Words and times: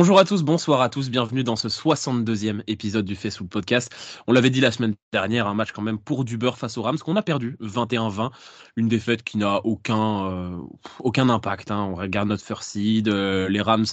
Bonjour 0.00 0.18
à 0.18 0.24
tous, 0.24 0.42
bonsoir 0.42 0.80
à 0.80 0.88
tous, 0.88 1.10
bienvenue 1.10 1.44
dans 1.44 1.56
ce 1.56 1.68
62e 1.68 2.62
épisode 2.68 3.04
du 3.04 3.14
Facebook 3.14 3.50
Podcast. 3.50 3.94
On 4.26 4.32
l'avait 4.32 4.48
dit 4.48 4.62
la 4.62 4.72
semaine 4.72 4.94
dernière, 5.12 5.46
un 5.46 5.52
match 5.52 5.72
quand 5.72 5.82
même 5.82 5.98
pour 5.98 6.24
du 6.24 6.38
beurre 6.38 6.56
face 6.56 6.78
aux 6.78 6.82
Rams 6.82 6.98
qu'on 6.98 7.16
a 7.16 7.22
perdu 7.22 7.58
21-20, 7.60 8.30
une 8.76 8.88
défaite 8.88 9.22
qui 9.22 9.36
n'a 9.36 9.60
aucun, 9.66 10.24
euh, 10.30 11.18
impact. 11.18 11.70
Hein. 11.70 11.90
On 11.92 11.96
regarde 11.96 12.28
notre 12.30 12.42
first 12.42 12.70
seed, 12.70 13.08
euh, 13.08 13.50
les 13.50 13.60
Rams, 13.60 13.84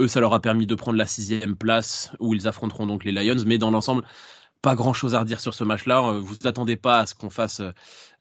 eux 0.00 0.06
ça 0.06 0.20
leur 0.20 0.32
a 0.32 0.38
permis 0.38 0.68
de 0.68 0.76
prendre 0.76 0.96
la 0.96 1.06
sixième 1.06 1.56
place 1.56 2.12
où 2.20 2.34
ils 2.34 2.46
affronteront 2.46 2.86
donc 2.86 3.02
les 3.02 3.10
Lions, 3.10 3.42
mais 3.44 3.58
dans 3.58 3.72
l'ensemble, 3.72 4.04
pas 4.62 4.76
grand 4.76 4.92
chose 4.92 5.16
à 5.16 5.18
redire 5.18 5.40
sur 5.40 5.54
ce 5.54 5.64
match-là. 5.64 6.04
Euh, 6.04 6.20
vous 6.20 6.36
attendez 6.44 6.76
pas 6.76 7.00
à 7.00 7.06
ce 7.06 7.16
qu'on 7.16 7.30
fasse 7.30 7.60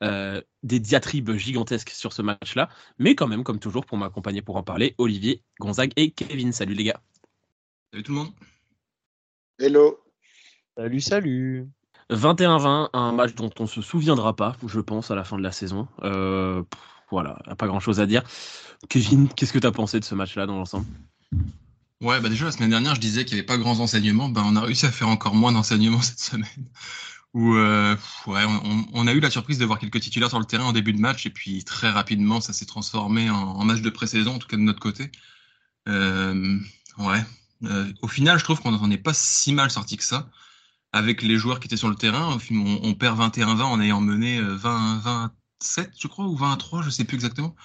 des 0.02 0.80
diatribes 0.80 1.34
gigantesques 1.34 1.92
sur 1.92 2.14
ce 2.14 2.24
match-là. 2.24 2.68
Mais 2.98 3.14
quand 3.14 3.28
même, 3.28 3.44
comme 3.44 3.60
toujours, 3.60 3.86
pour 3.86 4.00
m'accompagner 4.00 4.42
pour 4.42 4.56
en 4.56 4.64
parler, 4.64 4.96
Olivier, 4.98 5.44
Gonzague 5.60 5.92
et 5.98 6.10
Kevin. 6.10 6.52
Salut 6.52 6.74
les 6.74 6.86
gars. 6.86 7.00
Salut 7.92 8.04
tout 8.04 8.14
le 8.14 8.20
monde. 8.20 8.32
Hello. 9.60 10.00
Salut, 10.78 11.02
salut. 11.02 11.68
21-20, 12.10 12.90
un 12.94 13.12
match 13.12 13.36
dont 13.36 13.52
on 13.60 13.68
se 13.68 13.82
souviendra 13.82 14.34
pas, 14.34 14.56
je 14.66 14.80
pense, 14.80 15.12
à 15.12 15.16
la 15.16 15.26
fin 15.26 15.38
de 15.38 15.44
la 15.44 15.52
saison. 15.52 15.90
Euh, 16.04 16.64
voilà, 17.10 17.38
pas 17.58 17.68
grand 17.68 17.82
chose 17.82 18.00
à 18.00 18.06
dire. 18.06 18.24
Kevin, 18.88 19.28
qu'est-ce 19.28 19.52
que 19.52 19.60
tu 19.60 19.68
as 19.68 19.74
pensé 19.74 20.00
de 20.00 20.06
ce 20.06 20.16
match-là 20.16 20.46
dans 20.46 20.56
l'ensemble? 20.56 20.86
Ouais, 22.00 22.22
bah 22.22 22.30
déjà 22.30 22.46
la 22.46 22.52
semaine 22.52 22.70
dernière, 22.70 22.96
je 22.96 23.02
disais 23.02 23.26
qu'il 23.26 23.36
n'y 23.36 23.40
avait 23.40 23.46
pas 23.46 23.58
grands 23.58 23.82
enseignements. 23.82 24.30
Bah, 24.30 24.44
on 24.46 24.56
a 24.56 24.62
réussi 24.62 24.86
à 24.86 24.92
faire 24.92 25.10
encore 25.10 25.36
moins 25.36 25.52
d'enseignements 25.52 26.02
cette 26.02 26.20
semaine. 26.20 26.70
Où 27.34 27.56
euh, 27.56 27.98
ouais, 28.28 28.44
on, 28.94 29.08
a 29.08 29.12
eu 29.12 29.20
la 29.20 29.30
surprise 29.30 29.58
de 29.58 29.66
voir 29.66 29.80
quelques 29.80 30.00
titulaires 30.00 30.30
sur 30.30 30.40
le 30.40 30.46
terrain 30.46 30.66
en 30.66 30.74
début 30.74 30.94
de 30.94 31.00
match 31.00 31.26
et 31.26 31.30
puis 31.30 31.66
très 31.66 31.90
rapidement, 31.90 32.40
ça 32.40 32.54
s'est 32.54 32.66
transformé 32.66 33.30
en, 33.30 33.66
match 33.66 33.82
de 33.82 33.90
pré-saison, 33.90 34.36
en 34.36 34.40
tout 34.40 34.48
cas 34.48 34.58
de 34.58 34.62
notre 34.62 34.80
côté. 34.80 35.12
Euh, 35.90 36.58
ouais. 36.98 37.22
Euh, 37.64 37.92
au 38.02 38.08
final, 38.08 38.40
je 38.40 38.44
trouve 38.44 38.60
qu'on 38.62 38.72
n'en 38.72 38.92
est 38.92 38.98
pas 38.98 39.14
si 39.14 39.54
mal 39.54 39.70
sorti 39.72 39.98
que 39.98 40.04
ça 40.04 40.30
avec 40.94 41.22
les 41.22 41.38
joueurs 41.38 41.60
qui 41.60 41.68
étaient 41.68 41.78
sur 41.78 41.90
le 41.90 41.96
terrain. 41.96 42.38
On, 42.52 42.80
on 42.84 42.94
perd 42.96 43.20
21-20 43.20 43.62
en 43.62 43.80
ayant 43.82 44.02
mené 44.02 44.42
20-27, 44.42 45.30
je 45.98 46.08
crois, 46.08 46.26
ou 46.26 46.36
23, 46.36 46.82
je 46.82 46.90
sais 46.90 47.06
plus 47.06 47.16
exactement. 47.16 47.56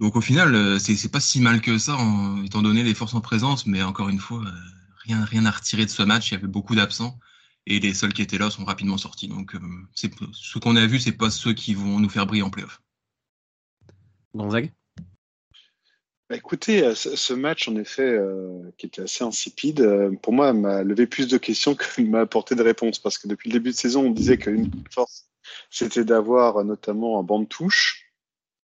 Donc 0.00 0.16
au 0.16 0.20
final, 0.20 0.54
euh, 0.54 0.78
c'est 0.78 1.10
pas 1.10 1.20
si 1.20 1.40
mal 1.40 1.60
que 1.60 1.78
ça, 1.78 1.96
étant 2.44 2.62
donné 2.62 2.82
les 2.82 2.94
forces 2.94 3.14
en 3.14 3.20
présence, 3.20 3.66
mais 3.66 3.82
encore 3.82 4.08
une 4.08 4.18
fois, 4.18 4.44
euh, 4.44 4.50
rien, 5.04 5.24
rien 5.24 5.46
à 5.46 5.50
retirer 5.50 5.84
de 5.84 5.90
ce 5.90 6.02
match. 6.02 6.30
Il 6.30 6.34
y 6.34 6.36
avait 6.36 6.48
beaucoup 6.48 6.74
d'absents 6.74 7.18
et 7.66 7.78
les 7.78 7.94
seuls 7.94 8.12
qui 8.12 8.22
étaient 8.22 8.38
là 8.38 8.50
sont 8.50 8.64
rapidement 8.64 8.98
sortis. 8.98 9.28
Donc 9.28 9.54
euh, 9.54 9.60
ce 9.94 10.58
qu'on 10.58 10.76
a 10.76 10.86
vu, 10.86 10.98
c'est 10.98 11.12
pas 11.12 11.30
ceux 11.30 11.52
qui 11.52 11.74
vont 11.74 12.00
nous 12.00 12.08
faire 12.08 12.26
briller 12.26 12.42
en 12.42 12.50
playoff. 12.50 12.82
Gonzague? 14.34 14.72
Bah, 16.28 16.36
Écoutez, 16.36 16.94
ce 16.94 17.34
match, 17.34 17.68
en 17.68 17.76
effet, 17.76 18.18
qui 18.76 18.86
était 18.86 19.02
assez 19.02 19.24
insipide, 19.24 20.10
pour 20.22 20.32
moi, 20.32 20.52
m'a 20.52 20.82
levé 20.82 21.06
plus 21.06 21.28
de 21.28 21.38
questions 21.38 21.74
qu'il 21.94 22.10
m'a 22.10 22.20
apporté 22.20 22.54
de 22.54 22.62
réponses. 22.62 22.98
Parce 22.98 23.18
que 23.18 23.28
depuis 23.28 23.50
le 23.50 23.54
début 23.54 23.70
de 23.70 23.76
saison, 23.76 24.06
on 24.06 24.10
disait 24.10 24.38
qu'une 24.38 24.70
force, 24.90 25.26
c'était 25.70 26.04
d'avoir 26.04 26.64
notamment 26.64 27.18
un 27.18 27.22
banc 27.22 27.40
de 27.40 27.46
touche 27.46 28.04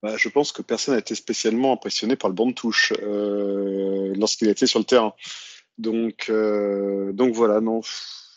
bah, 0.04 0.18
je 0.18 0.28
pense 0.28 0.52
que 0.52 0.62
personne 0.62 0.96
n'a 0.96 1.00
été 1.00 1.16
spécialement 1.16 1.72
impressionné 1.72 2.18
par 2.18 2.30
le 2.30 2.36
banc 2.36 2.48
de 2.48 2.54
touche 2.54 2.92
euh, 3.02 4.14
lorsqu'il 4.18 4.50
était 4.50 4.68
sur 4.68 4.80
le 4.80 4.86
terrain. 4.86 5.14
Donc, 5.78 6.28
euh, 6.30 7.14
donc 7.14 7.34
voilà, 7.34 7.62
non, 7.62 7.80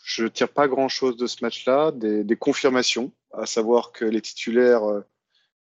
je 0.05 0.23
ne 0.23 0.27
tire 0.29 0.47
pas 0.47 0.69
grand-chose 0.69 1.17
de 1.17 1.27
ce 1.27 1.43
match-là. 1.43 1.91
Des, 1.91 2.23
des, 2.23 2.35
confirmations, 2.37 3.11
à 3.33 3.45
savoir 3.45 3.91
que 3.91 4.05
les 4.05 4.21
titulaires 4.21 4.85
euh, 4.85 5.01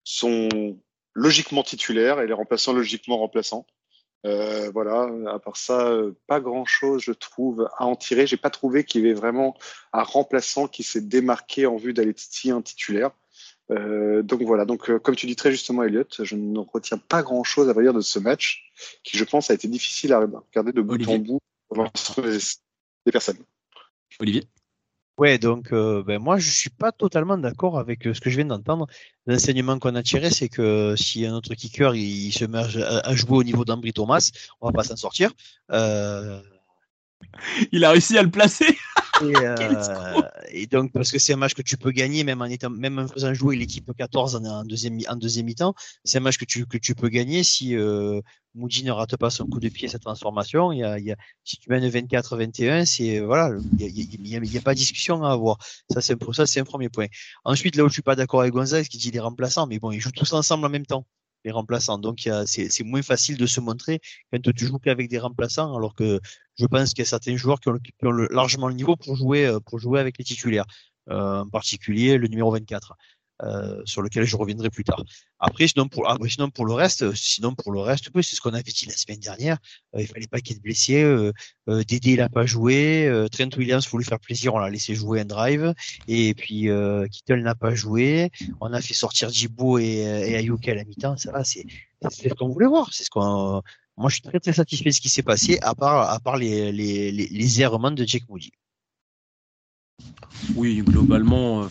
sont 0.02 0.78
logiquement 1.14 1.62
titulaires 1.62 2.20
et 2.20 2.26
les 2.26 2.32
remplaçants 2.32 2.72
logiquement 2.72 3.18
remplaçants. 3.18 3.66
Euh, 4.24 4.70
voilà, 4.72 5.08
à 5.32 5.38
part 5.40 5.56
ça, 5.56 5.92
pas 6.26 6.40
grand-chose, 6.40 7.02
je 7.02 7.12
trouve, 7.12 7.68
à 7.76 7.86
en 7.86 7.96
tirer. 7.96 8.26
J'ai 8.26 8.36
pas 8.36 8.50
trouvé 8.50 8.84
qu'il 8.84 9.02
y 9.02 9.04
avait 9.04 9.14
vraiment 9.14 9.56
un 9.92 10.02
remplaçant 10.02 10.68
qui 10.68 10.84
s'est 10.84 11.00
démarqué 11.00 11.66
en 11.66 11.76
vue 11.76 11.92
d'aller 11.92 12.14
titiller 12.14 12.52
un 12.52 12.62
titulaire. 12.62 13.10
Euh, 13.70 14.22
donc 14.22 14.42
voilà, 14.42 14.64
donc 14.64 14.90
euh, 14.90 14.98
comme 14.98 15.16
tu 15.16 15.26
dis 15.26 15.36
très 15.36 15.50
justement 15.50 15.82
Elliot, 15.82 16.04
je 16.18 16.34
ne 16.36 16.58
retiens 16.58 16.98
pas 16.98 17.22
grand 17.22 17.44
chose 17.44 17.68
à 17.68 17.74
dire 17.74 17.94
de 17.94 18.00
ce 18.00 18.18
match, 18.18 18.70
qui 19.02 19.16
je 19.16 19.24
pense 19.24 19.50
a 19.50 19.54
été 19.54 19.68
difficile 19.68 20.12
à 20.12 20.20
regarder 20.20 20.72
de 20.72 20.82
bout 20.82 21.08
en 21.08 21.18
bout 21.18 21.40
des 23.06 23.12
personnes. 23.12 23.38
Olivier 24.20 24.44
Ouais, 25.18 25.38
donc 25.38 25.72
euh, 25.72 26.02
ben 26.02 26.18
moi 26.18 26.38
je 26.38 26.50
suis 26.50 26.70
pas 26.70 26.90
totalement 26.90 27.36
d'accord 27.36 27.78
avec 27.78 28.02
ce 28.04 28.20
que 28.20 28.30
je 28.30 28.36
viens 28.36 28.46
d'entendre. 28.46 28.86
L'enseignement 29.26 29.78
qu'on 29.78 29.94
a 29.94 30.02
tiré, 30.02 30.30
c'est 30.30 30.48
que 30.48 30.94
si 30.96 31.26
un 31.26 31.34
autre 31.34 31.54
kicker 31.54 31.94
il, 31.94 32.32
se 32.32 32.44
met 32.46 32.58
à, 32.58 33.14
jouer 33.14 33.36
au 33.38 33.44
niveau 33.44 33.64
d'Ambry 33.64 33.92
Thomas, 33.92 34.30
on 34.60 34.68
va 34.68 34.72
pas 34.72 34.84
s'en 34.84 34.96
sortir. 34.96 35.30
Il 37.72 37.84
a 37.84 37.90
réussi 37.90 38.18
à 38.18 38.22
le 38.22 38.30
placer. 38.30 38.76
Euh, 39.22 40.22
et, 40.50 40.66
donc, 40.66 40.92
parce 40.92 41.10
que 41.10 41.18
c'est 41.18 41.32
un 41.32 41.36
match 41.36 41.54
que 41.54 41.62
tu 41.62 41.76
peux 41.76 41.90
gagner, 41.90 42.24
même 42.24 42.42
en, 42.42 42.46
étant, 42.46 42.70
même 42.70 42.98
en 42.98 43.08
faisant 43.08 43.32
jouer 43.34 43.56
l'équipe 43.56 43.90
14 43.96 44.36
en, 44.36 44.64
deuxième, 44.64 44.98
en 45.08 45.16
deuxième 45.16 45.46
mi-temps, 45.46 45.74
c'est 46.04 46.18
un 46.18 46.20
match 46.20 46.38
que 46.38 46.44
tu, 46.44 46.66
que 46.66 46.78
tu 46.78 46.94
peux 46.94 47.08
gagner 47.08 47.42
si 47.42 47.76
euh, 47.76 48.20
Moody 48.54 48.84
ne 48.84 48.92
rate 48.92 49.16
pas 49.16 49.30
son 49.30 49.46
coup 49.46 49.60
de 49.60 49.68
pied, 49.68 49.88
sa 49.88 49.98
transformation. 49.98 50.72
Il 50.72 50.78
y 50.78 50.84
a, 50.84 50.98
il 50.98 51.04
y 51.04 51.12
a, 51.12 51.16
si 51.44 51.56
tu 51.56 51.70
mènes 51.70 51.88
24-21, 51.88 52.84
c'est 52.84 53.20
voilà, 53.20 53.56
il 53.78 53.86
n'y 54.20 54.36
a, 54.36 54.38
a, 54.38 54.58
a, 54.58 54.60
pas 54.62 54.74
de 54.74 54.78
discussion 54.78 55.24
à 55.24 55.32
avoir. 55.32 55.58
Ça, 55.90 56.00
c'est 56.00 56.16
pour 56.16 56.34
ça, 56.34 56.46
c'est 56.46 56.60
un 56.60 56.64
premier 56.64 56.88
point. 56.88 57.06
Ensuite, 57.44 57.76
là 57.76 57.84
où 57.84 57.88
je 57.88 57.94
suis 57.94 58.02
pas 58.02 58.16
d'accord 58.16 58.40
avec 58.40 58.52
Gonzalez, 58.52 58.86
qui 58.86 58.98
dit 58.98 59.10
les 59.10 59.20
remplaçants, 59.20 59.66
mais 59.66 59.78
bon, 59.78 59.92
ils 59.92 60.00
jouent 60.00 60.12
tous 60.12 60.32
ensemble 60.32 60.66
en 60.66 60.70
même 60.70 60.86
temps 60.86 61.06
les 61.44 61.50
remplaçants. 61.50 61.98
Donc 61.98 62.28
c'est 62.46 62.84
moins 62.84 63.02
facile 63.02 63.36
de 63.36 63.46
se 63.46 63.60
montrer 63.60 64.00
quand 64.32 64.40
tu 64.54 64.66
joues 64.66 64.78
qu'avec 64.78 65.08
des 65.08 65.18
remplaçants, 65.18 65.74
alors 65.76 65.94
que 65.94 66.20
je 66.56 66.66
pense 66.66 66.90
qu'il 66.90 67.00
y 67.00 67.02
a 67.02 67.06
certains 67.06 67.36
joueurs 67.36 67.60
qui 67.60 67.68
ont, 67.68 68.12
largement 68.30 68.68
le 68.68 68.74
niveau 68.74 68.96
pour 68.96 69.16
jouer 69.16 69.46
euh, 69.46 69.60
pour 69.60 69.78
jouer 69.78 70.00
avec 70.00 70.18
les 70.18 70.24
titulaires, 70.24 70.66
euh, 71.10 71.40
en 71.40 71.48
particulier 71.48 72.18
le 72.18 72.28
numéro 72.28 72.50
24. 72.52 72.94
Euh, 73.42 73.82
sur 73.84 74.02
lequel 74.02 74.24
je 74.24 74.36
reviendrai 74.36 74.70
plus 74.70 74.84
tard. 74.84 75.02
Après, 75.40 75.66
sinon 75.66 75.88
pour, 75.88 76.08
après, 76.08 76.28
sinon 76.28 76.48
pour 76.48 76.64
le 76.64 76.74
reste, 76.74 77.12
sinon 77.14 77.56
pour 77.56 77.72
le 77.72 77.80
reste, 77.80 78.08
c'est 78.14 78.36
ce 78.36 78.40
qu'on 78.40 78.54
avait 78.54 78.62
dit 78.62 78.86
la 78.86 78.96
semaine 78.96 79.18
dernière. 79.18 79.58
Euh, 79.96 80.00
il 80.00 80.06
fallait 80.06 80.28
pas 80.28 80.38
qu'il 80.38 80.52
y 80.52 80.54
ait 80.54 80.58
de 80.58 80.62
blessés. 80.62 81.02
Euh, 81.02 81.32
euh, 81.68 81.82
Dédé, 81.82 82.12
il 82.12 82.20
a 82.20 82.28
pas 82.28 82.46
joué. 82.46 83.06
Euh, 83.08 83.26
Trent 83.26 83.48
Williams 83.56 83.88
voulait 83.88 84.04
faire 84.04 84.20
plaisir, 84.20 84.54
on 84.54 84.58
l'a 84.58 84.70
laissé 84.70 84.94
jouer 84.94 85.22
un 85.22 85.24
drive. 85.24 85.74
Et 86.06 86.34
puis 86.34 86.68
euh, 86.68 87.08
Kittle 87.08 87.42
n'a 87.42 87.56
pas 87.56 87.74
joué. 87.74 88.30
On 88.60 88.72
a 88.72 88.80
fait 88.80 88.94
sortir 88.94 89.28
Djibo 89.30 89.78
et, 89.78 90.04
et 90.28 90.36
Ayuka 90.36 90.70
à 90.70 90.74
la 90.76 90.84
mi-temps. 90.84 91.16
Ça 91.16 91.32
va, 91.32 91.42
c'est 91.42 91.66
c'est 92.10 92.28
ce 92.28 92.34
qu'on 92.34 92.48
voulait 92.48 92.68
voir. 92.68 92.92
C'est 92.92 93.02
ce 93.02 93.10
qu'on. 93.10 93.60
Moi, 93.96 94.08
je 94.08 94.14
suis 94.14 94.22
très 94.22 94.38
très 94.38 94.52
satisfait 94.52 94.90
de 94.90 94.94
ce 94.94 95.00
qui 95.00 95.08
s'est 95.08 95.24
passé, 95.24 95.58
à 95.62 95.74
part 95.74 96.08
à 96.08 96.20
part 96.20 96.36
les 96.36 96.70
les 96.70 97.10
les, 97.10 97.26
les 97.26 97.60
errements 97.60 97.90
de 97.90 98.04
Jake 98.04 98.28
Moody. 98.28 98.52
Oui, 100.54 100.80
globalement 100.82 101.68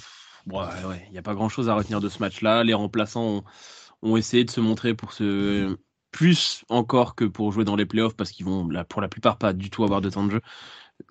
il 0.47 1.11
n'y 1.11 1.17
a 1.17 1.21
pas 1.21 1.33
grand 1.33 1.49
chose 1.49 1.69
à 1.69 1.75
retenir 1.75 1.99
de 1.99 2.09
ce 2.09 2.19
match-là. 2.19 2.63
Les 2.63 2.73
remplaçants 2.73 3.43
ont, 4.01 4.17
essayé 4.17 4.43
de 4.43 4.51
se 4.51 4.61
montrer 4.61 4.93
pour 4.93 5.13
ce 5.13 5.77
plus 6.11 6.65
encore 6.69 7.15
que 7.15 7.23
pour 7.25 7.51
jouer 7.51 7.63
dans 7.63 7.75
les 7.75 7.85
playoffs 7.85 8.15
parce 8.15 8.31
qu'ils 8.31 8.45
vont 8.45 8.67
pour 8.89 9.01
la 9.01 9.07
plupart 9.07 9.37
pas 9.37 9.53
du 9.53 9.69
tout 9.69 9.83
avoir 9.83 10.01
de 10.01 10.09
temps 10.09 10.25
de 10.25 10.31
jeu. 10.31 10.41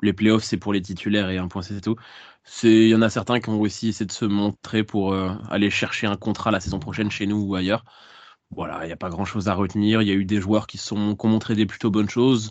Les 0.02 0.12
playoffs, 0.12 0.44
c'est 0.44 0.56
pour 0.58 0.72
les 0.72 0.82
titulaires 0.82 1.30
et 1.30 1.38
un 1.38 1.48
point, 1.48 1.62
c'est 1.62 1.80
tout. 1.80 1.96
Il 2.62 2.88
y 2.88 2.94
en 2.94 3.02
a 3.02 3.10
certains 3.10 3.40
qui 3.40 3.50
ont 3.50 3.60
aussi 3.60 3.88
essayé 3.88 4.06
de 4.06 4.12
se 4.12 4.24
montrer 4.24 4.84
pour 4.84 5.12
euh, 5.12 5.32
aller 5.50 5.70
chercher 5.70 6.06
un 6.06 6.16
contrat 6.16 6.50
la 6.50 6.60
saison 6.60 6.78
prochaine 6.78 7.10
chez 7.10 7.26
nous 7.26 7.38
ou 7.38 7.54
ailleurs. 7.54 7.84
Voilà, 8.50 8.84
il 8.84 8.86
n'y 8.88 8.92
a 8.92 8.96
pas 8.96 9.10
grand 9.10 9.24
chose 9.24 9.48
à 9.48 9.54
retenir. 9.54 10.02
Il 10.02 10.08
y 10.08 10.10
a 10.10 10.14
eu 10.14 10.24
des 10.24 10.40
joueurs 10.40 10.66
qui, 10.66 10.78
sont, 10.78 11.16
qui 11.16 11.26
ont 11.26 11.28
montré 11.28 11.54
des 11.54 11.66
plutôt 11.66 11.90
bonnes 11.90 12.08
choses, 12.08 12.50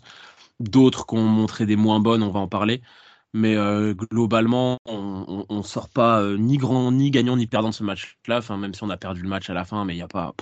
d'autres 0.60 1.06
qui 1.06 1.16
ont 1.16 1.24
montré 1.24 1.66
des 1.66 1.76
moins 1.76 2.00
bonnes, 2.00 2.22
on 2.22 2.30
va 2.30 2.40
en 2.40 2.48
parler. 2.48 2.82
Mais 3.32 3.56
euh, 3.56 3.94
globalement, 3.94 4.78
on, 4.86 5.46
on, 5.48 5.62
sort 5.62 5.88
pas 5.88 6.20
euh, 6.20 6.36
ni 6.36 6.56
grand, 6.56 6.90
ni 6.90 7.12
gagnant, 7.12 7.36
ni 7.36 7.46
perdant 7.46 7.70
ce 7.70 7.84
match-là. 7.84 8.38
Enfin, 8.38 8.56
même 8.56 8.74
si 8.74 8.82
on 8.82 8.90
a 8.90 8.96
perdu 8.96 9.22
le 9.22 9.28
match 9.28 9.48
à 9.50 9.54
la 9.54 9.64
fin, 9.64 9.84
mais 9.84 9.92
il 9.94 9.96
n'y 9.96 10.02
a 10.02 10.08
pas, 10.08 10.34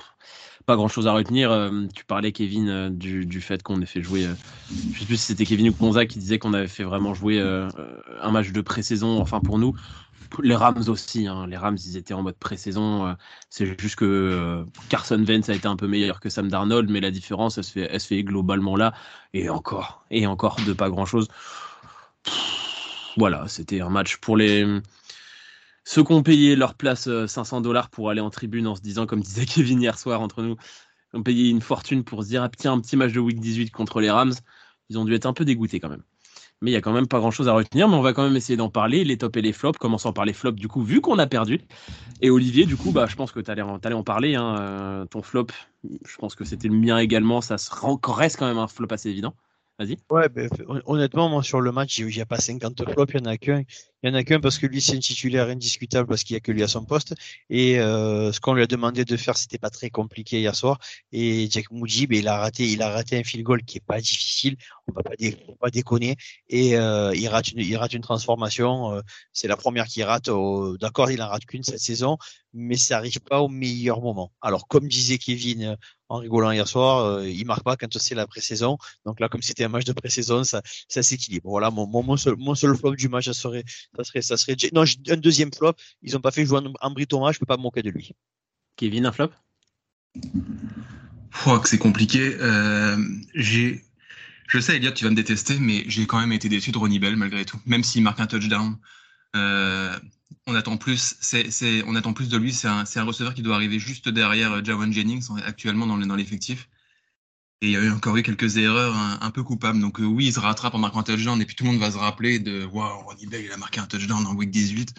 pas 0.64 0.75
grand-chose 0.75 1.06
à 1.06 1.12
retenir. 1.12 1.50
Euh, 1.50 1.87
tu 1.94 2.06
parlais, 2.06 2.32
Kevin, 2.32 2.88
du, 2.96 3.26
du, 3.26 3.43
fait 3.43 3.62
qu'on 3.62 3.82
ait 3.82 3.87
fait 3.87 4.00
jouer. 4.02 4.26
je 4.70 4.99
sais 5.00 5.05
plus 5.05 5.19
si 5.19 5.26
c'était 5.26 5.44
Kevin 5.44 5.69
ou 5.69 5.73
Ponza 5.73 6.06
qui 6.06 6.19
disait 6.19 6.38
qu'on 6.38 6.55
avait 6.55 6.67
fait 6.67 6.85
vraiment 6.85 7.12
jouer 7.12 7.40
un 7.40 8.31
match 8.31 8.52
de 8.52 8.61
pré-saison. 8.62 9.20
Enfin, 9.20 9.40
pour 9.40 9.58
nous, 9.58 9.75
les 10.43 10.56
Rams 10.56 10.85
aussi. 10.88 11.26
Hein. 11.26 11.46
Les 11.46 11.58
Rams, 11.58 11.76
ils 11.85 11.99
étaient 11.99 12.14
en 12.14 12.23
mode 12.23 12.38
pré-saison. 12.38 13.14
c'est 13.50 13.79
juste 13.79 13.96
que 13.96 14.64
Carson 14.88 15.23
Wentz 15.29 15.50
a 15.50 15.55
été 15.55 15.69
un 15.69 15.76
peu 15.76 15.88
meilleur 15.88 16.20
que 16.20 16.31
Sam 16.31 16.49
Darnold, 16.49 16.88
mais 16.88 17.00
la 17.00 17.11
différence, 17.11 17.58
elle 17.58 17.64
se 17.64 17.73
fait, 17.73 17.88
elle 17.90 18.00
se 18.00 18.06
fait 18.06 18.23
globalement 18.23 18.76
là. 18.76 18.94
Et 19.35 19.50
encore, 19.50 20.06
et 20.11 20.26
encore 20.26 20.56
de 20.67 20.73
pas 20.73 20.88
grand-chose 20.88 21.29
voilà, 23.19 23.49
c'était 23.49 23.81
un 23.81 23.91
match 23.91 24.17
pour 24.19 24.37
les 24.37 24.81
ceux 25.88 26.05
qui 26.05 26.12
ont 26.12 26.23
payé 26.23 26.55
leur 26.55 26.75
place 26.75 27.09
500 27.26 27.59
euh, 27.59 27.61
dollars 27.62 27.88
pour 27.88 28.11
aller 28.11 28.20
en 28.20 28.29
tribune 28.29 28.67
en 28.67 28.76
se 28.76 28.82
disant, 28.82 29.06
comme 29.06 29.20
disait 29.20 29.47
Kevin 29.47 29.81
hier 29.81 29.99
soir 29.99 30.20
entre 30.20 30.43
nous, 30.43 30.56
ont 31.15 31.23
payé 31.23 31.49
une 31.49 31.62
fortune 31.62 32.05
pour 32.05 32.23
se 32.23 32.29
dire 32.29 32.43
ah, 32.43 32.50
tiens 32.55 32.75
un 32.75 32.81
petit 32.81 32.94
match 32.94 33.12
de 33.12 33.20
week 33.20 33.41
18 33.41 33.70
contre 33.70 34.00
les 34.00 34.11
Rams. 34.11 34.35
Ils 34.91 34.99
ont 34.99 35.06
dû 35.06 35.15
être 35.15 35.25
un 35.25 35.32
peu 35.32 35.47
dégoûtés 35.47 35.81
quand 35.81 35.88
même. 35.88 36.03
Mais 36.61 36.70
il 36.70 36.75
y 36.75 36.76
a 36.76 36.82
quand 36.82 36.93
même 36.93 37.06
pas 37.06 37.20
grand 37.20 37.31
chose 37.31 37.49
à 37.49 37.55
retenir, 37.55 37.88
mais 37.88 37.94
on 37.94 38.03
va 38.03 38.12
quand 38.12 38.23
même 38.23 38.37
essayer 38.37 38.59
d'en 38.59 38.69
parler, 38.69 39.03
les 39.05 39.17
tops 39.17 39.38
et 39.38 39.41
les 39.41 39.55
flops, 39.55 39.79
commençant 39.79 40.12
par 40.12 40.26
les 40.26 40.35
flops 40.35 40.61
du 40.61 40.69
coup, 40.69 40.82
vu 40.82 41.00
qu'on 41.00 41.19
a 41.19 41.26
perdu. 41.26 41.62
Et 42.21 42.29
Olivier, 42.29 42.67
du 42.67 42.76
coup, 42.76 42.91
bah, 42.91 43.06
je 43.09 43.17
pense 43.17 43.32
que 43.32 43.41
tu 43.41 43.50
allais, 43.50 43.62
en 43.62 44.03
parler. 44.03 44.35
Hein, 44.35 44.56
euh, 44.61 45.05
ton 45.06 45.23
flop, 45.23 45.47
je 45.85 46.17
pense 46.19 46.35
que 46.35 46.44
c'était 46.44 46.69
le 46.69 46.75
mien 46.75 46.99
également, 46.99 47.41
ça 47.41 47.56
reste 48.05 48.38
quand 48.38 48.47
même 48.47 48.59
un 48.59 48.69
flop 48.69 48.88
assez 48.91 49.09
évident. 49.09 49.35
Vas-y. 49.79 49.97
Ouais, 50.11 50.29
ben, 50.29 50.49
honnêtement, 50.87 51.29
moi, 51.29 51.43
sur 51.43 51.61
le 51.61 51.71
match, 51.73 51.99
il 51.99 52.07
n'y 52.07 52.21
a 52.21 52.27
pas 52.27 52.39
50 52.41 52.83
flops, 52.93 53.13
il 53.15 53.23
n'y 53.23 53.29
en 53.29 53.31
a 53.31 53.37
qu'un. 53.39 53.63
Il 54.03 54.11
y 54.11 54.12
en 54.12 54.15
a 54.15 54.23
qu'un 54.23 54.39
parce 54.39 54.59
que 54.59 54.67
lui, 54.67 54.81
c'est 54.81 54.97
un 54.97 55.00
titulaire 55.00 55.49
indiscutable 55.49 56.09
parce 56.09 56.23
qu'il 56.23 56.35
n'y 56.35 56.39
a 56.39 56.41
que 56.41 56.53
lui 56.53 56.62
à 56.62 56.69
son 56.69 56.85
poste. 56.85 57.15
Et 57.50 57.81
euh, 57.81 58.31
ce 58.33 58.39
qu'on 58.39 58.55
lui 58.55 58.62
a 58.62 58.69
demandé 58.69 59.05
de 59.05 59.17
faire, 59.17 59.37
c'était 59.37 59.59
pas 59.59 59.71
très 59.71 59.91
compliqué 59.91 60.39
hier 60.39 60.55
soir. 60.55 60.79
Et 61.11 61.49
Jack 61.50 61.73
Moody, 61.73 62.06
ben, 62.06 62.19
il 62.19 62.29
a 62.29 62.39
raté, 62.39 62.69
il 62.71 62.81
a 62.83 62.91
raté 62.91 63.19
un 63.19 63.25
field 63.25 63.45
goal 63.45 63.65
qui 63.65 63.79
est 63.79 63.85
pas 63.85 64.00
difficile. 64.00 64.56
On 64.87 64.93
va 64.93 65.03
pas, 65.03 65.17
dé 65.19 65.37
pas 65.61 65.71
déconner. 65.71 66.15
Et 66.49 66.77
euh, 66.77 67.12
il 67.15 67.27
rate 67.29 67.50
une, 67.50 67.59
il 67.61 67.77
rate 67.77 67.93
une 67.93 68.03
transformation. 68.03 68.93
Euh, 68.93 69.00
c'est 69.33 69.49
la 69.49 69.56
première 69.56 69.87
qu'il 69.87 70.05
rate. 70.05 70.31
D'accord, 70.81 71.11
il 71.11 71.21
en 71.21 71.29
rate 71.29 71.45
qu'une 71.45 71.65
cette 71.65 71.81
saison, 71.81 72.19
mais 72.53 72.77
ça 72.77 72.99
arrive 72.99 73.19
pas 73.21 73.41
au 73.41 73.49
meilleur 73.49 74.00
moment. 74.00 74.33
Alors, 74.41 74.69
comme 74.69 74.87
disait 74.87 75.19
Kevin 75.19 75.77
en 76.09 76.19
rigolant 76.19 76.50
hier 76.50 76.67
soir. 76.67 77.05
Euh, 77.05 77.29
il 77.29 77.47
marque 77.47 77.62
pas 77.62 77.77
quand 77.77 77.99
c'est 77.99 78.15
la 78.15 78.27
pré-saison. 78.27 78.79
Donc 79.05 79.21
là, 79.21 79.29
comme 79.29 79.43
c'était 79.43 79.65
un 79.65 79.69
match 79.69 79.85
de 79.85 79.93
pré-saison, 79.93 80.45
ça, 80.45 80.62
ça 80.89 81.03
s'équilibre. 81.03 81.49
Voilà, 81.49 81.71
mon, 81.71 81.87
mon, 81.87 82.17
seul, 82.17 82.37
mon 82.39 82.55
seul 82.55 82.77
flop 82.77 82.97
du 82.97 83.09
match, 83.09 83.27
ça 83.27 83.35
serait, 83.35 83.65
ça 83.96 84.05
serait, 84.05 84.23
ça 84.23 84.37
serait, 84.37 84.56
non, 84.73 84.85
un 85.08 85.17
deuxième 85.17 85.52
flop. 85.52 85.75
Ils 86.02 86.17
ont 86.17 86.20
pas 86.20 86.31
fait 86.31 86.46
jouer 86.46 86.61
un, 86.81 86.90
Brit 86.90 87.06
Thomas, 87.06 87.32
je 87.32 87.38
peux 87.38 87.46
pas 87.46 87.56
me 87.56 87.62
moquer 87.62 87.82
de 87.82 87.90
lui. 87.90 88.12
Kevin, 88.76 89.06
un 89.06 89.12
flop? 89.12 89.31
Que 91.44 91.69
c'est 91.69 91.79
compliqué. 91.79 92.37
Euh, 92.40 92.99
j'ai, 93.35 93.85
je 94.49 94.58
sais, 94.58 94.76
Elliot, 94.76 94.90
tu 94.90 95.05
vas 95.05 95.11
me 95.11 95.17
détester, 95.17 95.58
mais 95.58 95.85
j'ai 95.87 96.06
quand 96.06 96.19
même 96.20 96.32
été 96.32 96.49
déçu 96.49 96.73
de 96.73 96.79
Ronnie 96.79 96.99
Bell 96.99 97.17
malgré 97.17 97.44
tout. 97.44 97.58
Même 97.64 97.85
s'il 97.85 98.02
marque 98.02 98.20
un 98.20 98.26
touchdown, 98.26 98.76
euh, 99.37 99.99
on 100.46 100.55
attend 100.55 100.76
plus. 100.76 101.17
C'est, 101.20 101.82
on 101.87 101.94
attend 101.94 102.12
plus 102.12 102.29
de 102.29 102.37
lui. 102.37 102.52
C'est 102.52 102.69
un, 102.69 102.85
un, 102.94 103.02
receveur 103.05 103.35
qui 103.35 103.43
doit 103.43 103.55
arriver 103.55 103.79
juste 103.79 104.08
derrière 104.08 104.52
euh, 104.52 104.64
Jawan 104.64 104.93
Jennings 104.93 105.26
actuellement 105.44 105.87
dans, 105.87 105.96
dans 105.96 106.17
l'effectif. 106.17 106.69
Et 107.61 107.67
il 107.67 107.73
y 107.73 107.77
a 107.77 107.81
eu 107.81 107.91
encore 107.91 108.17
eu 108.17 108.23
quelques 108.23 108.57
erreurs 108.57 108.95
un, 109.21 109.31
peu 109.33 109.43
coupables. 109.43 109.81
Donc 109.81 110.01
euh, 110.01 110.05
oui, 110.05 110.27
il 110.27 110.33
se 110.33 110.39
rattrape 110.39 110.75
en 110.75 110.79
marquant 110.79 111.01
un 111.01 111.03
touchdown 111.03 111.41
et 111.43 111.45
puis 111.45 111.57
tout 111.57 111.65
le 111.65 111.71
monde 111.71 111.81
va 111.81 111.91
se 111.91 111.99
rappeler 111.99 112.39
de 112.39 112.65
waouh, 112.65 113.03
Ronnie 113.03 113.27
Bell, 113.27 113.45
il 113.45 113.53
a 113.53 113.57
marqué 113.57 113.81
un 113.81 113.87
touchdown 113.87 114.25
en 114.27 114.35
week 114.35 114.51
18. 114.51 114.95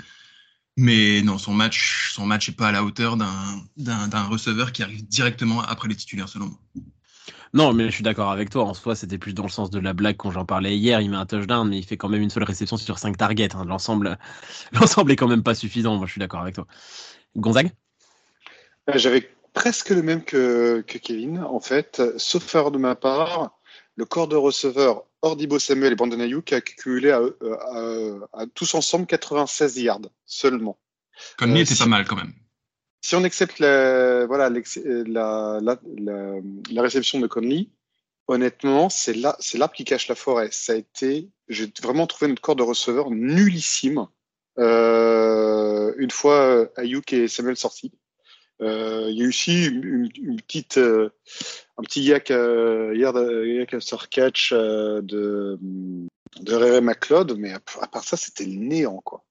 Mais 0.77 1.21
non, 1.21 1.37
son 1.37 1.53
match, 1.53 2.13
son 2.13 2.25
match 2.25 2.49
est 2.49 2.53
pas 2.53 2.69
à 2.69 2.71
la 2.71 2.83
hauteur 2.83 3.17
d'un, 3.17 4.23
receveur 4.23 4.71
qui 4.71 4.83
arrive 4.83 5.05
directement 5.07 5.61
après 5.61 5.89
les 5.89 5.95
titulaires, 5.95 6.29
selon 6.29 6.45
moi. 6.47 6.59
Non, 7.53 7.73
mais 7.73 7.85
je 7.87 7.91
suis 7.91 8.03
d'accord 8.03 8.31
avec 8.31 8.49
toi. 8.49 8.63
En 8.63 8.73
soi, 8.73 8.95
c'était 8.95 9.17
plus 9.17 9.33
dans 9.33 9.43
le 9.43 9.49
sens 9.49 9.71
de 9.71 9.79
la 9.79 9.93
blague 9.93 10.17
quand 10.17 10.31
j'en 10.31 10.45
parlais 10.45 10.77
hier. 10.77 11.01
Il 11.01 11.09
met 11.09 11.17
un 11.17 11.25
touchdown, 11.25 11.67
mais 11.67 11.79
il 11.79 11.83
fait 11.83 11.97
quand 11.97 12.07
même 12.07 12.21
une 12.21 12.29
seule 12.29 12.43
réception 12.43 12.77
sur 12.77 12.99
cinq 12.99 13.17
targets. 13.17 13.55
Hein. 13.55 13.65
L'ensemble, 13.65 14.19
l'ensemble 14.71 15.11
est 15.11 15.15
quand 15.15 15.27
même 15.27 15.43
pas 15.43 15.55
suffisant. 15.55 15.97
Moi, 15.97 16.05
je 16.05 16.11
suis 16.11 16.19
d'accord 16.19 16.41
avec 16.41 16.55
toi. 16.55 16.67
Gonzague? 17.35 17.71
Euh, 18.89 18.97
J'avais 18.97 19.29
presque 19.59 19.89
le 19.89 20.01
même 20.01 20.23
que, 20.23 20.79
Kevin, 20.87 21.39
en 21.39 21.59
fait, 21.59 22.01
sauf 22.17 22.55
erreur 22.55 22.71
de 22.71 22.77
ma 22.77 22.95
part. 22.95 23.59
Le 23.97 24.05
corps 24.05 24.29
de 24.29 24.37
receveur 24.37 25.03
Ordibo 25.21 25.59
Samuel 25.59 25.91
et 25.91 25.95
Brandon 25.97 26.21
Ayuk 26.21 26.53
a 26.53 26.61
cumulé 26.61 27.11
à, 27.11 27.19
à, 28.31 28.45
tous 28.53 28.73
ensemble 28.73 29.05
96 29.05 29.77
yards 29.79 29.99
seulement. 30.25 30.79
Conley 31.37 31.59
euh, 31.59 31.63
était 31.63 31.75
pas 31.75 31.87
mal 31.87 32.07
quand 32.07 32.15
même 32.15 32.31
si 33.01 33.15
on 33.15 33.23
accepte 33.23 33.59
la, 33.59 34.25
voilà, 34.27 34.49
la, 34.49 35.59
la, 35.61 35.81
la, 36.69 36.81
réception 36.81 37.19
de 37.19 37.27
Conley, 37.27 37.69
honnêtement, 38.27 38.89
c'est 38.89 39.13
là, 39.13 39.37
c'est 39.39 39.57
l'arbre 39.57 39.73
qui 39.73 39.85
cache 39.85 40.09
la 40.09 40.15
forêt. 40.15 40.49
Ça 40.51 40.73
a 40.73 40.75
été, 40.75 41.29
j'ai 41.47 41.71
vraiment 41.81 42.07
trouvé 42.07 42.27
notre 42.27 42.41
corps 42.41 42.57
de 42.57 42.63
receveur 42.63 43.09
nullissime. 43.09 44.07
Euh, 44.57 45.93
une 45.97 46.11
fois 46.11 46.67
Ayuk 46.75 47.13
et 47.13 47.29
Samuel 47.29 47.55
sortis. 47.55 47.93
Euh, 48.61 49.07
il 49.09 49.17
y 49.17 49.21
a 49.21 49.25
eu 49.25 49.29
aussi 49.29 49.65
une, 49.67 50.09
petite, 50.41 50.77
euh, 50.77 51.09
un 51.77 51.83
petit 51.83 52.01
yak, 52.03 52.31
euh, 52.31 52.93
yak 52.95 53.81
sur 53.81 54.09
catch 54.09 54.51
euh, 54.51 55.01
de, 55.01 55.57
de 56.41 56.53
Ray 56.53 56.81
McLeod, 56.81 57.37
mais 57.37 57.53
à, 57.53 57.59
à 57.81 57.87
part 57.87 58.03
ça, 58.03 58.17
c'était 58.17 58.45
le 58.45 58.55
néant, 58.55 59.01
quoi. 59.03 59.23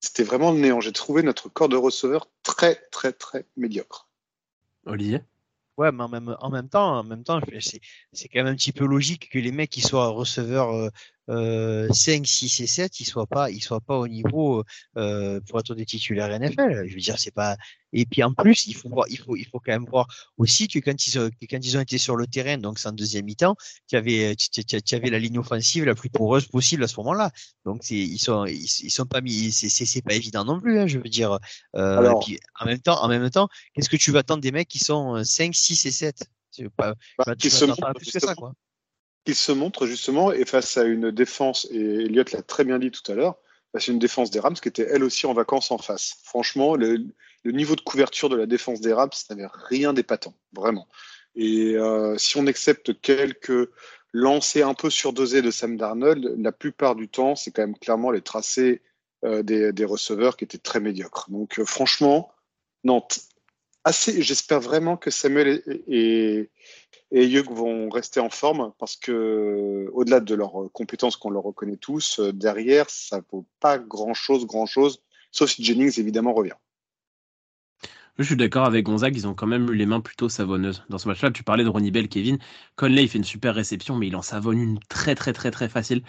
C'était 0.00 0.22
vraiment 0.22 0.52
le 0.52 0.58
néant. 0.58 0.80
J'ai 0.80 0.92
trouvé 0.92 1.22
notre 1.22 1.48
corps 1.48 1.70
de 1.70 1.76
receveur 1.76 2.28
très, 2.42 2.74
très, 2.90 3.12
très 3.12 3.46
médiocre. 3.56 4.08
Olivier? 4.84 5.20
Ouais, 5.78 5.90
mais 5.90 6.04
en 6.04 6.08
même, 6.08 6.36
en 6.38 6.50
même 6.50 6.68
temps, 6.68 6.98
en 6.98 7.04
même 7.04 7.24
temps, 7.24 7.40
c'est 8.12 8.28
quand 8.28 8.44
même 8.44 8.52
un 8.52 8.54
petit 8.54 8.72
peu 8.72 8.84
logique 8.84 9.30
que 9.30 9.38
les 9.38 9.50
mecs 9.50 9.70
qui 9.70 9.80
soient 9.80 10.08
receveurs 10.08 10.90
euh, 11.30 11.88
euh, 11.88 11.92
5, 11.92 12.26
6 12.26 12.60
et 12.60 12.66
7, 12.66 13.00
ils 13.00 13.04
soient 13.04 13.26
pas, 13.26 13.50
ils 13.50 13.62
soient 13.62 13.80
pas 13.80 13.98
au 13.98 14.08
niveau 14.08 14.62
euh, 14.96 15.40
pour 15.48 15.58
être 15.60 15.74
des 15.74 15.86
titulaires 15.86 16.28
NFL. 16.38 16.86
Je 16.86 16.94
veux 16.94 17.00
dire, 17.00 17.18
c'est 17.18 17.34
pas. 17.34 17.56
Et 17.92 18.06
puis 18.06 18.22
en 18.22 18.32
plus, 18.32 18.66
il 18.66 18.74
faut 18.74 18.88
voir, 18.88 19.06
il 19.08 19.18
faut, 19.18 19.36
il 19.36 19.46
faut 19.46 19.60
quand 19.60 19.72
même 19.72 19.86
voir 19.88 20.06
aussi 20.36 20.66
que 20.66 20.80
quand 20.80 21.06
ils, 21.06 21.18
ont, 21.18 21.30
quand 21.48 21.58
ils 21.62 21.76
ont 21.76 21.80
été 21.80 21.96
sur 21.96 22.16
le 22.16 22.26
terrain, 22.26 22.58
donc 22.58 22.78
c'est 22.78 22.88
en 22.88 22.92
deuxième 22.92 23.24
mi-temps, 23.24 23.54
tu 23.88 23.96
avais, 23.96 24.34
tu, 24.34 24.94
avais 24.94 25.10
la 25.10 25.18
ligne 25.20 25.38
offensive 25.38 25.84
la 25.84 25.94
plus 25.94 26.10
poreuse 26.10 26.46
possible 26.46 26.82
à 26.82 26.88
ce 26.88 26.96
moment-là. 26.98 27.30
Donc 27.64 27.88
ils 27.90 28.18
sont, 28.18 28.46
ils, 28.46 28.90
sont 28.90 29.06
pas 29.06 29.20
mis, 29.20 29.52
c'est 29.52 30.02
pas 30.02 30.14
évident 30.14 30.44
non 30.44 30.60
plus. 30.60 30.78
Hein, 30.78 30.86
je 30.88 30.98
veux 30.98 31.08
dire. 31.08 31.38
Euh, 31.76 31.98
Alors, 31.98 32.18
puis, 32.24 32.40
en 32.58 32.66
même 32.66 32.80
temps, 32.80 33.00
en 33.02 33.08
même 33.08 33.30
temps, 33.30 33.48
qu'est-ce 33.74 33.88
que 33.88 33.96
tu 33.96 34.10
vas 34.10 34.20
attendre 34.20 34.42
des 34.42 34.52
mecs 34.52 34.68
qui 34.68 34.80
sont 34.80 35.22
5, 35.22 35.54
6 35.54 35.86
et 35.86 35.90
7 35.90 36.24
pas, 36.76 36.94
bah, 37.18 37.34
qui 37.36 37.50
se 37.50 37.64
pas 37.64 37.94
plus 37.94 38.10
que 38.10 38.20
ça, 38.20 38.34
quoi 38.34 38.54
il 39.26 39.34
se 39.34 39.52
montre 39.52 39.86
justement 39.86 40.32
et 40.32 40.44
face 40.44 40.76
à 40.76 40.84
une 40.84 41.10
défense, 41.10 41.66
et 41.70 42.04
Elliot 42.04 42.24
l'a 42.32 42.42
très 42.42 42.64
bien 42.64 42.78
dit 42.78 42.90
tout 42.90 43.10
à 43.10 43.14
l'heure, 43.14 43.36
face 43.72 43.88
à 43.88 43.92
une 43.92 43.98
défense 43.98 44.30
des 44.30 44.40
Rams 44.40 44.54
qui 44.54 44.68
était 44.68 44.86
elle 44.90 45.02
aussi 45.02 45.26
en 45.26 45.32
vacances 45.32 45.70
en 45.70 45.78
face. 45.78 46.18
Franchement, 46.24 46.76
le, 46.76 47.06
niveau 47.44 47.76
de 47.76 47.80
couverture 47.80 48.28
de 48.28 48.36
la 48.36 48.46
défense 48.46 48.80
des 48.80 48.92
Rams 48.92 49.10
n'avait 49.30 49.48
rien 49.68 49.92
d'épatant, 49.92 50.34
vraiment. 50.52 50.88
Et 51.34 51.74
euh, 51.74 52.16
si 52.16 52.36
on 52.36 52.46
accepte 52.46 53.00
quelques 53.00 53.68
lancers 54.12 54.68
un 54.68 54.74
peu 54.74 54.90
surdosés 54.90 55.42
de 55.42 55.50
Sam 55.50 55.76
Darnold, 55.76 56.36
la 56.38 56.52
plupart 56.52 56.94
du 56.94 57.08
temps, 57.08 57.34
c'est 57.34 57.50
quand 57.50 57.62
même 57.62 57.76
clairement 57.76 58.10
les 58.10 58.22
tracés 58.22 58.82
euh, 59.24 59.42
des, 59.42 59.72
des, 59.72 59.84
receveurs 59.84 60.36
qui 60.36 60.44
étaient 60.44 60.58
très 60.58 60.80
médiocres. 60.80 61.28
Donc 61.30 61.58
euh, 61.58 61.64
franchement, 61.64 62.32
non, 62.84 63.02
assez. 63.84 64.22
J'espère 64.22 64.60
vraiment 64.60 64.96
que 64.96 65.10
Samuel 65.10 65.62
et, 65.86 66.50
et 67.10 67.26
Hugh 67.26 67.50
vont 67.50 67.88
rester 67.88 68.20
en 68.20 68.30
forme 68.30 68.72
parce 68.78 68.96
que, 68.96 69.88
au-delà 69.92 70.20
de 70.20 70.34
leurs 70.34 70.70
compétences 70.72 71.16
qu'on 71.16 71.30
leur 71.30 71.44
reconnaît 71.44 71.76
tous, 71.76 72.18
euh, 72.18 72.32
derrière, 72.32 72.90
ça 72.90 73.22
vaut 73.30 73.46
pas 73.60 73.78
grand-chose, 73.78 74.46
grand-chose, 74.46 75.02
sauf 75.30 75.50
si 75.50 75.64
Jennings 75.64 75.98
évidemment 76.00 76.32
revient. 76.32 76.56
Je 78.18 78.22
suis 78.22 78.36
d'accord 78.36 78.64
avec 78.64 78.84
Gonzague, 78.84 79.16
ils 79.16 79.26
ont 79.26 79.34
quand 79.34 79.48
même 79.48 79.68
eu 79.70 79.74
les 79.74 79.86
mains 79.86 80.00
plutôt 80.00 80.28
savonneuses. 80.28 80.84
Dans 80.88 80.98
ce 80.98 81.08
match-là, 81.08 81.32
tu 81.32 81.42
parlais 81.42 81.64
de 81.64 81.68
Ronnie 81.68 81.90
Bell, 81.90 82.08
Kevin. 82.08 82.38
Conley, 82.76 83.08
fait 83.08 83.18
une 83.18 83.24
super 83.24 83.56
réception, 83.56 83.96
mais 83.96 84.06
il 84.06 84.14
en 84.14 84.22
savonne 84.22 84.60
une 84.60 84.78
très, 84.88 85.16
très, 85.16 85.32
très, 85.32 85.50
très 85.50 85.68
facile. 85.68 86.02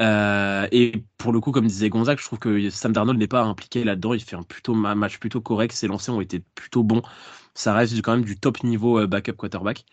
Euh, 0.00 0.66
et 0.72 1.04
pour 1.18 1.32
le 1.32 1.40
coup, 1.40 1.52
comme 1.52 1.66
disait 1.66 1.90
Gonzague, 1.90 2.18
je 2.18 2.24
trouve 2.24 2.38
que 2.38 2.70
Sam 2.70 2.92
Darnold 2.92 3.18
n'est 3.18 3.26
pas 3.26 3.42
impliqué 3.42 3.84
là-dedans. 3.84 4.14
Il 4.14 4.22
fait 4.22 4.36
un 4.36 4.42
plutôt 4.42 4.74
match 4.74 5.18
plutôt 5.18 5.40
correct. 5.40 5.72
Ses 5.72 5.88
lancers 5.88 6.14
ont 6.14 6.20
été 6.20 6.40
plutôt 6.54 6.82
bons. 6.82 7.02
Ça 7.54 7.74
reste 7.74 8.00
quand 8.02 8.12
même 8.12 8.24
du 8.24 8.38
top 8.38 8.62
niveau 8.64 8.98
euh, 8.98 9.06
backup 9.06 9.34
quarterback. 9.36 9.84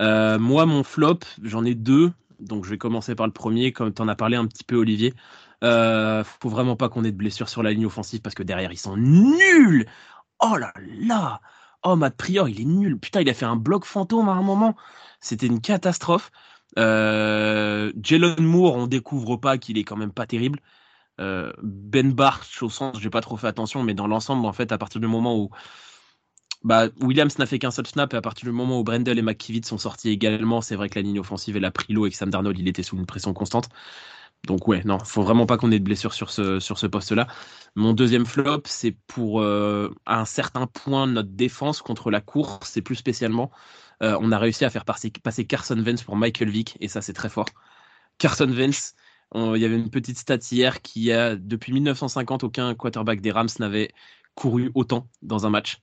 Euh, 0.00 0.38
moi, 0.38 0.66
mon 0.66 0.82
flop, 0.82 1.20
j'en 1.42 1.64
ai 1.64 1.74
deux. 1.74 2.12
Donc, 2.40 2.64
je 2.64 2.70
vais 2.70 2.78
commencer 2.78 3.14
par 3.14 3.26
le 3.26 3.32
premier, 3.32 3.72
comme 3.72 3.92
tu 3.94 4.02
en 4.02 4.08
as 4.08 4.16
parlé 4.16 4.36
un 4.36 4.46
petit 4.46 4.64
peu, 4.64 4.76
Olivier. 4.76 5.14
Euh, 5.64 6.22
faut 6.24 6.48
vraiment 6.48 6.76
pas 6.76 6.88
qu'on 6.88 7.04
ait 7.04 7.12
de 7.12 7.16
blessures 7.16 7.48
sur 7.48 7.62
la 7.62 7.72
ligne 7.72 7.86
offensive 7.86 8.20
parce 8.20 8.34
que 8.34 8.42
derrière, 8.42 8.72
ils 8.72 8.78
sont 8.78 8.96
nuls. 8.96 9.86
Oh 10.40 10.56
là 10.56 10.72
là. 11.00 11.40
Oh, 11.82 11.96
Matt 11.96 12.16
Prior, 12.16 12.48
il 12.48 12.60
est 12.60 12.64
nul. 12.64 12.98
Putain, 12.98 13.20
il 13.22 13.28
a 13.30 13.34
fait 13.34 13.46
un 13.46 13.56
bloc 13.56 13.84
fantôme 13.84 14.28
à 14.28 14.32
un 14.32 14.42
moment. 14.42 14.76
C'était 15.20 15.46
une 15.46 15.60
catastrophe. 15.60 16.30
Euh, 16.78 17.92
Jalen 18.02 18.42
Moore, 18.44 18.76
on 18.76 18.86
découvre 18.86 19.36
pas 19.36 19.58
qu'il 19.58 19.78
est 19.78 19.84
quand 19.84 19.96
même 19.96 20.12
pas 20.12 20.26
terrible. 20.26 20.60
Euh, 21.20 21.52
ben 21.62 22.12
Barch, 22.12 22.62
au 22.62 22.70
sens, 22.70 22.98
j'ai 23.00 23.10
pas 23.10 23.22
trop 23.22 23.36
fait 23.36 23.48
attention, 23.48 23.82
mais 23.84 23.94
dans 23.94 24.06
l'ensemble, 24.08 24.46
en 24.46 24.52
fait, 24.52 24.72
à 24.72 24.78
partir 24.78 25.00
du 25.00 25.08
moment 25.08 25.38
où 25.38 25.50
bah, 26.64 26.88
Williams 27.00 27.38
n'a 27.38 27.46
fait 27.46 27.58
qu'un 27.58 27.70
seul 27.70 27.86
snap 27.86 28.12
et 28.14 28.16
à 28.16 28.20
partir 28.20 28.46
du 28.46 28.52
moment 28.52 28.80
où 28.80 28.84
Brendel 28.84 29.18
et 29.18 29.22
McKivitt 29.22 29.64
sont 29.66 29.78
sortis 29.78 30.10
également, 30.10 30.60
c'est 30.60 30.74
vrai 30.76 30.88
que 30.88 30.98
la 30.98 31.02
ligne 31.02 31.20
offensive 31.20 31.56
elle 31.56 31.64
a 31.64 31.70
pris 31.70 31.92
l'eau 31.92 32.06
et 32.06 32.10
que 32.10 32.16
Sam 32.16 32.30
Darnold 32.30 32.58
il 32.58 32.68
était 32.68 32.82
sous 32.82 32.96
une 32.96 33.06
pression 33.06 33.32
constante. 33.34 33.68
Donc 34.46 34.68
ouais, 34.68 34.82
non, 34.84 34.98
faut 35.00 35.22
vraiment 35.22 35.46
pas 35.46 35.56
qu'on 35.58 35.70
ait 35.72 35.78
de 35.78 35.84
blessure 35.84 36.14
sur 36.14 36.30
ce, 36.30 36.60
sur 36.60 36.78
ce 36.78 36.86
poste-là. 36.86 37.26
Mon 37.74 37.92
deuxième 37.92 38.26
flop, 38.26 38.62
c'est 38.64 38.96
pour 39.06 39.40
euh, 39.42 39.94
à 40.06 40.20
un 40.20 40.24
certain 40.24 40.66
point 40.66 41.06
notre 41.06 41.30
défense 41.30 41.82
contre 41.82 42.10
la 42.10 42.20
course, 42.20 42.76
et 42.76 42.82
plus 42.82 42.94
spécialement, 42.94 43.50
euh, 44.02 44.16
on 44.20 44.32
a 44.32 44.38
réussi 44.38 44.64
à 44.64 44.70
faire 44.70 44.84
passer, 44.84 45.10
passer 45.10 45.46
Carson 45.46 45.80
Vance 45.82 46.02
pour 46.02 46.16
Michael 46.16 46.50
Vick 46.50 46.76
et 46.80 46.88
ça 46.88 47.02
c'est 47.02 47.12
très 47.12 47.28
fort. 47.28 47.48
Carson 48.18 48.46
Vance, 48.46 48.94
il 49.34 49.56
y 49.56 49.64
avait 49.64 49.76
une 49.76 49.90
petite 49.90 50.18
stat 50.18 50.38
hier 50.50 50.80
qui 50.82 51.12
a 51.12 51.36
depuis 51.36 51.72
1950 51.72 52.44
aucun 52.44 52.74
quarterback 52.74 53.20
des 53.20 53.32
Rams 53.32 53.48
n'avait 53.58 53.90
couru 54.34 54.70
autant 54.74 55.08
dans 55.22 55.46
un 55.46 55.50
match 55.50 55.80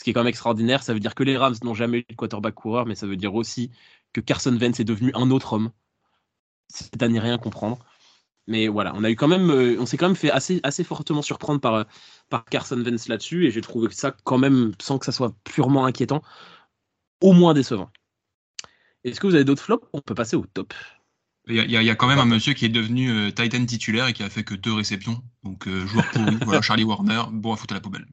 ce 0.00 0.04
qui 0.04 0.10
est 0.10 0.12
quand 0.14 0.20
même 0.20 0.28
extraordinaire. 0.28 0.82
Ça 0.82 0.94
veut 0.94 1.00
dire 1.00 1.14
que 1.14 1.22
les 1.22 1.36
Rams 1.36 1.56
n'ont 1.62 1.74
jamais 1.74 1.98
eu 1.98 2.04
de 2.08 2.16
quarterback 2.16 2.54
coureur, 2.54 2.86
mais 2.86 2.94
ça 2.94 3.06
veut 3.06 3.18
dire 3.18 3.34
aussi 3.34 3.70
que 4.14 4.22
Carson 4.22 4.56
Wentz 4.58 4.80
est 4.80 4.84
devenu 4.84 5.12
un 5.14 5.30
autre 5.30 5.52
homme. 5.52 5.72
C'est 6.68 7.02
à 7.02 7.08
n'y 7.08 7.20
rien 7.20 7.36
comprendre. 7.36 7.78
Mais 8.50 8.66
voilà, 8.66 8.92
on 8.96 9.04
a 9.04 9.10
eu 9.10 9.14
quand 9.14 9.28
même, 9.28 9.48
euh, 9.48 9.76
on 9.78 9.86
s'est 9.86 9.96
quand 9.96 10.08
même 10.08 10.16
fait 10.16 10.32
assez, 10.32 10.58
assez 10.64 10.82
fortement 10.82 11.22
surprendre 11.22 11.60
par, 11.60 11.86
par 12.30 12.44
Carson 12.46 12.82
Wentz 12.84 13.06
là-dessus, 13.06 13.46
et 13.46 13.52
j'ai 13.52 13.60
trouvé 13.60 13.86
ça 13.92 14.10
quand 14.24 14.38
même, 14.38 14.72
sans 14.82 14.98
que 14.98 15.06
ça 15.06 15.12
soit 15.12 15.32
purement 15.44 15.86
inquiétant, 15.86 16.20
au 17.20 17.32
moins 17.32 17.54
décevant. 17.54 17.90
Est-ce 19.04 19.20
que 19.20 19.28
vous 19.28 19.36
avez 19.36 19.44
d'autres 19.44 19.62
flops? 19.62 19.86
On 19.92 20.00
peut 20.00 20.16
passer 20.16 20.34
au 20.34 20.44
top. 20.52 20.74
Il 21.46 21.54
y, 21.54 21.60
a, 21.76 21.82
y, 21.82 21.90
a, 21.90 21.94
quand 21.94 22.08
même 22.08 22.18
un 22.18 22.24
monsieur 22.24 22.52
qui 22.52 22.64
est 22.64 22.70
devenu 22.70 23.10
euh, 23.10 23.30
Titan 23.30 23.64
titulaire 23.64 24.08
et 24.08 24.12
qui 24.12 24.24
a 24.24 24.30
fait 24.30 24.42
que 24.42 24.54
deux 24.54 24.74
réceptions. 24.74 25.22
Donc, 25.44 25.68
euh, 25.68 25.86
joueur 25.86 26.10
pourri. 26.10 26.36
voilà, 26.44 26.60
Charlie 26.60 26.84
Warner, 26.84 27.22
bon 27.30 27.52
à 27.52 27.56
foutre 27.56 27.72
à 27.72 27.76
la 27.76 27.80
poubelle. 27.80 28.06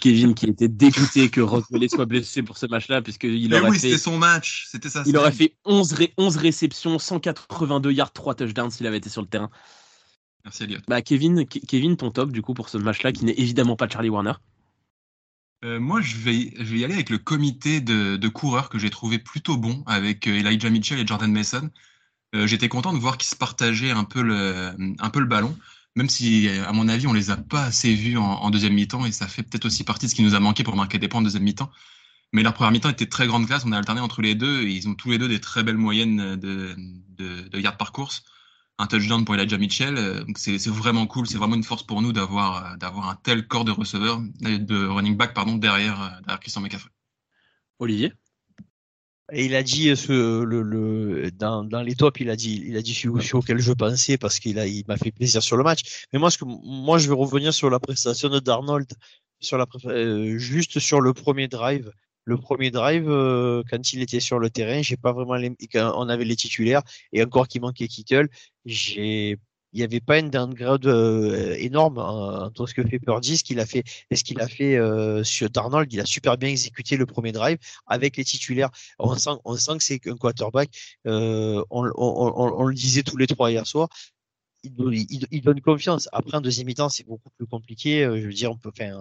Kevin 0.00 0.34
qui 0.34 0.46
était 0.46 0.68
dégoûté 0.68 1.28
que 1.28 1.40
Rosemary 1.40 1.88
soit 1.88 2.06
blessé 2.06 2.42
pour 2.42 2.56
ce 2.56 2.66
match-là, 2.66 3.02
puisqu'il 3.02 3.54
aurait 3.54 3.70
oui, 3.70 3.78
fait. 3.78 3.98
son 3.98 4.18
match. 4.18 4.66
C'était 4.70 4.88
ça. 4.88 5.02
Il 5.06 5.16
aurait 5.16 5.32
fait 5.32 5.54
11, 5.64 5.92
ré 5.92 6.14
11 6.16 6.36
réceptions, 6.36 6.98
182 6.98 7.92
yards, 7.92 8.12
3 8.12 8.34
touchdowns 8.34 8.70
s'il 8.70 8.86
avait 8.86 8.98
été 8.98 9.10
sur 9.10 9.22
le 9.22 9.28
terrain. 9.28 9.50
Merci, 10.44 10.64
Elliot. 10.64 10.78
Bah, 10.88 11.02
Kevin, 11.02 11.46
Kevin, 11.46 11.96
ton 11.96 12.10
top, 12.10 12.32
du 12.32 12.42
coup, 12.42 12.54
pour 12.54 12.68
ce 12.68 12.78
match-là, 12.78 13.12
qui 13.12 13.24
n'est 13.24 13.38
évidemment 13.38 13.76
pas 13.76 13.88
Charlie 13.88 14.08
Warner. 14.08 14.32
Euh, 15.62 15.78
moi, 15.78 16.00
je 16.00 16.16
vais, 16.16 16.54
je 16.56 16.72
vais 16.72 16.78
y 16.78 16.84
aller 16.84 16.94
avec 16.94 17.10
le 17.10 17.18
comité 17.18 17.80
de, 17.80 18.16
de 18.16 18.28
coureurs 18.28 18.70
que 18.70 18.78
j'ai 18.78 18.88
trouvé 18.88 19.18
plutôt 19.18 19.58
bon 19.58 19.82
avec 19.86 20.26
euh, 20.26 20.38
Elijah 20.38 20.70
Mitchell 20.70 20.98
et 20.98 21.06
Jordan 21.06 21.30
Mason. 21.30 21.70
Euh, 22.34 22.46
J'étais 22.46 22.68
content 22.68 22.94
de 22.94 22.98
voir 22.98 23.18
qu'ils 23.18 23.28
se 23.28 23.36
partageaient 23.36 23.90
un 23.90 24.04
peu 24.04 24.22
le, 24.22 24.74
un 24.98 25.10
peu 25.10 25.20
le 25.20 25.26
ballon, 25.26 25.54
même 25.96 26.08
si, 26.08 26.48
à 26.48 26.72
mon 26.72 26.88
avis, 26.88 27.06
on 27.06 27.12
les 27.12 27.30
a 27.30 27.36
pas 27.36 27.64
assez 27.64 27.94
vus 27.94 28.16
en, 28.16 28.50
deuxième 28.50 28.74
mi-temps 28.74 29.06
et 29.06 29.12
ça 29.12 29.26
fait 29.26 29.42
peut-être 29.42 29.64
aussi 29.64 29.84
partie 29.84 30.06
de 30.06 30.10
ce 30.10 30.14
qui 30.14 30.22
nous 30.22 30.34
a 30.34 30.40
manqué 30.40 30.62
pour 30.62 30.76
marquer 30.76 30.98
des 30.98 31.08
points 31.08 31.20
en 31.20 31.24
deuxième 31.24 31.42
mi-temps. 31.42 31.70
Mais 32.32 32.42
leur 32.42 32.54
première 32.54 32.70
mi-temps 32.70 32.90
était 32.90 33.06
très 33.06 33.26
grande 33.26 33.46
classe, 33.46 33.64
on 33.66 33.72
a 33.72 33.76
alterné 33.78 34.00
entre 34.00 34.22
les 34.22 34.34
deux 34.36 34.62
et 34.62 34.70
ils 34.70 34.88
ont 34.88 34.94
tous 34.94 35.10
les 35.10 35.18
deux 35.18 35.28
des 35.28 35.40
très 35.40 35.64
belles 35.64 35.76
moyennes 35.76 36.36
de, 36.36 37.58
yards 37.58 37.76
par 37.76 37.92
course 37.92 38.24
un 38.78 38.86
touchdown 38.86 39.26
pour 39.26 39.34
Elijah 39.34 39.58
Mitchell. 39.58 39.98
Euh, 39.98 40.24
c'est 40.36 40.66
vraiment 40.68 41.06
cool. 41.06 41.26
C'est 41.26 41.36
vraiment 41.36 41.54
une 41.54 41.64
force 41.64 41.82
pour 41.82 42.00
nous 42.00 42.14
d'avoir 42.14 42.78
d'avoir 42.78 43.10
un 43.10 43.14
tel 43.14 43.46
corps 43.46 43.66
de 43.66 43.72
receveur, 43.72 44.22
de 44.40 44.86
running 44.86 45.18
back 45.18 45.34
pardon 45.34 45.56
derrière, 45.56 46.00
euh, 46.00 46.08
derrière 46.22 46.40
Christian 46.40 46.62
McCaffrey. 46.62 46.90
Olivier? 47.78 48.14
Et 49.32 49.44
il 49.44 49.54
a 49.54 49.62
dit 49.62 49.94
ce, 49.96 50.42
le, 50.42 50.62
le, 50.62 51.30
dans, 51.30 51.64
dans 51.64 51.82
les 51.82 51.94
tops, 51.94 52.20
il 52.20 52.30
a 52.30 52.36
dit, 52.36 52.62
il 52.66 52.76
a 52.76 52.82
dit 52.82 52.94
sur, 52.94 53.22
sur 53.22 53.38
auquel 53.38 53.58
je 53.58 53.72
pensais 53.72 54.18
parce 54.18 54.38
qu'il 54.38 54.58
a, 54.58 54.66
il 54.66 54.84
m'a 54.88 54.96
fait 54.96 55.12
plaisir 55.12 55.42
sur 55.42 55.56
le 55.56 55.64
match. 55.64 56.06
Mais 56.12 56.18
moi, 56.18 56.30
ce 56.30 56.38
que, 56.38 56.44
moi, 56.46 56.98
je 56.98 57.08
vais 57.08 57.14
revenir 57.14 57.54
sur 57.54 57.70
la 57.70 57.78
prestation 57.78 58.28
de 58.28 58.40
Darnold, 58.40 58.88
sur 59.40 59.58
la, 59.58 59.66
euh, 59.86 60.38
juste 60.38 60.78
sur 60.78 61.00
le 61.00 61.12
premier 61.12 61.48
drive 61.48 61.92
le 62.24 62.36
premier 62.36 62.70
drive, 62.70 63.08
euh, 63.08 63.62
quand 63.68 63.92
il 63.92 64.02
était 64.02 64.20
sur 64.20 64.38
le 64.38 64.50
terrain, 64.50 64.82
j'ai 64.82 64.96
pas 64.96 65.12
vraiment 65.12 65.34
les, 65.34 65.56
quand 65.72 65.92
on 65.96 66.08
avait 66.08 66.24
les 66.24 66.36
titulaires 66.36 66.82
et 67.12 67.22
encore 67.22 67.48
qu'il 67.48 67.60
manquait 67.60 67.88
Kittle, 67.88 68.28
j'ai 68.64 69.38
il 69.72 69.78
n'y 69.78 69.84
avait 69.84 70.00
pas 70.00 70.18
une 70.18 70.30
downgrade 70.30 70.86
euh, 70.86 71.54
énorme 71.58 71.98
hein, 71.98 72.46
entre 72.46 72.66
ce 72.66 72.74
que 72.74 72.82
fait 72.82 72.98
Purdy, 72.98 73.38
ce 73.38 73.44
qu'il 73.44 73.60
a 73.60 73.66
fait 73.66 73.84
et 74.10 74.16
ce 74.16 74.24
qu'il 74.24 74.40
a 74.40 74.48
fait 74.48 74.76
euh, 74.76 75.22
sur 75.24 75.48
Darnold. 75.50 75.92
Il 75.92 76.00
a 76.00 76.06
super 76.06 76.36
bien 76.36 76.48
exécuté 76.48 76.96
le 76.96 77.06
premier 77.06 77.32
drive 77.32 77.58
avec 77.86 78.16
les 78.16 78.24
titulaires. 78.24 78.70
On 78.98 79.14
sent, 79.16 79.30
on 79.44 79.56
sent 79.56 79.78
que 79.78 79.84
c'est 79.84 80.06
un 80.08 80.16
quarterback. 80.16 80.70
Euh, 81.06 81.64
on, 81.70 81.84
on, 81.86 81.92
on, 81.96 82.60
on, 82.60 82.64
le 82.64 82.74
disait 82.74 83.02
tous 83.02 83.16
les 83.16 83.26
trois 83.26 83.50
hier 83.50 83.66
soir. 83.66 83.88
Il, 84.62 84.74
il, 85.08 85.26
il 85.30 85.40
donne 85.42 85.60
confiance. 85.60 86.08
Après, 86.12 86.36
en 86.36 86.40
deuxième 86.40 86.66
mi-temps, 86.66 86.88
c'est 86.88 87.06
beaucoup 87.06 87.30
plus 87.30 87.46
compliqué. 87.46 88.02
Je 88.04 88.26
veux 88.26 88.32
dire, 88.32 88.50
on 88.50 88.56
peut 88.58 88.72
faire 88.74 89.00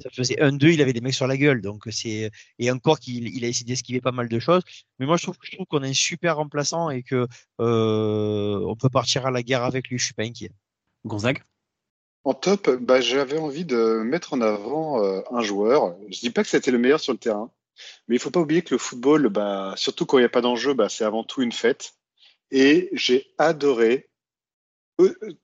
ça 0.00 0.10
faisait 0.10 0.36
1-2, 0.36 0.72
il 0.72 0.82
avait 0.82 0.92
des 0.92 1.00
mecs 1.00 1.14
sur 1.14 1.26
la 1.26 1.36
gueule. 1.36 1.60
Donc 1.60 1.84
c'est 1.90 2.30
et 2.58 2.70
encore 2.70 2.98
qu'il 3.00 3.28
il 3.28 3.44
a 3.44 3.48
essayé 3.48 3.64
d'esquiver 3.64 4.00
pas 4.00 4.12
mal 4.12 4.28
de 4.28 4.38
choses. 4.38 4.62
Mais 4.98 5.06
moi 5.06 5.16
je 5.16 5.24
trouve, 5.24 5.36
je 5.42 5.52
trouve 5.52 5.66
qu'on 5.66 5.82
a 5.82 5.88
un 5.88 5.92
super 5.92 6.36
remplaçant 6.36 6.90
et 6.90 7.02
que 7.02 7.26
euh, 7.60 8.60
on 8.66 8.76
peut 8.76 8.90
partir 8.90 9.26
à 9.26 9.30
la 9.30 9.42
guerre 9.42 9.64
avec 9.64 9.88
lui. 9.88 9.98
Je 9.98 10.04
suis 10.04 10.14
pas 10.14 10.24
inquiet. 10.24 10.52
Gonzague? 11.04 11.42
En 12.24 12.34
top, 12.34 12.68
bah, 12.80 13.00
j'avais 13.00 13.38
envie 13.38 13.64
de 13.64 14.02
mettre 14.04 14.34
en 14.34 14.40
avant 14.40 15.02
euh, 15.02 15.22
un 15.30 15.40
joueur. 15.40 15.96
Je 16.10 16.20
dis 16.20 16.30
pas 16.30 16.42
que 16.42 16.48
c'était 16.48 16.70
le 16.70 16.78
meilleur 16.78 17.00
sur 17.00 17.12
le 17.12 17.18
terrain, 17.18 17.50
mais 18.06 18.16
il 18.16 18.18
faut 18.18 18.30
pas 18.30 18.40
oublier 18.40 18.62
que 18.62 18.74
le 18.74 18.78
football, 18.78 19.28
bah, 19.28 19.74
surtout 19.76 20.04
quand 20.04 20.18
il 20.18 20.22
n'y 20.22 20.26
a 20.26 20.30
pas 20.30 20.40
d'enjeu, 20.40 20.74
bah, 20.74 20.88
c'est 20.88 21.04
avant 21.04 21.24
tout 21.24 21.42
une 21.42 21.52
fête. 21.52 21.94
Et 22.50 22.90
j'ai 22.92 23.26
adoré 23.38 24.08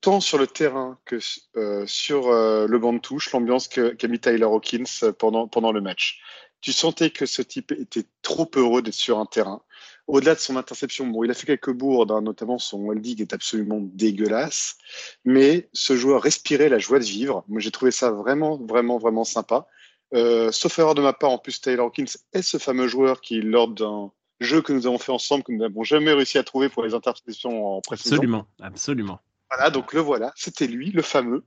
tant 0.00 0.20
sur 0.20 0.38
le 0.38 0.46
terrain 0.46 0.98
que 1.04 1.18
euh, 1.56 1.86
sur 1.86 2.28
euh, 2.28 2.66
le 2.66 2.78
banc 2.78 2.92
de 2.92 2.98
touche, 2.98 3.30
l'ambiance 3.32 3.68
qu'a 3.68 3.94
qu 3.94 4.08
mis 4.08 4.18
Tyler 4.18 4.44
Hawkins 4.44 5.12
pendant, 5.18 5.46
pendant 5.48 5.72
le 5.72 5.80
match. 5.80 6.20
Tu 6.60 6.72
sentais 6.72 7.10
que 7.10 7.26
ce 7.26 7.42
type 7.42 7.72
était 7.72 8.04
trop 8.22 8.50
heureux 8.56 8.82
d'être 8.82 8.94
sur 8.94 9.18
un 9.18 9.26
terrain. 9.26 9.62
Au-delà 10.06 10.34
de 10.34 10.40
son 10.40 10.56
interception, 10.56 11.06
bon, 11.06 11.22
il 11.22 11.30
a 11.30 11.34
fait 11.34 11.46
quelques 11.46 11.72
bourdes, 11.72 12.10
hein, 12.10 12.22
notamment 12.22 12.58
son 12.58 12.86
holding 12.86 13.20
est 13.20 13.32
absolument 13.32 13.80
dégueulasse, 13.80 14.76
mais 15.24 15.68
ce 15.72 15.96
joueur 15.96 16.22
respirait 16.22 16.68
la 16.68 16.78
joie 16.78 16.98
de 16.98 17.04
vivre. 17.04 17.44
Moi, 17.48 17.60
j'ai 17.60 17.70
trouvé 17.70 17.90
ça 17.90 18.10
vraiment, 18.10 18.58
vraiment, 18.58 18.98
vraiment 18.98 19.24
sympa. 19.24 19.66
Euh, 20.14 20.52
sauf 20.52 20.78
erreur 20.78 20.94
de 20.94 21.02
ma 21.02 21.12
part, 21.12 21.30
en 21.30 21.38
plus, 21.38 21.60
Tyler 21.60 21.80
Hawkins 21.80 22.04
est 22.32 22.42
ce 22.42 22.58
fameux 22.58 22.88
joueur 22.88 23.20
qui, 23.20 23.40
lors 23.40 23.68
d'un 23.68 24.10
jeu 24.40 24.62
que 24.62 24.72
nous 24.72 24.86
avons 24.86 24.98
fait 24.98 25.12
ensemble, 25.12 25.44
que 25.44 25.52
nous 25.52 25.58
n'avons 25.58 25.84
jamais 25.84 26.12
réussi 26.12 26.38
à 26.38 26.44
trouver 26.44 26.68
pour 26.68 26.82
les 26.82 26.94
interceptions 26.94 27.76
en 27.76 27.80
précision. 27.80 28.16
Absolument, 28.16 28.46
absolument. 28.60 29.20
Voilà, 29.50 29.70
donc 29.70 29.92
le 29.92 30.00
voilà, 30.00 30.32
c'était 30.36 30.66
lui, 30.66 30.90
le 30.90 31.02
fameux. 31.02 31.44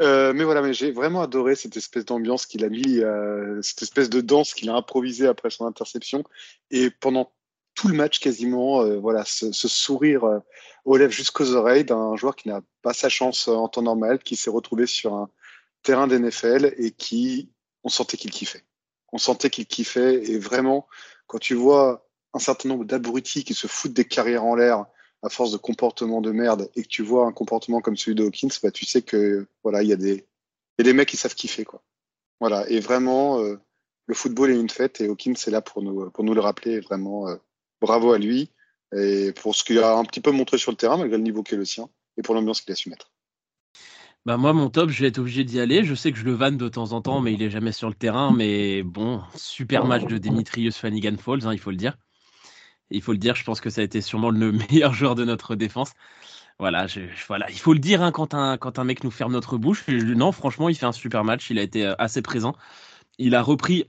Euh, 0.00 0.32
mais 0.32 0.44
voilà, 0.44 0.62
mais 0.62 0.72
j'ai 0.72 0.90
vraiment 0.90 1.22
adoré 1.22 1.54
cette 1.54 1.76
espèce 1.76 2.04
d'ambiance 2.04 2.46
qu'il 2.46 2.64
a 2.64 2.68
mis, 2.68 3.00
euh, 3.00 3.60
cette 3.62 3.82
espèce 3.82 4.08
de 4.08 4.20
danse 4.20 4.54
qu'il 4.54 4.70
a 4.70 4.74
improvisée 4.74 5.26
après 5.26 5.50
son 5.50 5.66
interception. 5.66 6.24
Et 6.70 6.90
pendant 6.90 7.32
tout 7.74 7.88
le 7.88 7.94
match 7.94 8.20
quasiment, 8.20 8.82
euh, 8.82 8.98
voilà, 8.98 9.24
ce, 9.24 9.52
ce 9.52 9.68
sourire 9.68 10.42
aux 10.84 10.96
lèvres 10.96 11.12
jusqu'aux 11.12 11.52
oreilles 11.54 11.84
d'un 11.84 12.16
joueur 12.16 12.36
qui 12.36 12.48
n'a 12.48 12.62
pas 12.82 12.94
sa 12.94 13.08
chance 13.08 13.48
en 13.48 13.68
temps 13.68 13.82
normal, 13.82 14.20
qui 14.20 14.36
s'est 14.36 14.50
retrouvé 14.50 14.86
sur 14.86 15.14
un 15.14 15.28
terrain 15.82 16.06
d'NFL 16.06 16.74
et 16.78 16.92
qui, 16.92 17.50
on 17.84 17.88
sentait 17.88 18.16
qu'il 18.16 18.30
kiffait. 18.30 18.64
On 19.12 19.18
sentait 19.18 19.50
qu'il 19.50 19.66
kiffait 19.66 20.24
et 20.24 20.38
vraiment, 20.38 20.86
quand 21.26 21.38
tu 21.38 21.54
vois 21.54 22.08
un 22.34 22.38
certain 22.38 22.68
nombre 22.68 22.84
d'abrutis 22.84 23.44
qui 23.44 23.54
se 23.54 23.66
foutent 23.66 23.92
des 23.92 24.06
carrières 24.06 24.44
en 24.44 24.54
l'air 24.54 24.86
à 25.22 25.28
force 25.28 25.52
de 25.52 25.56
comportement 25.56 26.20
de 26.20 26.32
merde 26.32 26.70
et 26.74 26.82
que 26.82 26.88
tu 26.88 27.02
vois 27.02 27.26
un 27.26 27.32
comportement 27.32 27.80
comme 27.80 27.96
celui 27.96 28.14
de 28.14 28.24
Hawkins, 28.24 28.48
bah, 28.62 28.70
tu 28.70 28.84
sais 28.84 29.02
que 29.02 29.46
voilà, 29.62 29.82
il 29.82 29.88
y 29.88 29.92
a 29.92 29.96
des 29.96 30.26
y 30.78 30.80
a 30.80 30.84
des 30.84 30.92
mecs 30.92 31.08
qui 31.08 31.16
savent 31.16 31.34
kiffer 31.34 31.64
quoi. 31.64 31.82
Voilà, 32.40 32.68
et 32.68 32.80
vraiment 32.80 33.38
euh, 33.40 33.56
le 34.06 34.14
football 34.14 34.50
est 34.50 34.58
une 34.58 34.70
fête 34.70 35.00
et 35.00 35.06
Hawkins 35.06 35.34
est 35.34 35.50
là 35.50 35.60
pour 35.60 35.82
nous 35.82 36.10
pour 36.10 36.24
nous 36.24 36.34
le 36.34 36.40
rappeler 36.40 36.80
vraiment 36.80 37.28
euh, 37.28 37.36
bravo 37.80 38.12
à 38.12 38.18
lui 38.18 38.50
et 38.94 39.32
pour 39.32 39.54
ce 39.54 39.64
qu'il 39.64 39.78
a 39.78 39.96
un 39.96 40.04
petit 40.04 40.20
peu 40.20 40.32
montré 40.32 40.58
sur 40.58 40.72
le 40.72 40.76
terrain 40.76 40.96
malgré 40.96 41.16
le 41.16 41.22
niveau 41.22 41.42
qui 41.42 41.54
est 41.54 41.58
le 41.58 41.64
sien 41.64 41.88
et 42.16 42.22
pour 42.22 42.34
l'ambiance 42.34 42.60
qu'il 42.60 42.72
a 42.72 42.76
su 42.76 42.90
mettre. 42.90 43.12
Bah 44.24 44.36
moi 44.36 44.52
mon 44.52 44.70
top, 44.70 44.90
je 44.90 45.02
vais 45.02 45.08
être 45.08 45.18
obligé 45.18 45.42
d'y 45.44 45.58
aller. 45.58 45.84
Je 45.84 45.94
sais 45.94 46.12
que 46.12 46.18
je 46.18 46.24
le 46.24 46.32
vanne 46.32 46.56
de 46.56 46.68
temps 46.68 46.92
en 46.92 47.02
temps, 47.02 47.20
mais 47.20 47.32
il 47.32 47.42
est 47.42 47.50
jamais 47.50 47.72
sur 47.72 47.88
le 47.88 47.94
terrain. 47.94 48.32
Mais 48.32 48.84
bon, 48.84 49.20
super 49.34 49.84
match 49.84 50.04
de 50.04 50.16
Dimitrius 50.16 50.76
Fanigan 50.76 51.16
Falls, 51.16 51.44
hein, 51.44 51.52
il 51.52 51.58
faut 51.58 51.72
le 51.72 51.76
dire 51.76 51.96
il 52.92 53.02
faut 53.02 53.12
le 53.12 53.18
dire, 53.18 53.34
je 53.34 53.44
pense 53.44 53.60
que 53.60 53.70
ça 53.70 53.80
a 53.80 53.84
été 53.84 54.00
sûrement 54.00 54.30
le 54.30 54.52
meilleur 54.70 54.92
joueur 54.94 55.14
de 55.14 55.24
notre 55.24 55.54
défense. 55.54 55.92
Voilà, 56.58 56.86
voilà, 57.26 57.50
il 57.50 57.58
faut 57.58 57.72
le 57.72 57.78
dire 57.78 58.02
hein, 58.02 58.12
quand, 58.12 58.34
un, 58.34 58.84
mec 58.84 59.02
nous 59.02 59.10
ferme 59.10 59.32
notre 59.32 59.56
bouche. 59.56 59.84
Non, 59.88 60.32
franchement, 60.32 60.68
il 60.68 60.76
fait 60.76 60.86
un 60.86 60.92
super 60.92 61.24
match. 61.24 61.50
Il 61.50 61.58
a 61.58 61.62
été 61.62 61.84
euh, 61.84 61.94
assez 61.98 62.22
présent. 62.22 62.54
Il 63.18 63.34
a 63.34 63.42
repris. 63.42 63.86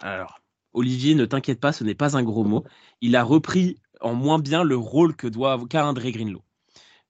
Alors, 0.00 0.40
Olivier, 0.72 1.14
ne 1.14 1.26
t'inquiète 1.26 1.60
pas, 1.60 1.72
ce 1.72 1.84
n'est 1.84 1.94
pas 1.94 2.16
un 2.16 2.22
gros 2.22 2.44
mot. 2.44 2.64
Il 3.00 3.16
a 3.16 3.22
repris 3.22 3.76
en 4.00 4.14
moins 4.14 4.38
bien 4.38 4.62
le 4.62 4.76
rôle 4.76 5.16
que 5.16 5.26
doit 5.26 5.60
qu'a 5.68 5.84
un 5.84 5.92
Dre 5.92 6.10
Greenlow. 6.10 6.42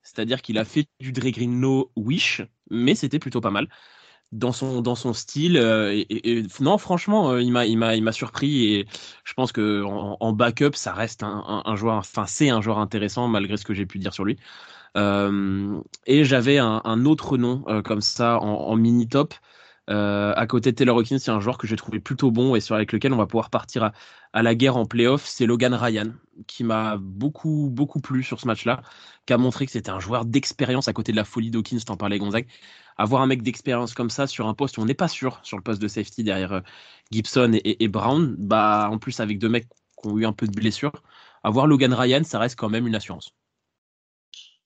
C'est-à-dire 0.02 0.42
qu'il 0.42 0.58
a 0.58 0.64
fait 0.64 0.86
du 1.00 1.12
Dre 1.12 1.30
Greenlow 1.30 1.90
wish, 1.96 2.42
mais 2.70 2.94
c'était 2.94 3.18
plutôt 3.18 3.40
pas 3.40 3.50
mal 3.50 3.68
dans 4.32 4.52
son 4.52 4.80
dans 4.82 4.94
son 4.94 5.12
style 5.12 5.56
euh, 5.56 6.02
non 6.60 6.76
franchement 6.78 7.30
euh, 7.30 7.42
il 7.42 7.52
m'a 7.52 7.66
il 7.66 7.78
m'a 7.78 7.94
il 7.94 8.02
m'a 8.02 8.12
surpris 8.12 8.74
et 8.74 8.86
je 9.24 9.34
pense 9.34 9.52
que 9.52 9.82
en, 9.84 10.32
backup 10.32 10.72
ça 10.74 10.92
reste 10.92 11.22
un, 11.22 11.62
un, 11.64 11.76
joueur 11.76 11.96
enfin 11.96 12.26
c'est 12.26 12.50
un 12.50 12.60
joueur 12.60 12.78
intéressant 12.78 13.28
malgré 13.28 13.56
ce 13.56 13.64
que 13.64 13.74
j'ai 13.74 13.86
pu 13.86 13.98
dire 13.98 14.12
sur 14.12 14.24
lui 14.24 14.36
euh, 14.96 15.80
et 16.06 16.24
j'avais 16.24 16.58
un, 16.58 17.04
autre 17.04 17.36
nom 17.36 17.64
comme 17.84 18.00
ça 18.00 18.38
en, 18.40 18.76
mini 18.76 19.08
top 19.08 19.34
à 19.88 20.46
côté 20.48 20.72
de 20.72 20.76
Taylor 20.76 20.96
Hawkins, 20.96 21.18
c'est 21.18 21.30
un 21.30 21.40
joueur 21.40 21.58
que 21.58 21.66
j'ai 21.66 21.76
trouvé 21.76 22.00
plutôt 22.00 22.30
bon 22.30 22.54
et 22.56 22.60
sur 22.60 22.76
lequel 22.76 23.12
on 23.12 23.16
va 23.16 23.26
pouvoir 23.26 23.50
partir 23.50 23.84
à, 23.84 23.92
à 24.32 24.42
la 24.42 24.54
guerre 24.54 24.76
en 24.76 24.84
playoff. 24.84 25.24
C'est 25.26 25.46
Logan 25.46 25.74
Ryan 25.74 26.12
qui 26.46 26.64
m'a 26.64 26.96
beaucoup 26.98 27.70
beaucoup 27.70 28.00
plu 28.00 28.22
sur 28.22 28.40
ce 28.40 28.46
match-là, 28.46 28.82
qui 29.26 29.32
a 29.32 29.38
montré 29.38 29.66
que 29.66 29.72
c'était 29.72 29.90
un 29.90 30.00
joueur 30.00 30.24
d'expérience 30.24 30.88
à 30.88 30.92
côté 30.92 31.12
de 31.12 31.16
la 31.16 31.24
folie 31.24 31.50
d'Hawkins. 31.50 31.80
T'en 31.86 31.96
parlais 31.96 32.18
Gonzague. 32.18 32.46
Avoir 32.96 33.22
un 33.22 33.26
mec 33.26 33.42
d'expérience 33.42 33.94
comme 33.94 34.10
ça 34.10 34.26
sur 34.26 34.46
un 34.46 34.54
poste 34.54 34.78
où 34.78 34.82
on 34.82 34.84
n'est 34.84 34.94
pas 34.94 35.08
sûr 35.08 35.40
sur 35.42 35.56
le 35.56 35.62
poste 35.62 35.82
de 35.82 35.88
safety 35.88 36.22
derrière 36.22 36.52
euh, 36.52 36.60
Gibson 37.10 37.58
et, 37.64 37.88
Brown, 37.88 38.34
bah 38.38 38.88
en 38.90 38.98
plus 38.98 39.20
avec 39.20 39.38
deux 39.38 39.48
mecs 39.48 39.66
qui 40.00 40.08
ont 40.08 40.18
eu 40.18 40.26
un 40.26 40.32
peu 40.32 40.46
de 40.46 40.52
blessures, 40.52 41.02
avoir 41.42 41.66
Logan 41.66 41.92
Ryan, 41.92 42.22
ça 42.24 42.38
reste 42.38 42.56
quand 42.56 42.70
même 42.70 42.86
une 42.86 42.94
assurance. 42.94 43.34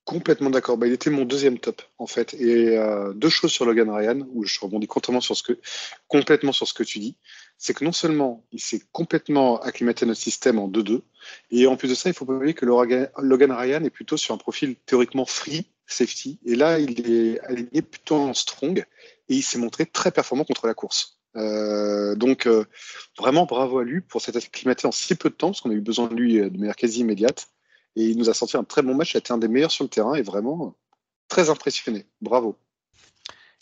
Complètement 0.04 0.48
d'accord. 0.48 0.78
Bah, 0.78 0.86
il 0.86 0.92
était 0.94 1.10
mon 1.10 1.26
deuxième 1.26 1.58
top 1.58 1.82
en 1.98 2.06
fait. 2.06 2.32
Et 2.34 2.78
euh, 2.78 3.12
deux 3.12 3.28
choses 3.28 3.50
sur 3.50 3.66
Logan 3.66 3.90
Ryan 3.90 4.26
où 4.32 4.44
je 4.44 4.58
rebondis 4.60 4.86
complètement 4.86 5.20
sur 5.20 5.36
ce 5.36 5.42
que 5.42 5.58
complètement 6.06 6.52
sur 6.52 6.66
ce 6.66 6.72
que 6.72 6.82
tu 6.82 6.98
dis, 6.98 7.16
c'est 7.58 7.74
que 7.74 7.84
non 7.84 7.92
seulement 7.92 8.46
il 8.52 8.60
s'est 8.60 8.82
complètement 8.92 9.60
acclimaté 9.60 10.04
à 10.04 10.06
notre 10.06 10.20
système 10.20 10.58
en 10.58 10.68
2-2, 10.68 11.02
et 11.50 11.66
en 11.66 11.76
plus 11.76 11.88
de 11.88 11.94
ça, 11.94 12.08
il 12.08 12.14
faut 12.14 12.24
pas 12.24 12.32
oublier 12.32 12.54
que 12.54 12.64
Logan 12.64 13.52
Ryan 13.52 13.84
est 13.84 13.90
plutôt 13.90 14.16
sur 14.16 14.34
un 14.34 14.38
profil 14.38 14.76
théoriquement 14.76 15.26
free 15.26 15.66
safety, 15.88 16.38
et 16.44 16.54
là 16.54 16.78
il 16.78 17.10
est 17.10 17.40
aligné 17.40 17.82
plutôt 17.82 18.16
en 18.16 18.34
strong, 18.34 18.84
et 19.28 19.34
il 19.34 19.42
s'est 19.42 19.58
montré 19.58 19.86
très 19.86 20.12
performant 20.12 20.44
contre 20.44 20.66
la 20.66 20.74
course. 20.74 21.18
Euh, 21.36 22.14
donc 22.16 22.46
euh, 22.46 22.64
vraiment 23.18 23.44
bravo 23.44 23.78
à 23.78 23.84
lui 23.84 24.00
pour 24.00 24.20
s'être 24.20 24.36
acclimaté 24.36 24.86
en 24.86 24.92
si 24.92 25.14
peu 25.14 25.30
de 25.30 25.34
temps, 25.34 25.48
parce 25.48 25.60
qu'on 25.60 25.70
a 25.70 25.74
eu 25.74 25.80
besoin 25.80 26.08
de 26.08 26.14
lui 26.14 26.34
de 26.34 26.58
manière 26.58 26.76
quasi 26.76 27.00
immédiate 27.00 27.48
Et 27.96 28.04
il 28.04 28.18
nous 28.18 28.30
a 28.30 28.34
sorti 28.34 28.56
un 28.56 28.64
très 28.64 28.82
bon 28.82 28.94
match. 28.94 29.12
Il 29.12 29.18
a 29.18 29.20
été 29.20 29.32
un 29.32 29.38
des 29.38 29.48
meilleurs 29.48 29.70
sur 29.70 29.84
le 29.84 29.90
terrain 29.90 30.14
et 30.14 30.22
vraiment 30.22 30.76
très 31.28 31.50
impressionné. 31.50 32.06
Bravo. 32.20 32.58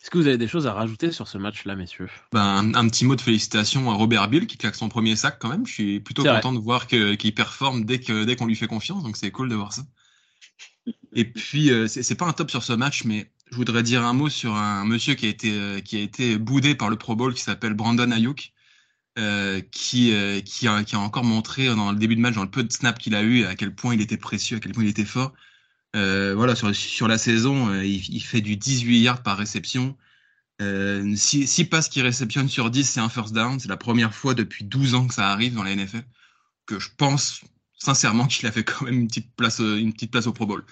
Est-ce 0.01 0.11
que 0.11 0.19
vous 0.19 0.29
avez 0.29 0.39
des 0.39 0.47
choses 0.47 0.69
à 0.69 0.73
rajouter 0.73 1.11
sur 1.11 1.27
ce 1.27 1.37
match-là, 1.37 1.75
messieurs? 1.75 2.09
Ben, 2.33 2.73
un, 2.75 2.89
petit 2.89 3.05
mot 3.05 3.17
de 3.17 3.21
félicitations 3.21 3.91
à 3.91 3.95
Robert 3.95 4.29
Bill 4.29 4.47
qui 4.47 4.57
claque 4.57 4.77
son 4.77 4.89
premier 4.89 5.17
sac 5.17 5.39
quand 5.41 5.49
même. 5.49 5.67
Je 5.67 5.73
suis 5.73 6.01
plutôt 6.01 6.23
content 6.23 6.53
de 6.53 6.61
voir 6.61 6.87
qu'il 6.87 7.35
performe 7.35 7.85
dès 7.85 7.99
qu'on 7.99 8.23
dès 8.25 8.37
qu'on 8.37 8.47
lui 8.47 8.55
fait 8.55 8.69
confiance, 8.69 9.03
donc 9.03 9.17
c'est 9.17 9.33
cool 9.33 9.49
de 9.49 9.57
voir 9.57 9.73
ça. 9.73 9.83
Et 11.17 11.25
puis, 11.25 11.71
euh, 11.71 11.89
c'est 11.89 12.15
pas 12.15 12.27
un 12.27 12.35
top 12.35 12.51
sur 12.51 12.63
ce 12.63 12.75
match, 12.75 13.05
mais 13.05 13.33
je 13.51 13.57
voudrais 13.57 13.83
dire 13.83 14.05
un 14.05 14.13
mot 14.13 14.29
sur 14.29 14.55
un 14.55 14.85
monsieur 14.85 15.15
qui 15.15 15.25
a 15.25 15.31
été, 15.31 15.51
euh, 15.51 15.81
qui 15.81 15.97
a 15.97 16.01
été 16.01 16.37
boudé 16.37 16.75
par 16.75 16.91
le 16.91 16.97
Pro 16.97 17.17
Bowl 17.17 17.33
qui 17.33 17.41
s'appelle 17.43 17.73
Brandon 17.73 18.11
Ayuk. 18.13 18.53
Euh, 19.19 19.63
qui, 19.73 20.13
qui, 20.45 20.69
a, 20.69 20.85
encore 20.97 21.25
montré 21.25 21.69
dans 21.75 21.91
le 21.91 21.97
début 21.97 22.17
de 22.17 22.21
match, 22.21 22.35
dans 22.35 22.43
le 22.43 22.51
peu 22.51 22.63
de 22.63 22.71
snaps 22.71 22.99
qu'il 22.99 23.15
a 23.15 23.23
eu, 23.23 23.45
à 23.45 23.55
quel 23.55 23.75
point 23.75 23.95
il 23.95 24.03
était 24.03 24.19
précieux, 24.19 24.59
à 24.59 24.61
quel 24.61 24.73
point 24.73 24.85
il 24.85 24.91
était 24.91 25.07
fort. 25.07 25.33
voilà, 25.95 26.55
sur, 26.55 26.75
sur 26.77 27.09
la 27.09 27.17
saison, 27.17 27.81
il, 27.81 28.21
fait 28.21 28.43
du 28.43 28.57
18 28.57 29.01
yards 29.01 29.23
par 29.23 29.39
réception. 29.39 29.97
Euh, 30.61 31.17
6 31.17 31.65
passes 31.71 31.89
qu'il 31.89 32.03
réceptionne 32.03 32.51
sur 32.51 32.71
10, 32.71 32.85
c'est 32.85 33.01
un 33.01 33.09
first 33.09 33.33
down. 33.33 33.59
C'est 33.59 33.69
la 33.69 33.79
première 33.79 34.15
fois 34.15 34.35
depuis 34.35 34.65
12 34.65 34.95
ans 34.95 35.07
que 35.07 35.15
ça 35.15 35.31
arrive 35.31 35.55
dans 35.55 35.63
la 35.63 35.75
NFL. 35.75 36.05
Que 36.67 36.79
je 36.79 36.91
pense 36.95 37.41
sincèrement 37.79 38.27
qu'il 38.29 38.47
a 38.47 38.53
fait 38.53 38.65
quand 38.65 38.85
même 38.85 39.01
une 39.01 39.09
petite 39.09 39.35
place, 39.35 39.61
une 39.61 39.95
petite 39.95 40.11
place 40.11 40.27
au 40.27 40.35
Pro 40.35 40.45
Bowl 40.45 40.63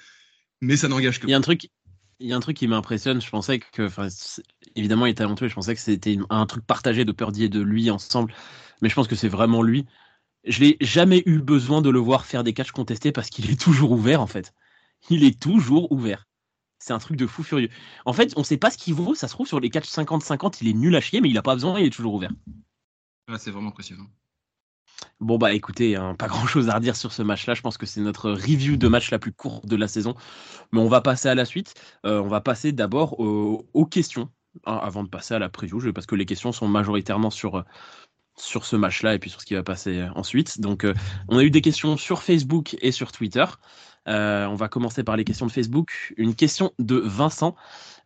mais 0.61 0.76
ça 0.76 0.88
n'engage 0.88 1.20
que. 1.20 1.26
Il 1.26 1.30
y 1.30 1.34
a 1.34 1.37
un 1.37 1.42
truc, 1.42 1.68
il 2.20 2.28
y 2.28 2.32
a 2.32 2.37
un 2.37 2.40
truc 2.40 2.56
qui 2.56 2.68
m'impressionne. 2.68 3.20
Je 3.20 3.30
pensais 3.30 3.58
que, 3.58 3.88
évidemment, 4.76 5.06
il 5.06 5.11
est 5.11 5.14
talentueux. 5.14 5.49
Je 5.49 5.54
pensais 5.54 5.75
que 5.75 5.80
c'était 5.80 6.16
un 6.30 6.46
truc 6.46 6.64
partagé 6.66 7.04
de 7.04 7.12
Purdy 7.12 7.44
et 7.44 7.49
de 7.49 7.61
lui 7.61 7.90
ensemble, 7.90 8.32
mais 8.80 8.88
je 8.88 8.94
pense 8.94 9.08
que 9.08 9.16
c'est 9.16 9.28
vraiment 9.28 9.62
lui. 9.62 9.87
Je 10.46 10.62
n'ai 10.62 10.76
jamais 10.80 11.23
eu 11.26 11.38
besoin 11.38 11.80
de 11.80 11.90
le 11.90 11.99
voir 11.99 12.26
faire 12.26 12.44
des 12.44 12.52
catchs 12.52 12.73
contestés 12.73 13.12
parce 13.12 13.30
qu'il 13.30 13.50
est 13.50 13.61
toujours 13.61 13.92
ouvert 13.92 14.20
en 14.20 14.26
fait. 14.26 14.54
Il 15.11 15.25
est 15.25 15.38
toujours 15.38 15.90
ouvert. 15.92 16.26
C'est 16.78 16.92
un 16.92 16.99
truc 16.99 17.16
de 17.16 17.26
fou 17.26 17.42
furieux. 17.42 17.70
En 18.04 18.12
fait, 18.12 18.34
on 18.37 18.40
ne 18.40 18.44
sait 18.44 18.58
pas 18.58 18.70
ce 18.70 18.76
qu'il 18.76 18.92
vaut. 18.94 19.14
Ça 19.14 19.26
se 19.26 19.32
trouve 19.32 19.46
sur 19.46 19.58
les 19.58 19.70
catchs 19.70 19.88
50-50, 19.88 20.58
il 20.61 20.68
est 20.68 20.75
nul 20.75 20.94
à 20.96 21.00
chier, 21.00 21.20
mais 21.23 21.30
il 21.30 21.34
n'a 21.34 21.42
pas 21.42 21.54
besoin, 21.54 21.80
il 21.80 21.87
est 21.87 21.90
toujours 21.90 22.14
ouvert. 22.14 22.30
c'est 23.38 23.50
vraiment 23.50 23.70
impressionnant. 23.70 24.06
Bon 25.20 25.38
bah 25.38 25.52
écoutez, 25.52 25.96
hein, 25.96 26.14
pas 26.14 26.26
grand 26.28 26.46
chose 26.46 26.68
à 26.68 26.75
redire 26.75 26.96
sur 26.96 27.12
ce 27.12 27.23
match-là. 27.23 27.54
Je 27.54 27.62
pense 27.62 27.78
que 27.78 27.87
c'est 27.87 28.00
notre 28.00 28.30
review 28.30 28.76
de 28.76 28.88
match 28.88 29.11
la 29.11 29.18
plus 29.18 29.32
courte 29.32 29.66
de 29.66 29.76
la 29.76 29.88
saison. 29.88 30.14
Mais 30.73 30.80
on 30.80 30.88
va 30.88 31.00
passer 31.00 31.28
à 31.28 31.34
la 31.34 31.44
suite. 31.44 31.75
Euh, 32.06 32.20
on 32.20 32.28
va 32.28 32.40
passer 32.40 32.73
d'abord 32.73 33.18
aux, 33.20 33.87
questions 33.87 34.30
hein, 34.66 34.78
avant 34.82 35.04
de 35.04 35.08
passer 35.08 35.34
à 35.34 35.38
la 35.38 35.49
preview, 35.49 35.92
parce 35.92 36.06
que 36.06 36.14
les 36.14 36.26
questions 36.26 36.52
sont 36.52 36.68
majoritairement 36.68 37.30
sur, 37.30 37.56
euh, 37.58 37.62
sur 38.37 38.64
ce 38.64 38.76
match-là 38.76 39.14
et 39.14 39.18
puis 39.18 39.30
sur 39.30 39.40
ce 39.40 39.46
qui 39.46 39.54
va 39.54 39.62
passer 39.62 40.00
euh, 40.00 40.08
ensuite. 40.14 40.61
Donc 40.61 40.86
on 41.28 41.38
a 41.38 41.43
eu 41.45 41.50
des 41.50 41.60
questions 41.60 41.97
sur 41.97 42.23
Facebook 42.23 42.76
et 42.80 42.93
sur 42.93 43.12
Twitter. 43.12 43.45
On 44.06 44.54
va 44.54 44.69
commencer 44.69 45.04
par 45.04 45.17
les 45.17 45.25
questions 45.25 45.47
de 45.47 45.52
Facebook. 45.52 46.14
Une 46.17 46.34
question 46.34 46.73
de 46.78 46.97
Vincent. 46.97 47.56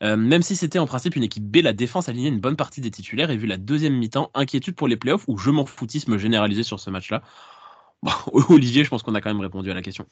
Euh, 0.02 0.16
même 0.16 0.42
si 0.42 0.54
c'était 0.56 0.78
en 0.78 0.87
principe 0.87 1.16
une 1.16 1.24
équipe 1.24 1.44
B, 1.44 1.56
la 1.56 1.72
défense 1.72 2.08
alignait 2.08 2.28
une 2.28 2.40
bonne 2.40 2.56
partie 2.56 2.80
des 2.80 2.90
titulaires 2.90 3.30
et 3.30 3.37
vu 3.37 3.46
la 3.46 3.56
deuxième 3.56 3.94
mi-temps, 3.94 4.30
inquiétude 4.34 4.76
pour 4.76 4.88
les 4.88 4.96
playoffs 4.96 5.24
ou 5.28 5.38
je 5.38 5.50
m'en 5.50 5.66
foutisme 5.66 6.18
généralisé 6.18 6.62
sur 6.62 6.78
ce 6.78 6.90
match-là? 6.90 7.22
Olivier, 8.32 8.84
je 8.84 8.90
pense 8.90 9.02
qu'on 9.02 9.14
a 9.14 9.20
quand 9.20 9.30
même 9.30 9.40
répondu 9.40 9.70
à 9.70 9.74
la 9.74 9.82
question. 9.82 10.06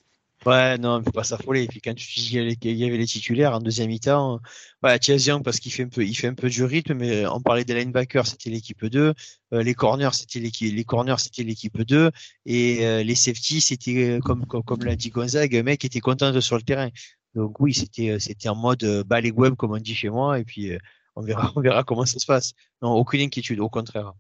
Ouais, 0.45 0.79
non, 0.79 1.01
il 1.01 1.05
faut 1.05 1.13
pas 1.13 1.25
s'affoler. 1.25 1.65
Et 1.65 1.67
puis 1.67 1.81
quand 1.81 1.95
tu 1.95 2.07
dis 2.07 2.57
qu'il 2.61 2.77
y 2.77 2.85
avait 2.85 2.97
les 2.97 3.07
titulaires 3.07 3.55
en 3.55 3.59
deuxième 3.59 3.89
mi-temps, 3.89 4.41
voilà, 4.83 4.99
Young 5.03 5.43
parce 5.43 5.59
qu'il 5.59 5.73
fait 5.73 5.85
un 5.85 5.89
peu, 5.89 6.05
il 6.05 6.15
fait 6.15 6.29
un 6.29 6.35
peu 6.35 6.49
du 6.49 6.63
rythme, 6.63 6.95
mais 6.95 7.27
on 7.27 7.41
parlait 7.41 7.65
des 7.65 7.75
linebackers, 7.75 8.27
c'était 8.27 8.51
l'équipe 8.51 8.85
2, 8.85 9.15
euh, 9.55 9.63
les 9.63 9.75
corners, 9.75 10.11
c'était 10.13 10.39
l'équipe, 10.39 10.73
les 10.73 10.85
corners, 10.85 11.19
c'était 11.19 11.43
l'équipe 11.43 11.81
2, 11.81 12.11
et 12.45 12.87
euh, 12.87 13.03
les 13.03 13.15
safety, 13.15 13.61
c'était 13.61 14.21
comme, 14.23 14.47
comme, 14.47 14.63
comme 14.63 14.85
l'a 14.85 14.95
dit 14.95 15.11
Gonzague, 15.11 15.57
un 15.57 15.63
mec 15.65 15.81
qui 15.81 15.87
était 15.87 16.01
content 16.01 16.41
sur 16.41 16.57
le 16.57 16.63
terrain. 16.63 16.91
Donc 17.37 17.61
oui, 17.61 17.75
c'était 17.75 18.09
euh, 18.09 18.19
c'était 18.19 18.49
en 18.49 18.57
mode 18.57 18.83
euh, 18.83 19.05
web 19.37 19.57
comme 19.57 19.73
on 19.73 19.77
dit 19.77 19.95
chez 19.95 20.09
moi 20.09 20.39
et 20.39 20.45
puis 20.45 20.73
euh, 20.73 20.79
on 21.17 21.21
verra 21.21 21.53
on 21.57 21.61
verra 21.61 21.85
comment 21.85 22.07
ça 22.07 22.19
se 22.19 22.25
passe. 22.25 22.55
Non, 22.81 22.93
aucune 22.95 23.21
inquiétude, 23.21 23.61
au 23.61 23.69
contraire. 23.69 24.15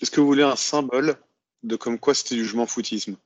Est-ce 0.00 0.12
que 0.12 0.20
vous 0.20 0.28
voulez 0.28 0.44
un 0.44 0.54
symbole 0.54 1.16
de 1.64 1.74
comme 1.74 1.98
quoi 1.98 2.14
c'était 2.14 2.36
du 2.36 2.44
jugement 2.44 2.66
foutisme? 2.66 3.16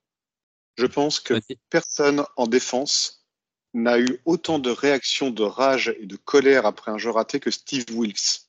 Je 0.76 0.87
pense 0.87 1.20
que 1.20 1.35
personne 1.70 2.24
en 2.37 2.46
défense 2.46 3.26
n'a 3.74 3.98
eu 3.98 4.20
autant 4.24 4.58
de 4.58 4.70
réactions 4.70 5.30
de 5.30 5.42
rage 5.42 5.94
et 5.98 6.06
de 6.06 6.16
colère 6.16 6.66
après 6.66 6.90
un 6.90 6.98
jeu 6.98 7.11
raté 7.11 7.40
que 7.40 7.50
Steve 7.50 7.87
Wilkes 7.92 8.48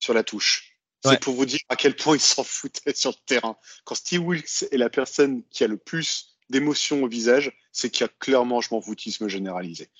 sur 0.00 0.14
la 0.14 0.22
touche. 0.22 0.78
C'est 1.04 1.20
pour 1.20 1.34
vous 1.34 1.46
dire 1.46 1.60
à 1.68 1.76
quel 1.76 1.94
point 1.94 2.16
il 2.16 2.20
s'en 2.20 2.42
foutait 2.42 2.94
sur 2.94 3.10
le 3.10 3.24
terrain. 3.24 3.56
Quand 3.84 3.94
Steve 3.94 4.26
Wilkes 4.26 4.64
est 4.70 4.76
la 4.76 4.90
personne 4.90 5.42
qui 5.50 5.62
a 5.62 5.68
le 5.68 5.76
plus 5.76 6.36
d'émotion 6.50 7.02
au 7.02 7.08
visage, 7.08 7.52
c'est 7.72 7.90
qu'il 7.90 8.04
y 8.04 8.08
a 8.08 8.12
clairement 8.18 8.60
je 8.60 8.68
m'en 8.72 8.80
foutisme 8.80 9.28
généralisé. 9.28 9.90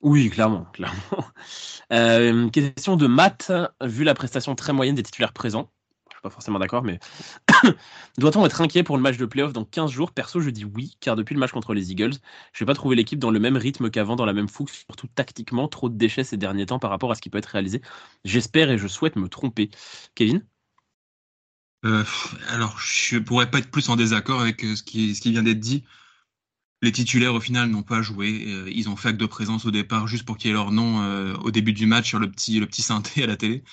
Oui, 0.00 0.30
clairement, 0.30 0.66
clairement. 0.72 1.00
Euh, 1.92 2.50
question 2.50 2.96
de 2.96 3.06
Matt, 3.06 3.52
vu 3.80 4.02
la 4.02 4.14
prestation 4.14 4.56
très 4.56 4.72
moyenne 4.72 4.96
des 4.96 5.04
titulaires 5.04 5.32
présents, 5.32 5.70
je 6.10 6.16
suis 6.16 6.20
pas 6.20 6.30
forcément 6.30 6.58
d'accord, 6.58 6.82
mais 6.82 6.98
doit-on 8.18 8.44
être 8.46 8.60
inquiet 8.60 8.82
pour 8.82 8.96
le 8.96 9.02
match 9.02 9.16
de 9.16 9.26
playoff 9.26 9.52
dans 9.52 9.64
15 9.64 9.90
jours? 9.90 10.12
Perso, 10.12 10.40
je 10.40 10.50
dis 10.50 10.64
oui, 10.64 10.96
car 11.00 11.16
depuis 11.16 11.34
le 11.34 11.40
match 11.40 11.52
contre 11.52 11.74
les 11.74 11.92
Eagles, 11.92 12.14
je 12.52 12.58
vais 12.60 12.66
pas 12.66 12.74
trouver 12.74 12.96
l'équipe 12.96 13.18
dans 13.18 13.30
le 13.30 13.38
même 13.38 13.56
rythme 13.56 13.90
qu'avant, 13.90 14.16
dans 14.16 14.24
la 14.24 14.32
même 14.32 14.48
fougue, 14.48 14.68
surtout 14.68 15.06
tactiquement, 15.08 15.68
trop 15.68 15.88
de 15.88 15.96
déchets 15.96 16.24
ces 16.24 16.36
derniers 16.36 16.66
temps 16.66 16.78
par 16.78 16.90
rapport 16.90 17.10
à 17.10 17.14
ce 17.14 17.20
qui 17.20 17.30
peut 17.30 17.38
être 17.38 17.46
réalisé. 17.46 17.82
J'espère 18.24 18.70
et 18.70 18.78
je 18.78 18.88
souhaite 18.88 19.16
me 19.16 19.28
tromper. 19.28 19.70
Kevin? 20.14 20.42
Euh, 21.84 22.04
alors, 22.48 22.78
je 22.80 23.18
pourrais 23.18 23.50
pas 23.50 23.58
être 23.58 23.70
plus 23.70 23.88
en 23.88 23.96
désaccord 23.96 24.40
avec 24.40 24.64
euh, 24.64 24.74
ce 24.74 24.82
qui, 24.82 25.14
ce 25.14 25.20
qui 25.20 25.30
vient 25.30 25.42
d'être 25.42 25.60
dit. 25.60 25.84
Les 26.82 26.92
titulaires, 26.92 27.34
au 27.34 27.40
final, 27.40 27.70
n'ont 27.70 27.82
pas 27.82 28.02
joué. 28.02 28.44
Euh, 28.48 28.70
ils 28.70 28.88
ont 28.88 28.96
fait 28.96 29.10
acte 29.10 29.20
de 29.20 29.26
présence 29.26 29.64
au 29.66 29.70
départ 29.70 30.06
juste 30.06 30.24
pour 30.24 30.36
qu'il 30.36 30.48
y 30.48 30.50
ait 30.50 30.54
leur 30.54 30.72
nom 30.72 31.34
au 31.42 31.50
début 31.50 31.72
du 31.72 31.86
match 31.86 32.08
sur 32.08 32.18
le 32.18 32.30
petit, 32.30 32.60
le 32.60 32.66
petit 32.66 32.82
synthé 32.82 33.22
à 33.24 33.26
la 33.26 33.36
télé. 33.36 33.64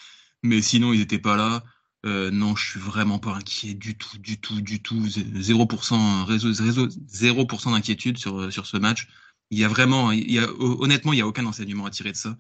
Mais 0.43 0.62
sinon, 0.62 0.93
ils 0.93 1.00
n'étaient 1.00 1.19
pas 1.19 1.36
là. 1.38 1.63
Non, 2.04 2.56
je 2.56 2.72
suis 2.72 2.80
vraiment 2.80 3.20
pas 3.20 3.32
inquiet 3.32 3.74
du 3.74 3.98
tout, 3.98 4.18
du 4.18 4.39
tout, 4.39 4.62
du 4.62 4.82
tout. 4.82 5.00
0%, 5.00 6.26
réseau, 6.26 6.52
0% 6.52 7.72
d'inquiétude 7.72 8.18
sur, 8.18 8.52
sur 8.52 8.66
ce 8.66 8.78
match. 8.78 9.08
Il 9.50 9.60
y 9.60 9.63
a 9.63 9.68
vraiment, 9.68 10.12
il 10.12 10.32
y 10.32 10.39
a, 10.39 10.50
honnêtement, 10.60 11.13
il 11.13 11.18
n'y 11.18 11.22
a 11.22 11.28
aucun 11.28 11.46
enseignement 11.46 11.86
à 11.86 11.92
tirer 11.92 12.12
de 12.12 12.18
ça. 12.18 12.38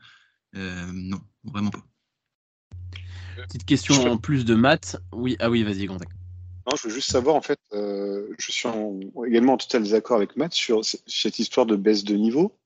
non, 0.53 1.21
vraiment 1.43 1.69
pas. 1.69 1.85
Petite 3.35 3.65
question 3.65 3.95
en 4.11 4.17
plus 4.17 4.45
de 4.45 4.55
maths. 4.55 4.97
Oui, 5.11 5.35
ah 5.39 5.49
oui, 5.49 5.63
vas-y, 5.63 5.85
Gonzague. 5.85 6.09
Non, 6.65 6.77
je 6.77 6.87
veux 6.87 6.93
juste 6.93 7.11
savoir, 7.11 7.35
en 7.35 7.41
fait, 7.41 7.59
euh, 7.73 8.33
je 8.39 8.51
suis 8.51 8.69
également 9.27 9.53
en 9.53 9.57
total 9.57 9.83
désaccord 9.83 10.17
avec 10.17 10.37
Matt 10.37 10.53
sur 10.53 10.81
cette 10.85 11.39
histoire 11.39 11.65
de 11.65 11.75
baisse 11.75 12.03
de 12.03 12.15
niveau. 12.15 12.57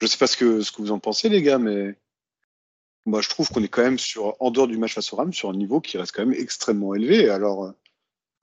Je 0.00 0.06
sais 0.06 0.18
pas 0.18 0.26
ce 0.26 0.36
que, 0.36 0.60
ce 0.60 0.70
que 0.70 0.82
vous 0.82 0.92
en 0.92 1.00
pensez, 1.00 1.28
les 1.28 1.42
gars, 1.42 1.58
mais 1.58 1.98
moi, 3.06 3.20
je 3.22 3.28
trouve 3.28 3.48
qu'on 3.48 3.62
est 3.62 3.68
quand 3.68 3.82
même 3.82 3.98
sur, 3.98 4.36
en 4.40 4.50
dehors 4.50 4.66
du 4.66 4.76
match 4.76 4.94
face 4.94 5.12
au 5.12 5.16
Ram, 5.16 5.32
sur 5.32 5.50
un 5.50 5.54
niveau 5.54 5.80
qui 5.80 5.96
reste 5.96 6.12
quand 6.14 6.26
même 6.26 6.38
extrêmement 6.38 6.94
élevé. 6.94 7.30
Alors, 7.30 7.72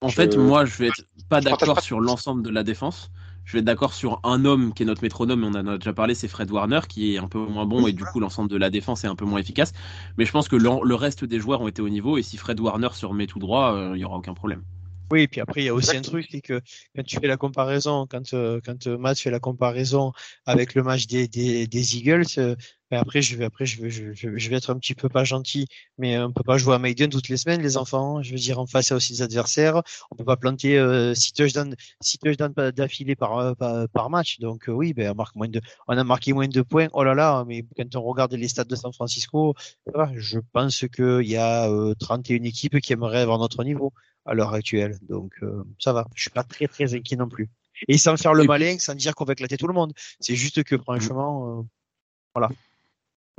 en 0.02 0.10
fait, 0.10 0.36
moi, 0.38 0.66
je 0.66 0.78
vais 0.78 0.88
être 0.88 1.06
pas 1.30 1.42
d'accord 1.42 1.82
sur 1.82 2.00
l'ensemble 2.00 2.44
de 2.44 2.50
la 2.50 2.64
défense 2.64 3.12
je 3.46 3.54
vais 3.54 3.60
être 3.60 3.66
d'accord 3.66 3.94
sur 3.94 4.20
un 4.24 4.46
homme 4.46 4.74
qui 4.74 4.84
est 4.84 4.86
notre 4.86 5.04
métronome, 5.04 5.44
on 5.44 5.56
en 5.56 5.68
a 5.68 5.78
déjà 5.78 5.94
parlé, 5.94 6.16
c'est 6.16 6.28
Fred 6.28 6.50
Warner, 6.50 6.82
qui 6.88 7.16
est 7.16 7.18
un 7.18 7.28
peu 7.28 7.40
moins 7.40 7.66
bon 7.66 7.88
et 7.88 7.94
du 7.94 8.04
coup 8.06 8.20
l'ensemble 8.20 8.50
de 8.50 8.58
la 8.58 8.70
défense 8.70 9.04
est 9.04 9.08
un 9.08 9.16
peu 9.16 9.26
moins 9.26 9.40
efficace. 9.40 9.74
Mais 10.18 10.26
je 10.26 10.32
pense 10.32 10.48
que 10.48 10.56
le, 10.56 10.96
reste 10.96 11.26
des 11.26 11.40
joueurs 11.40 11.62
ont 11.62 11.68
été 11.68 11.82
au 11.82 11.90
niveau 11.90 12.18
et 12.18 12.24
si 12.24 12.38
Fred 12.38 12.60
Warner 12.60 12.90
se 12.94 13.06
remet 13.06 13.28
tout 13.28 13.40
droit, 13.40 13.74
euh, 13.74 13.92
il 13.96 13.98
n'y 13.98 14.06
aura 14.06 14.18
aucun 14.18 14.34
problème. 14.34 14.64
Oui, 15.12 15.24
et 15.24 15.28
puis 15.28 15.42
après, 15.42 15.62
il 15.62 15.66
y 15.66 15.70
a 15.70 15.74
aussi 15.74 15.96
un 15.96 16.02
truc, 16.02 16.28
c'est 16.32 16.42
que 16.42 16.62
quand 16.96 17.04
tu 17.04 17.18
fais 17.20 17.28
la 17.28 17.38
comparaison, 17.38 18.08
quand, 18.10 18.34
euh, 18.34 18.60
quand 18.66 18.88
euh, 18.88 18.98
Matt 18.98 19.20
fait 19.20 19.30
la 19.30 19.40
comparaison 19.40 20.14
avec 20.46 20.74
le 20.74 20.82
match 20.82 21.08
des, 21.08 21.28
des, 21.28 21.68
des 21.68 21.98
Eagles, 21.98 22.56
euh, 22.94 22.98
ben 22.98 23.02
après, 23.02 23.22
je 23.22 23.36
vais, 23.36 23.46
après 23.46 23.66
je, 23.66 23.82
vais, 23.82 23.90
je, 23.90 24.14
je, 24.14 24.50
vais 24.50 24.56
être 24.56 24.70
un 24.70 24.78
petit 24.78 24.96
peu 24.96 25.10
pas 25.10 25.24
gentil, 25.24 25.68
mais 25.98 26.18
on 26.20 26.32
peut 26.32 26.44
pas 26.44 26.58
jouer 26.58 26.76
à 26.76 26.80
Maiden 26.80 27.10
toutes 27.10 27.30
les 27.30 27.38
semaines, 27.38 27.62
les 27.62 27.78
enfants. 27.78 28.22
Je 28.22 28.32
veux 28.32 28.38
dire, 28.38 28.60
en 28.60 28.66
face, 28.66 28.90
il 28.90 28.92
y 28.92 28.94
a 28.94 28.98
aussi 28.98 29.14
des 29.14 29.22
adversaires. 29.22 29.82
On 30.12 30.16
peut 30.16 30.26
pas 30.26 30.38
planter 30.38 30.78
euh, 30.78 31.14
six 31.14 31.34
touchdowns, 31.34 31.76
six 32.02 32.18
touchdowns 32.18 32.54
d'affilée 32.72 33.16
par, 33.16 33.56
par, 33.56 33.88
par, 33.90 34.10
match. 34.10 34.40
Donc 34.40 34.66
oui, 34.68 34.94
ben, 34.94 35.12
on, 35.12 35.16
marque 35.16 35.36
moins 35.36 35.50
de, 35.50 35.62
on 35.88 35.98
a 35.98 36.04
marqué 36.04 36.34
moins 36.34 36.48
de 36.48 36.62
points. 36.62 36.88
Oh 36.94 37.04
là 37.04 37.14
là, 37.14 37.44
mais 37.48 37.66
quand 37.78 37.96
on 37.96 38.02
regarde 38.02 38.34
les 38.34 38.48
stades 38.48 38.68
de 38.68 38.76
San 38.76 38.94
Francisco, 38.94 39.56
je 40.16 40.40
pense 40.52 40.86
qu'il 40.88 41.28
y 41.28 41.38
a 41.38 41.70
31 42.00 42.44
équipes 42.44 42.80
qui 42.80 42.94
aimeraient 42.94 43.22
avoir 43.22 43.40
notre 43.40 43.64
niveau 43.64 43.94
à 44.26 44.34
l'heure 44.34 44.54
actuelle. 44.54 44.98
Donc 45.02 45.34
euh, 45.44 45.64
ça 45.80 45.94
va. 45.94 46.08
Je 46.16 46.22
suis 46.22 46.30
pas 46.30 46.44
très 46.44 46.68
très 46.68 46.94
inquiet 46.94 47.16
non 47.16 47.30
plus. 47.30 47.50
Et 47.88 47.98
sans 47.98 48.16
faire 48.18 48.34
le 48.34 48.44
malin, 48.44 48.78
sans 48.80 48.96
dire 48.96 49.16
qu'on 49.16 49.26
va 49.26 49.34
éclater 49.34 49.58
tout 49.58 49.68
le 49.68 49.74
monde. 49.74 49.94
C'est 50.20 50.36
juste 50.36 50.64
que 50.64 50.78
franchement, 50.78 51.60
euh, 51.60 51.64
voilà. 52.36 52.50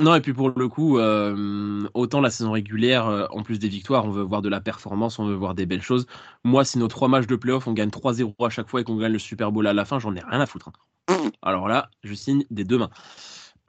Non, 0.00 0.14
et 0.16 0.20
puis 0.20 0.32
pour 0.32 0.50
le 0.50 0.68
coup, 0.68 0.98
euh, 0.98 1.88
autant 1.94 2.20
la 2.20 2.30
saison 2.30 2.50
régulière, 2.50 3.28
en 3.30 3.42
plus 3.44 3.60
des 3.60 3.68
victoires, 3.68 4.04
on 4.04 4.10
veut 4.10 4.24
voir 4.24 4.42
de 4.42 4.48
la 4.48 4.60
performance, 4.60 5.20
on 5.20 5.26
veut 5.26 5.34
voir 5.34 5.54
des 5.54 5.66
belles 5.66 5.82
choses. 5.82 6.06
Moi, 6.42 6.64
si 6.64 6.78
nos 6.78 6.88
trois 6.88 7.06
matchs 7.06 7.28
de 7.28 7.36
playoff, 7.36 7.68
on 7.68 7.72
gagne 7.72 7.90
3-0 7.90 8.34
à 8.44 8.50
chaque 8.50 8.68
fois 8.68 8.80
et 8.80 8.84
qu'on 8.84 8.96
gagne 8.96 9.12
le 9.12 9.20
Super 9.20 9.52
Bowl 9.52 9.66
à 9.68 9.72
la 9.72 9.84
fin, 9.84 10.00
j'en 10.00 10.14
ai 10.16 10.20
rien 10.20 10.40
à 10.40 10.46
foutre. 10.46 10.68
Hein. 10.68 11.30
Alors 11.42 11.68
là, 11.68 11.90
je 12.02 12.14
signe 12.14 12.44
des 12.50 12.64
deux 12.64 12.78
mains. 12.78 12.90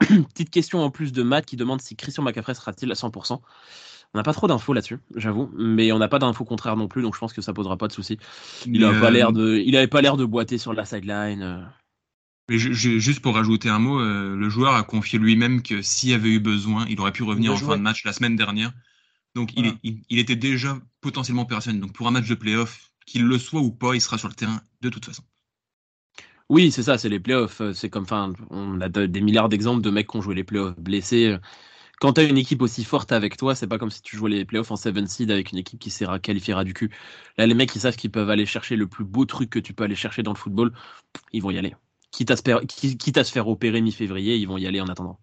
Petite 0.00 0.50
question 0.50 0.80
en 0.80 0.90
plus 0.90 1.12
de 1.12 1.22
Matt 1.22 1.46
qui 1.46 1.56
demande 1.56 1.80
si 1.80 1.96
Christian 1.96 2.22
McCaffrey 2.22 2.54
sera-t-il 2.54 2.90
à 2.90 2.94
100%. 2.94 3.40
On 4.14 4.18
n'a 4.18 4.22
pas 4.22 4.32
trop 4.32 4.46
d'infos 4.46 4.72
là-dessus, 4.72 4.98
j'avoue, 5.14 5.50
mais 5.54 5.92
on 5.92 5.98
n'a 5.98 6.08
pas 6.08 6.18
d'infos 6.18 6.44
contraires 6.44 6.76
non 6.76 6.88
plus, 6.88 7.02
donc 7.02 7.14
je 7.14 7.20
pense 7.20 7.32
que 7.32 7.42
ça 7.42 7.52
posera 7.52 7.76
pas 7.76 7.88
de 7.88 7.92
soucis. 7.92 8.18
Il 8.64 8.80
n'avait 8.80 9.00
pas 9.00 9.08
euh, 9.08 9.10
l'air 9.10 9.32
de, 9.32 9.56
il 9.58 9.76
avait 9.76 9.88
pas 9.88 10.00
l'air 10.00 10.16
de 10.16 10.24
boiter 10.24 10.58
sur 10.58 10.72
la 10.72 10.84
sideline. 10.84 11.68
Mais 12.48 12.58
je- 12.58 12.72
je- 12.72 12.98
juste 12.98 13.20
pour 13.20 13.34
rajouter 13.34 13.68
un 13.68 13.78
mot, 13.78 14.00
euh, 14.00 14.36
le 14.36 14.48
joueur 14.48 14.74
a 14.74 14.82
confié 14.84 15.18
lui-même 15.18 15.62
que 15.62 15.82
s'il 15.82 16.10
y 16.10 16.14
avait 16.14 16.30
eu 16.30 16.40
besoin, 16.40 16.86
il 16.88 17.00
aurait 17.00 17.12
pu 17.12 17.22
revenir 17.24 17.54
en 17.54 17.60
fin 17.60 17.76
de 17.76 17.82
match 17.82 18.04
la 18.04 18.12
semaine 18.12 18.36
dernière. 18.36 18.72
Donc 19.34 19.52
il, 19.56 19.64
Voilà. 19.64 19.72
est- 19.74 19.80
il, 19.84 20.02
il 20.10 20.18
était 20.20 20.36
déjà 20.36 20.78
potentiellement 21.02 21.42
opérationnel. 21.42 21.80
Donc 21.82 21.94
pour 21.94 22.08
un 22.08 22.12
match 22.12 22.28
de 22.28 22.34
playoff, 22.36 22.90
qu'il 23.06 23.24
le 23.24 23.38
soit 23.38 23.60
ou 23.62 23.72
pas, 23.72 23.94
il 23.94 24.00
sera 24.02 24.18
sur 24.18 24.28
le 24.28 24.34
terrain 24.34 24.62
de 24.82 24.90
toute 24.90 25.06
façon. 25.06 25.24
Oui, 26.48 26.70
c'est 26.70 26.82
ça, 26.82 26.96
c'est 26.98 27.08
les 27.08 27.18
playoffs. 27.20 27.60
euh, 27.60 27.72
C'est 27.72 27.90
comme, 27.90 28.04
enfin, 28.04 28.32
on 28.50 28.80
a 28.80 28.88
de- 28.88 29.06
des 29.06 29.20
milliards 29.20 29.48
d'exemples 29.48 29.82
de 29.82 29.90
mecs 29.90 30.08
qui 30.08 30.16
ont 30.16 30.22
joué 30.22 30.34
les 30.34 30.44
playoffs 30.44 30.78
blessés. 30.78 31.36
Quand 32.00 32.14
tu 32.14 32.22
as 32.22 32.24
une 32.24 32.38
équipe 32.38 32.62
aussi 32.62 32.84
forte 32.84 33.12
avec 33.12 33.36
toi, 33.38 33.54
c'est 33.54 33.66
pas 33.68 33.78
comme 33.78 33.90
si 33.90 34.02
tu 34.02 34.16
jouais 34.16 34.30
les 34.30 34.44
playoffs 34.46 34.70
en 34.72 34.76
7 34.76 35.08
seed 35.08 35.30
avec 35.32 35.52
une 35.52 35.58
équipe 35.58 35.80
qui 35.80 35.90
s'est 35.90 36.06
ra- 36.06 36.20
qualifiera 36.20 36.64
du 36.64 36.74
cul. 36.74 36.90
Là, 37.38 37.46
les 37.46 37.54
mecs, 37.54 37.74
ils 37.76 37.80
savent 37.80 37.96
qu'ils 37.96 38.10
peuvent 38.12 38.30
aller 38.30 38.46
chercher 38.46 38.76
le 38.76 38.86
plus 38.88 39.04
beau 39.04 39.24
truc 39.26 39.50
que 39.50 39.58
tu 39.60 39.74
peux 39.74 39.84
aller 39.84 39.96
chercher 39.96 40.22
dans 40.24 40.32
le 40.32 40.38
football. 40.38 40.72
Ils 41.32 41.42
vont 41.42 41.50
y 41.50 41.58
aller. 41.58 41.74
Quitte 42.16 42.30
à 42.30 43.24
se, 43.24 43.30
faire 43.30 43.46
opérer 43.46 43.82
mi-février, 43.82 44.36
ils 44.36 44.48
vont 44.48 44.56
y 44.56 44.66
aller 44.66 44.80
en 44.80 44.88
attendant. 44.88 45.20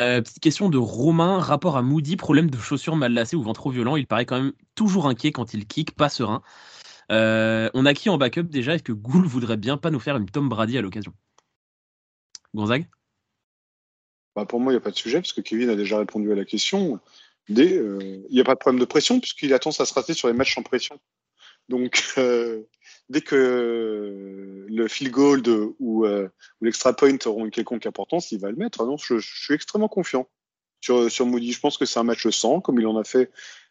Euh, 0.00 0.20
petite 0.20 0.40
question 0.40 0.68
de 0.68 0.76
Romain, 0.76 1.38
rapport 1.38 1.76
à 1.76 1.82
Moody, 1.82 2.16
problème 2.16 2.50
de 2.50 2.58
chaussures 2.58 2.96
mal 2.96 3.12
lacées 3.12 3.36
ou 3.36 3.42
vent 3.42 3.52
trop 3.52 3.70
violent. 3.70 3.94
Il 3.94 4.08
paraît 4.08 4.26
quand 4.26 4.42
même 4.42 4.52
toujours 4.74 5.06
inquiet 5.06 5.30
quand 5.30 5.54
il 5.54 5.64
kick, 5.68 5.94
pas 5.94 6.08
serein. 6.08 6.42
Euh, 7.12 7.70
on 7.74 7.86
a 7.86 7.94
qui 7.94 8.08
en 8.08 8.18
backup 8.18 8.42
déjà? 8.42 8.74
Est-ce 8.74 8.82
que 8.82 8.90
Gould 8.90 9.24
voudrait 9.24 9.56
bien 9.56 9.76
pas 9.76 9.92
nous 9.92 10.00
faire 10.00 10.16
une 10.16 10.28
Tom 10.28 10.48
Brady 10.48 10.78
à 10.78 10.82
l'occasion? 10.82 11.12
Gonzague? 12.52 12.88
Bah, 14.34 14.46
pour 14.46 14.58
moi, 14.58 14.72
il 14.72 14.74
n'y 14.74 14.80
a 14.80 14.82
pas 14.82 14.90
de 14.90 14.96
sujet, 14.96 15.20
parce 15.20 15.32
que 15.32 15.42
Kevin 15.42 15.70
a 15.70 15.76
déjà 15.76 15.98
répondu 16.00 16.32
à 16.32 16.34
la 16.34 16.44
question. 16.44 16.98
Euh, 17.56 18.24
Il 18.28 18.34
n'y 18.34 18.40
a 18.40 18.44
pas 18.44 18.54
de 18.54 18.58
problème 18.58 18.80
de 18.80 18.84
pression, 18.84 19.20
puisqu'il 19.20 19.54
a 19.54 19.60
tendance 19.60 19.80
à 19.80 19.86
se 19.86 19.94
rater 19.94 20.12
sur 20.12 20.26
les 20.26 20.34
matchs 20.34 20.56
sans 20.56 20.64
pression. 20.64 20.98
Donc, 21.68 22.02
dès 23.08 23.20
que 23.20 24.66
le 24.68 24.88
field 24.88 25.12
goal 25.12 25.42
euh, 25.46 25.72
ou 25.78 26.06
l'extra 26.60 26.94
point 26.94 27.16
auront 27.26 27.44
une 27.44 27.50
quelconque 27.50 27.86
importance, 27.86 28.32
il 28.32 28.40
va 28.40 28.50
le 28.50 28.56
mettre. 28.56 28.80
Ah 28.82 28.86
Non, 28.86 28.96
je, 28.96 29.18
suis 29.18 29.54
extrêmement 29.54 29.88
confiant 29.88 30.28
sur, 30.80 31.10
sur 31.10 31.26
Moody. 31.26 31.52
Je 31.52 31.60
pense 31.60 31.78
que 31.78 31.84
c'est 31.84 31.98
un 31.98 32.04
match 32.04 32.28
sans, 32.28 32.60
comme 32.60 32.80
il 32.80 32.86
en 32.86 32.96
a 32.96 33.04
fait 33.04 33.30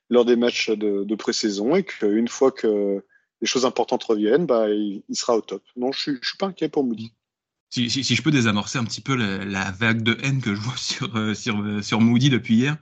lors 0.10 0.26
des 0.26 0.36
matchs 0.36 0.70
de, 0.70 1.04
de 1.04 1.16
pré-saison, 1.16 1.76
et 1.76 1.84
qu'une 1.84 2.28
fois 2.28 2.52
que 2.52 3.04
les 3.42 3.48
choses 3.48 3.66
importantes 3.66 4.04
reviennent, 4.04 4.46
bah, 4.46 4.70
il, 4.70 5.04
sera 5.14 5.36
au 5.36 5.42
top. 5.42 5.64
Non, 5.76 5.92
je 5.92 6.12
ne 6.12 6.18
suis 6.22 6.38
pas 6.38 6.48
inquiet 6.48 6.70
pour 6.70 6.84
Moody. 6.84 7.12
Si, 7.70 7.90
si, 7.90 8.04
si 8.04 8.16
je 8.16 8.22
peux 8.22 8.32
désamorcer 8.32 8.78
un 8.78 8.86
petit 8.86 9.02
peu 9.02 9.16
la, 9.16 9.72
vague 9.72 10.02
de 10.02 10.18
haine 10.24 10.42
que 10.42 10.56
je 10.56 10.62
vois 10.62 10.76
sur, 10.78 11.16
euh, 11.18 11.34
sur, 11.34 11.60
euh, 11.60 11.82
sur 11.82 12.00
Moody 12.02 12.30
depuis 12.30 12.56
hier, 12.56 12.78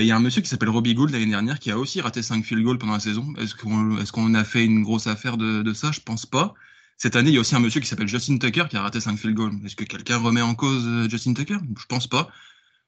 il 0.00 0.06
y 0.06 0.10
a 0.10 0.16
un 0.16 0.20
monsieur 0.20 0.40
qui 0.42 0.48
s'appelle 0.48 0.68
Robbie 0.70 0.94
Gould 0.94 1.10
l'année 1.10 1.26
dernière 1.26 1.58
qui 1.58 1.70
a 1.70 1.78
aussi 1.78 2.00
raté 2.00 2.22
5 2.22 2.44
field 2.44 2.62
goals 2.62 2.78
pendant 2.78 2.94
la 2.94 3.00
saison. 3.00 3.34
Est-ce 3.38 3.54
qu'on 3.54 4.34
a 4.34 4.44
fait 4.44 4.64
une 4.64 4.82
grosse 4.82 5.06
affaire 5.06 5.36
de, 5.36 5.72
ça? 5.72 5.92
Je 5.92 6.00
pense 6.00 6.26
pas. 6.26 6.54
Cette 6.98 7.16
année, 7.16 7.30
il 7.30 7.34
y 7.34 7.36
a 7.38 7.40
aussi 7.40 7.54
un 7.56 7.60
monsieur 7.60 7.80
qui 7.80 7.86
s'appelle 7.88 8.08
Justin 8.08 8.38
Tucker 8.38 8.66
qui 8.70 8.76
a 8.76 8.82
raté 8.82 9.00
5 9.00 9.18
field 9.18 9.34
goals. 9.34 9.54
Est-ce 9.64 9.76
que 9.76 9.84
quelqu'un 9.84 10.18
remet 10.18 10.40
en 10.42 10.54
cause 10.54 10.84
euh, 10.86 11.08
Justin 11.08 11.34
Tucker? 11.34 11.58
Je 11.78 11.86
pense 11.86 12.06
pas. 12.06 12.30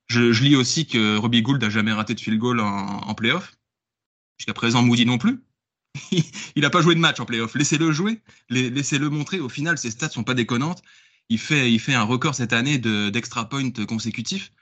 Je, 0.06 0.20
lis 0.42 0.56
aussi 0.56 0.86
que 0.86 1.16
Robbie 1.16 1.42
Gould 1.42 1.60
n'a 1.60 1.70
jamais 1.70 1.92
raté 1.92 2.14
de 2.14 2.20
field 2.20 2.38
goal 2.38 2.60
en, 2.60 2.66
en 2.66 3.14
playoff. 3.14 3.54
Jusqu'à 4.38 4.54
présent, 4.54 4.82
Moody 4.82 5.06
non 5.06 5.18
plus. 5.18 5.42
il 6.12 6.62
n'a 6.62 6.70
pas 6.70 6.82
joué 6.82 6.94
de 6.94 7.00
match 7.00 7.20
en 7.20 7.24
playoff. 7.26 7.54
Laissez-le 7.54 7.92
jouer, 7.92 8.20
La- 8.50 8.68
laissez-le 8.68 9.10
montrer. 9.10 9.40
Au 9.40 9.48
final, 9.48 9.78
ses 9.78 9.90
stats 9.90 10.10
sont 10.10 10.24
pas 10.24 10.34
déconnantes. 10.34 10.82
Il 11.28 11.38
fait, 11.38 11.94
un 11.94 12.02
record 12.02 12.34
cette 12.34 12.52
année 12.52 12.78
de- 12.78 13.10
d'extra 13.10 13.48
point 13.48 13.70
consécutifs. 13.70 14.52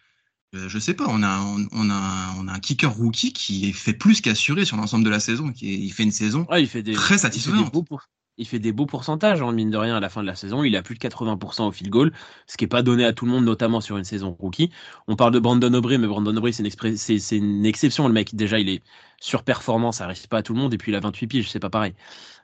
Euh, 0.54 0.68
je 0.68 0.78
sais 0.78 0.94
pas, 0.94 1.06
on 1.08 1.22
a, 1.22 1.40
on, 1.40 1.66
on 1.72 1.90
a, 1.90 2.34
on 2.38 2.46
a 2.46 2.52
un 2.52 2.58
kicker 2.60 2.92
rookie 2.92 3.32
qui 3.32 3.72
fait 3.72 3.94
plus 3.94 4.20
qu'assuré 4.20 4.64
sur 4.66 4.76
l'ensemble 4.76 5.04
de 5.04 5.10
la 5.10 5.20
saison. 5.20 5.50
Qui 5.50 5.72
est- 5.72 5.78
il 5.78 5.90
fait 5.92 6.02
une 6.02 6.12
saison 6.12 6.46
Ouais, 6.50 6.62
il 6.62 6.68
fait 6.68 6.82
des, 6.82 6.92
très 6.92 7.14
il 7.14 7.18
fait 7.18 7.28
des 7.28 7.36
satisfaisante. 7.40 7.72
pour- 7.88 8.02
il 8.38 8.46
fait 8.46 8.58
des 8.58 8.72
beaux 8.72 8.86
pourcentages, 8.86 9.40
en 9.42 9.52
mine 9.52 9.70
de 9.70 9.76
rien, 9.76 9.96
à 9.96 10.00
la 10.00 10.08
fin 10.10 10.22
de 10.22 10.26
la 10.26 10.34
saison. 10.34 10.62
Il 10.64 10.74
a 10.76 10.82
plus 10.82 10.94
de 10.94 10.98
80% 10.98 11.66
au 11.68 11.72
field 11.72 11.90
goal, 11.90 12.12
ce 12.46 12.56
qui 12.56 12.64
n'est 12.64 12.68
pas 12.68 12.82
donné 12.82 13.04
à 13.04 13.12
tout 13.12 13.24
le 13.26 13.30
monde, 13.30 13.44
notamment 13.44 13.80
sur 13.80 13.96
une 13.98 14.04
saison 14.04 14.32
rookie. 14.38 14.70
On 15.06 15.16
parle 15.16 15.32
de 15.32 15.38
Brandon 15.38 15.72
Aubrey, 15.74 15.96
mais 15.98 16.06
Brandon 16.06 16.34
Aubrey, 16.36 16.52
c'est 16.52 16.62
une, 16.62 16.96
c'est- 16.96 17.36
une 17.36 17.64
exception. 17.66 18.06
Le 18.08 18.14
mec, 18.14 18.34
déjà, 18.34 18.58
il 18.58 18.68
est 18.68 18.82
surperformant, 19.20 19.92
ça 19.92 20.04
arrive 20.04 20.28
pas 20.28 20.38
à 20.38 20.42
tout 20.42 20.54
le 20.54 20.60
monde. 20.60 20.74
Et 20.74 20.78
puis, 20.78 20.92
il 20.92 20.94
a 20.96 21.00
28 21.00 21.26
piges, 21.28 21.50
c'est 21.50 21.60
pas 21.60 21.70
pareil. 21.70 21.94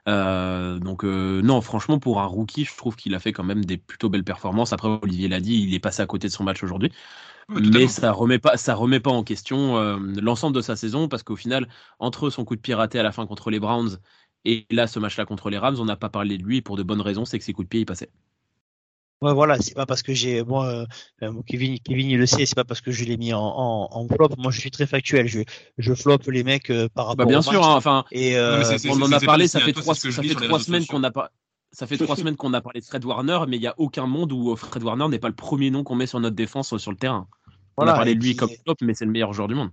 Euh, 0.07 0.79
donc, 0.79 1.03
euh, 1.03 1.41
non, 1.43 1.61
franchement, 1.61 1.99
pour 1.99 2.21
un 2.21 2.25
rookie, 2.25 2.65
je 2.65 2.75
trouve 2.75 2.95
qu'il 2.95 3.15
a 3.15 3.19
fait 3.19 3.33
quand 3.33 3.43
même 3.43 3.65
des 3.65 3.77
plutôt 3.77 4.09
belles 4.09 4.23
performances. 4.23 4.73
Après, 4.73 4.89
Olivier 5.01 5.27
l'a 5.27 5.39
dit, 5.41 5.55
il 5.63 5.73
est 5.73 5.79
passé 5.79 6.01
à 6.01 6.07
côté 6.07 6.27
de 6.27 6.33
son 6.33 6.43
match 6.43 6.63
aujourd'hui. 6.63 6.91
Mais 7.55 7.87
ça 7.87 8.11
remet 8.11 8.39
pas, 8.39 8.57
ça 8.57 8.75
remet 8.75 8.99
pas 8.99 9.09
en 9.11 9.23
question 9.23 9.77
euh, 9.77 9.97
l'ensemble 10.21 10.55
de 10.55 10.61
sa 10.61 10.75
saison 10.75 11.07
parce 11.07 11.23
qu'au 11.23 11.35
final, 11.35 11.67
entre 11.99 12.29
son 12.29 12.45
coup 12.45 12.55
de 12.55 12.61
pied 12.61 12.73
raté 12.75 12.99
à 12.99 13.03
la 13.03 13.11
fin 13.11 13.25
contre 13.25 13.49
les 13.49 13.59
Browns 13.59 13.97
et 14.45 14.67
là 14.71 14.87
ce 14.87 14.99
match-là 14.99 15.25
contre 15.25 15.49
les 15.49 15.57
Rams, 15.57 15.77
on 15.79 15.85
n'a 15.85 15.95
pas 15.97 16.09
parlé 16.09 16.37
de 16.37 16.43
lui 16.43 16.61
pour 16.61 16.77
de 16.77 16.83
bonnes 16.83 17.01
raisons, 17.01 17.25
c'est 17.25 17.39
que 17.39 17.45
ses 17.45 17.53
coups 17.53 17.65
de 17.65 17.69
pied 17.69 17.79
ils 17.81 17.85
passaient. 17.85 18.11
Ouais, 19.21 19.33
voilà, 19.33 19.57
c'est 19.59 19.73
pas 19.75 19.85
parce 19.85 20.01
que 20.01 20.13
j'ai, 20.13 20.43
moi, 20.45 20.65
euh, 20.67 20.85
euh, 21.23 21.41
Kevin, 21.45 21.77
Kevin, 21.79 22.09
il 22.09 22.17
le 22.17 22.25
sait, 22.25 22.45
c'est 22.45 22.55
pas 22.55 22.63
parce 22.63 22.79
que 22.79 22.91
je 22.91 23.03
l'ai 23.03 23.17
mis 23.17 23.33
en, 23.33 23.41
en, 23.41 23.89
en 23.91 24.07
flop. 24.07 24.29
Moi, 24.37 24.49
je 24.51 24.61
suis 24.61 24.71
très 24.71 24.87
factuel. 24.87 25.27
Je, 25.27 25.41
je 25.77 25.93
flop 25.93 26.19
les 26.27 26.45
mecs 26.45 26.69
euh, 26.69 26.87
par 26.87 27.07
rapport 27.07 27.17
Bah, 27.17 27.25
bien 27.25 27.39
au 27.39 27.41
sûr, 27.41 27.53
match. 27.53 27.65
hein, 27.65 27.75
enfin, 27.75 28.05
Et 28.11 28.37
euh, 28.37 28.77
on 28.87 29.01
en 29.01 29.11
a 29.11 29.19
parlé, 29.19 29.49
ça 29.49 29.59
fait 29.59 29.73
toi, 29.73 29.81
trois, 29.81 29.95
ça 29.95 30.23
fait 30.23 30.35
trois 30.35 30.59
semaines 30.59 30.85
qu'on 30.85 31.03
a 31.03 31.11
pas. 31.11 31.31
Ça 31.73 31.85
fait 31.85 31.97
trois 31.97 32.15
semaines 32.15 32.37
qu'on 32.37 32.53
a 32.53 32.61
parlé 32.61 32.79
de 32.79 32.85
Fred 32.85 33.03
Warner, 33.03 33.39
mais 33.49 33.57
il 33.57 33.59
n'y 33.59 33.67
a 33.67 33.75
aucun 33.77 34.07
monde 34.07 34.31
où 34.31 34.55
Fred 34.55 34.83
Warner 34.83 35.09
n'est 35.09 35.19
pas 35.19 35.27
le 35.27 35.35
premier 35.35 35.69
nom 35.69 35.83
qu'on 35.83 35.95
met 35.95 36.07
sur 36.07 36.19
notre 36.21 36.35
défense 36.37 36.77
sur 36.77 36.91
le 36.91 36.97
terrain. 36.97 37.27
On 37.85 37.87
a 37.87 37.93
parlé 37.93 38.11
et 38.11 38.15
de 38.15 38.19
lui 38.21 38.29
puis- 38.29 38.35
comme 38.37 38.49
flop, 38.63 38.75
mais 38.81 38.93
c'est 38.93 39.05
le 39.05 39.11
meilleur 39.11 39.33
joueur 39.33 39.47
du 39.47 39.55
monde. 39.55 39.69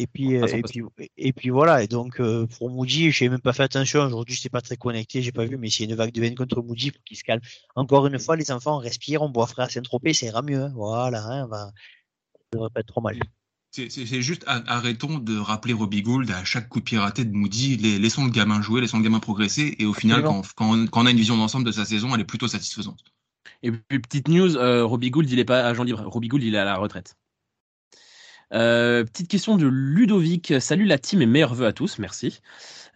Et 0.00 0.06
puis, 0.06 0.36
euh, 0.36 0.46
et, 0.46 0.62
puis, 0.62 0.80
et 1.16 1.32
puis 1.32 1.50
voilà. 1.50 1.82
Et 1.82 1.88
donc, 1.88 2.20
euh, 2.20 2.46
pour 2.46 2.70
Moody, 2.70 3.10
j'ai 3.10 3.28
même 3.28 3.40
pas 3.40 3.52
fait 3.52 3.64
attention. 3.64 4.02
Aujourd'hui, 4.02 4.34
je 4.36 4.40
n'étais 4.40 4.48
pas 4.48 4.60
très 4.60 4.76
connecté, 4.76 5.22
j'ai 5.22 5.32
pas 5.32 5.44
vu, 5.44 5.56
mais 5.56 5.70
s'il 5.70 5.86
y 5.86 5.88
a 5.88 5.90
une 5.90 5.96
vague 5.98 6.12
de 6.12 6.22
haine 6.22 6.36
contre 6.36 6.62
Moody, 6.62 6.90
faut 6.90 6.98
qu'il 7.04 7.16
se 7.16 7.24
calme. 7.24 7.40
Encore 7.74 8.06
une 8.06 8.16
fois, 8.20 8.36
les 8.36 8.52
enfants, 8.52 8.76
on 8.76 8.78
respire, 8.78 9.22
on 9.22 9.28
boit 9.28 9.48
frais 9.48 9.64
à 9.64 9.68
Saint-Tropez, 9.68 10.14
ça 10.14 10.26
ira 10.26 10.42
mieux. 10.42 10.62
hein. 10.62 10.72
Voilà, 10.76 11.24
hein, 11.24 11.44
on 11.46 11.48
va... 11.48 11.64
ça 11.66 11.72
devrait 12.52 12.70
pas 12.72 12.80
être 12.80 12.86
trop 12.86 13.00
mal. 13.00 13.18
C'est- 13.72 13.90
C'est 13.90 14.06
c'est 14.06 14.22
juste 14.22 14.44
arrêtons 14.46 15.18
de 15.18 15.36
rappeler 15.36 15.74
Robbie 15.74 16.02
Gould 16.02 16.30
à 16.30 16.44
chaque 16.44 16.68
coup 16.68 16.78
de 16.78 16.84
pied 16.84 16.96
raté 16.98 17.24
de 17.24 17.32
Moody. 17.34 17.76
Les- 17.76 17.98
Laissons 17.98 18.24
le 18.24 18.30
gamin 18.30 18.62
jouer, 18.62 18.80
laissons 18.80 18.98
le 18.98 19.04
gamin 19.04 19.18
progresser. 19.18 19.74
Et 19.80 19.84
au 19.84 19.92
final, 19.94 20.22
quand, 20.54 20.72
on, 20.74 20.86
quand 20.86 21.02
on 21.02 21.06
a 21.06 21.10
une 21.10 21.16
vision 21.18 21.36
d'ensemble 21.36 21.64
de 21.66 21.72
sa 21.72 21.84
saison, 21.84 22.14
elle 22.14 22.20
est 22.20 22.24
plutôt 22.24 22.46
satisfaisante. 22.48 23.00
Et 23.64 23.72
puis, 23.72 23.98
petite 23.98 24.28
news, 24.28 24.56
euh, 24.56 24.84
Robbie 24.84 25.10
Gould, 25.10 25.28
il 25.28 25.38
est 25.40 25.44
pas 25.44 25.66
agent 25.66 25.82
libre. 25.82 26.04
Robbie 26.06 26.28
Gould, 26.28 26.42
il 26.44 26.54
est 26.54 26.58
à 26.58 26.64
la 26.64 26.76
retraite. 26.76 27.16
Euh, 28.54 29.04
petite 29.04 29.28
question 29.28 29.56
de 29.56 29.66
Ludovic. 29.66 30.54
Salut 30.60 30.86
la 30.86 30.98
team 30.98 31.20
et 31.20 31.26
meilleurs 31.26 31.54
vœux 31.54 31.66
à 31.66 31.72
tous, 31.72 31.98
merci. 31.98 32.40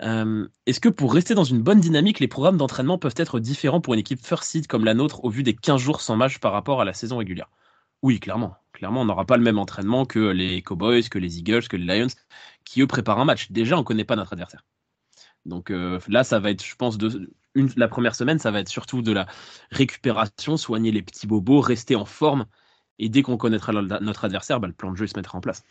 Euh, 0.01 0.49
Est-ce 0.67 0.81
que 0.81 0.89
pour 0.89 1.13
rester 1.13 1.35
dans 1.35 1.45
une 1.45 1.63
bonne 1.63 1.81
dynamique, 1.81 2.21
les 2.21 2.29
programmes 2.29 2.57
d'entraînement 2.57 2.99
peuvent 2.99 3.15
être 3.17 3.39
différents 3.39 3.81
pour 3.81 3.95
une 3.95 4.01
équipe 4.01 4.25
first 4.25 4.45
seed 4.45 4.67
comme 4.67 4.85
la 4.85 4.95
nôtre 4.95 5.25
au 5.25 5.31
vu 5.31 5.43
des 5.43 5.55
15 5.55 5.81
jours 5.81 6.01
sans 6.01 6.17
match 6.17 6.39
par 6.39 6.53
rapport 6.53 6.81
à 6.81 6.85
la 6.85 6.95
saison 6.95 7.19
régulière? 7.19 7.51
Oui, 8.03 8.19
clairement. 8.19 8.57
Clairement, 8.73 9.03
on 9.03 9.05
n'aura 9.05 9.27
pas 9.27 9.37
le 9.37 9.43
même 9.43 9.59
entraînement 9.59 10.07
que 10.07 10.19
les 10.19 10.63
Cowboys, 10.63 11.09
que 11.09 11.19
les 11.19 11.39
Eagles, 11.39 11.69
que 11.69 11.77
les 11.77 11.85
Lions, 11.85 12.09
qui 12.65 12.81
eux 12.81 12.87
préparent 12.87 13.21
un 13.21 13.25
match. 13.25 13.51
Déjà, 13.53 13.77
on 13.77 13.81
ne 13.81 13.85
connaît 13.85 14.05
pas 14.05 14.17
notre 14.17 14.33
adversaire. 14.33 14.65
Donc 15.45 15.71
euh, 15.71 16.01
là, 16.09 16.25
ça 16.25 16.41
va 16.41 16.51
être, 16.51 16.65
je 16.65 16.75
pense, 16.77 16.99
la 17.55 17.89
première 17.89 18.15
semaine, 18.15 18.39
ça 18.39 18.51
va 18.51 18.61
être 18.61 18.69
surtout 18.69 19.03
de 19.03 19.13
la 19.13 19.27
récupération, 19.71 20.57
soigner 20.57 20.93
les 20.93 21.03
petits 21.03 21.27
bobos, 21.27 21.61
rester 21.61 21.97
en 21.97 22.05
forme. 22.07 22.47
Et 22.99 23.09
dès 23.09 23.23
qu'on 23.23 23.37
connaîtra 23.37 23.73
notre 23.73 24.25
adversaire, 24.25 24.61
bah, 24.61 24.69
le 24.69 24.75
plan 24.75 24.93
de 24.93 24.97
jeu 24.97 25.07
se 25.07 25.17
mettra 25.17 25.39
en 25.39 25.41
place. 25.41 25.63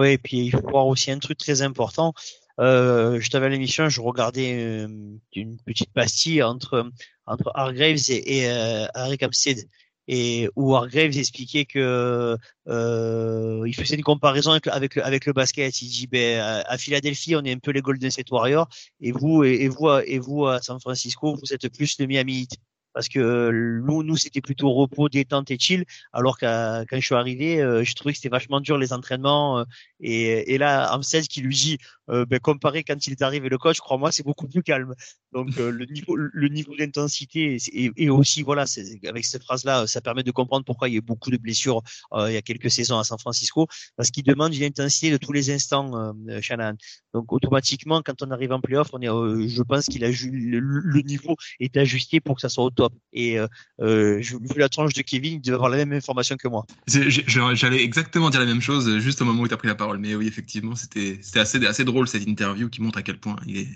Oui, 0.00 0.12
et 0.12 0.18
puis 0.18 0.46
il 0.46 0.50
faut 0.50 0.68
voir 0.68 0.86
aussi 0.86 1.10
un 1.10 1.18
truc 1.18 1.38
très 1.38 1.62
important. 1.62 2.14
Euh, 2.60 3.18
juste 3.18 3.34
avant 3.34 3.48
l'émission, 3.48 3.88
je 3.88 4.00
regardais 4.00 4.54
euh, 4.54 4.88
une 5.34 5.56
petite 5.58 5.92
pastille 5.92 6.42
entre 6.42 6.90
entre 7.26 7.50
Hargraves 7.54 8.10
et, 8.10 8.38
et 8.38 8.50
euh, 8.50 8.86
Harry 8.94 9.18
Capstead, 9.18 9.68
et 10.08 10.48
où 10.54 10.74
Hargraves 10.74 11.16
expliquait 11.16 11.64
que 11.64 12.36
euh, 12.68 13.64
il 13.66 13.74
faisait 13.74 13.96
une 13.96 14.02
comparaison 14.02 14.52
avec, 14.52 14.66
avec, 14.68 14.94
le, 14.94 15.04
avec 15.04 15.26
le 15.26 15.32
basket. 15.32 15.82
Il 15.82 15.88
dit, 15.88 16.06
ben 16.06 16.40
à 16.40 16.60
à 16.60 16.78
Philadelphie, 16.78 17.36
on 17.36 17.44
est 17.44 17.52
un 17.52 17.58
peu 17.58 17.70
les 17.70 17.82
Golden 17.82 18.10
State 18.10 18.30
Warriors, 18.30 18.68
et 19.00 19.12
vous 19.12 19.44
et, 19.44 19.62
et 19.62 19.68
vous 19.68 19.88
et 19.90 20.18
vous 20.18 20.46
à 20.46 20.60
San 20.60 20.78
Francisco, 20.80 21.36
vous 21.36 21.52
êtes 21.52 21.68
plus 21.72 21.98
le 21.98 22.06
Miami 22.06 22.42
Heat. 22.42 22.56
Parce 22.94 23.08
que 23.08 23.50
nous, 23.84 24.02
nous 24.02 24.16
c'était 24.16 24.40
plutôt 24.40 24.72
repos, 24.72 25.08
détente 25.08 25.50
et 25.50 25.58
chill, 25.58 25.84
alors 26.12 26.38
que 26.38 26.84
quand 26.84 26.96
je 26.98 27.04
suis 27.04 27.14
arrivé, 27.14 27.60
euh, 27.60 27.84
je 27.84 27.94
trouvais 27.94 28.12
que 28.12 28.18
c'était 28.18 28.28
vachement 28.30 28.60
dur 28.60 28.78
les 28.78 28.92
entraînements. 28.92 29.58
euh, 29.60 29.64
et, 30.00 30.54
et 30.54 30.58
là, 30.58 30.86
Amstel 30.92 31.26
qui 31.28 31.40
lui 31.40 31.54
dit, 31.54 31.78
euh, 32.10 32.24
ben, 32.26 32.38
comparé 32.38 32.84
quand 32.84 33.06
il 33.06 33.12
est 33.12 33.22
arrivé 33.22 33.48
le 33.48 33.58
coach, 33.58 33.78
crois-moi, 33.78 34.12
c'est 34.12 34.24
beaucoup 34.24 34.48
plus 34.48 34.62
calme. 34.62 34.94
Donc 35.32 35.48
euh, 35.58 35.70
le 35.70 35.84
niveau, 35.86 36.16
le 36.16 36.48
niveau 36.48 36.76
d'intensité 36.76 37.58
et, 37.72 38.10
aussi 38.10 38.42
voilà, 38.42 38.64
avec 39.06 39.24
cette 39.24 39.42
phrase-là, 39.42 39.86
ça 39.86 40.00
permet 40.00 40.22
de 40.22 40.30
comprendre 40.30 40.64
pourquoi 40.64 40.88
il 40.88 40.92
y 40.92 40.94
a 40.96 40.98
eu 40.98 41.02
beaucoup 41.02 41.30
de 41.30 41.36
blessures 41.36 41.82
euh, 42.12 42.30
il 42.30 42.34
y 42.34 42.36
a 42.36 42.42
quelques 42.42 42.70
saisons 42.70 42.98
à 42.98 43.04
San 43.04 43.18
Francisco, 43.18 43.66
parce 43.96 44.10
qu'il 44.10 44.24
demande 44.24 44.54
une 44.54 44.64
intensité 44.64 45.10
de 45.10 45.16
tous 45.16 45.32
les 45.32 45.50
instants, 45.50 46.14
euh, 46.28 46.40
Shannon. 46.40 46.74
Donc 47.12 47.32
automatiquement, 47.32 48.02
quand 48.02 48.22
on 48.22 48.30
arrive 48.30 48.52
en 48.52 48.60
playoff, 48.60 48.88
on 48.92 49.00
est, 49.00 49.48
je 49.48 49.62
pense 49.62 49.86
qu'il 49.86 50.04
a 50.04 50.10
le, 50.10 50.60
le, 50.60 51.00
niveau 51.02 51.36
est 51.60 51.76
ajusté 51.76 52.20
pour 52.20 52.36
que 52.36 52.40
ça 52.40 52.48
soit 52.48 52.64
au 52.64 52.70
top. 52.70 52.92
Et 53.12 53.38
euh, 53.38 54.18
je, 54.20 54.36
vu 54.36 54.58
la 54.58 54.68
tranche 54.68 54.94
de 54.94 55.02
Kevin, 55.02 55.34
il 55.34 55.40
devait 55.40 55.54
avoir 55.54 55.70
la 55.70 55.78
même 55.78 55.92
information 55.92 56.36
que 56.36 56.48
moi. 56.48 56.66
J'allais 56.86 57.82
exactement 57.82 58.30
dire 58.30 58.40
la 58.40 58.46
même 58.46 58.60
chose 58.60 58.98
juste 58.98 59.22
au 59.22 59.24
moment 59.24 59.42
où 59.42 59.48
tu 59.48 59.54
as 59.54 59.56
pris 59.56 59.68
la 59.68 59.74
parole. 59.74 59.98
Mais 59.98 60.14
oui, 60.14 60.26
effectivement, 60.26 60.74
c'était 60.74 61.18
assez, 61.36 61.64
assez 61.64 61.84
drôle 61.84 61.93
cette 62.06 62.26
interview 62.26 62.68
qui 62.68 62.82
montre 62.82 62.98
à 62.98 63.02
quel 63.02 63.18
point 63.18 63.36
il 63.46 63.56
est, 63.56 63.68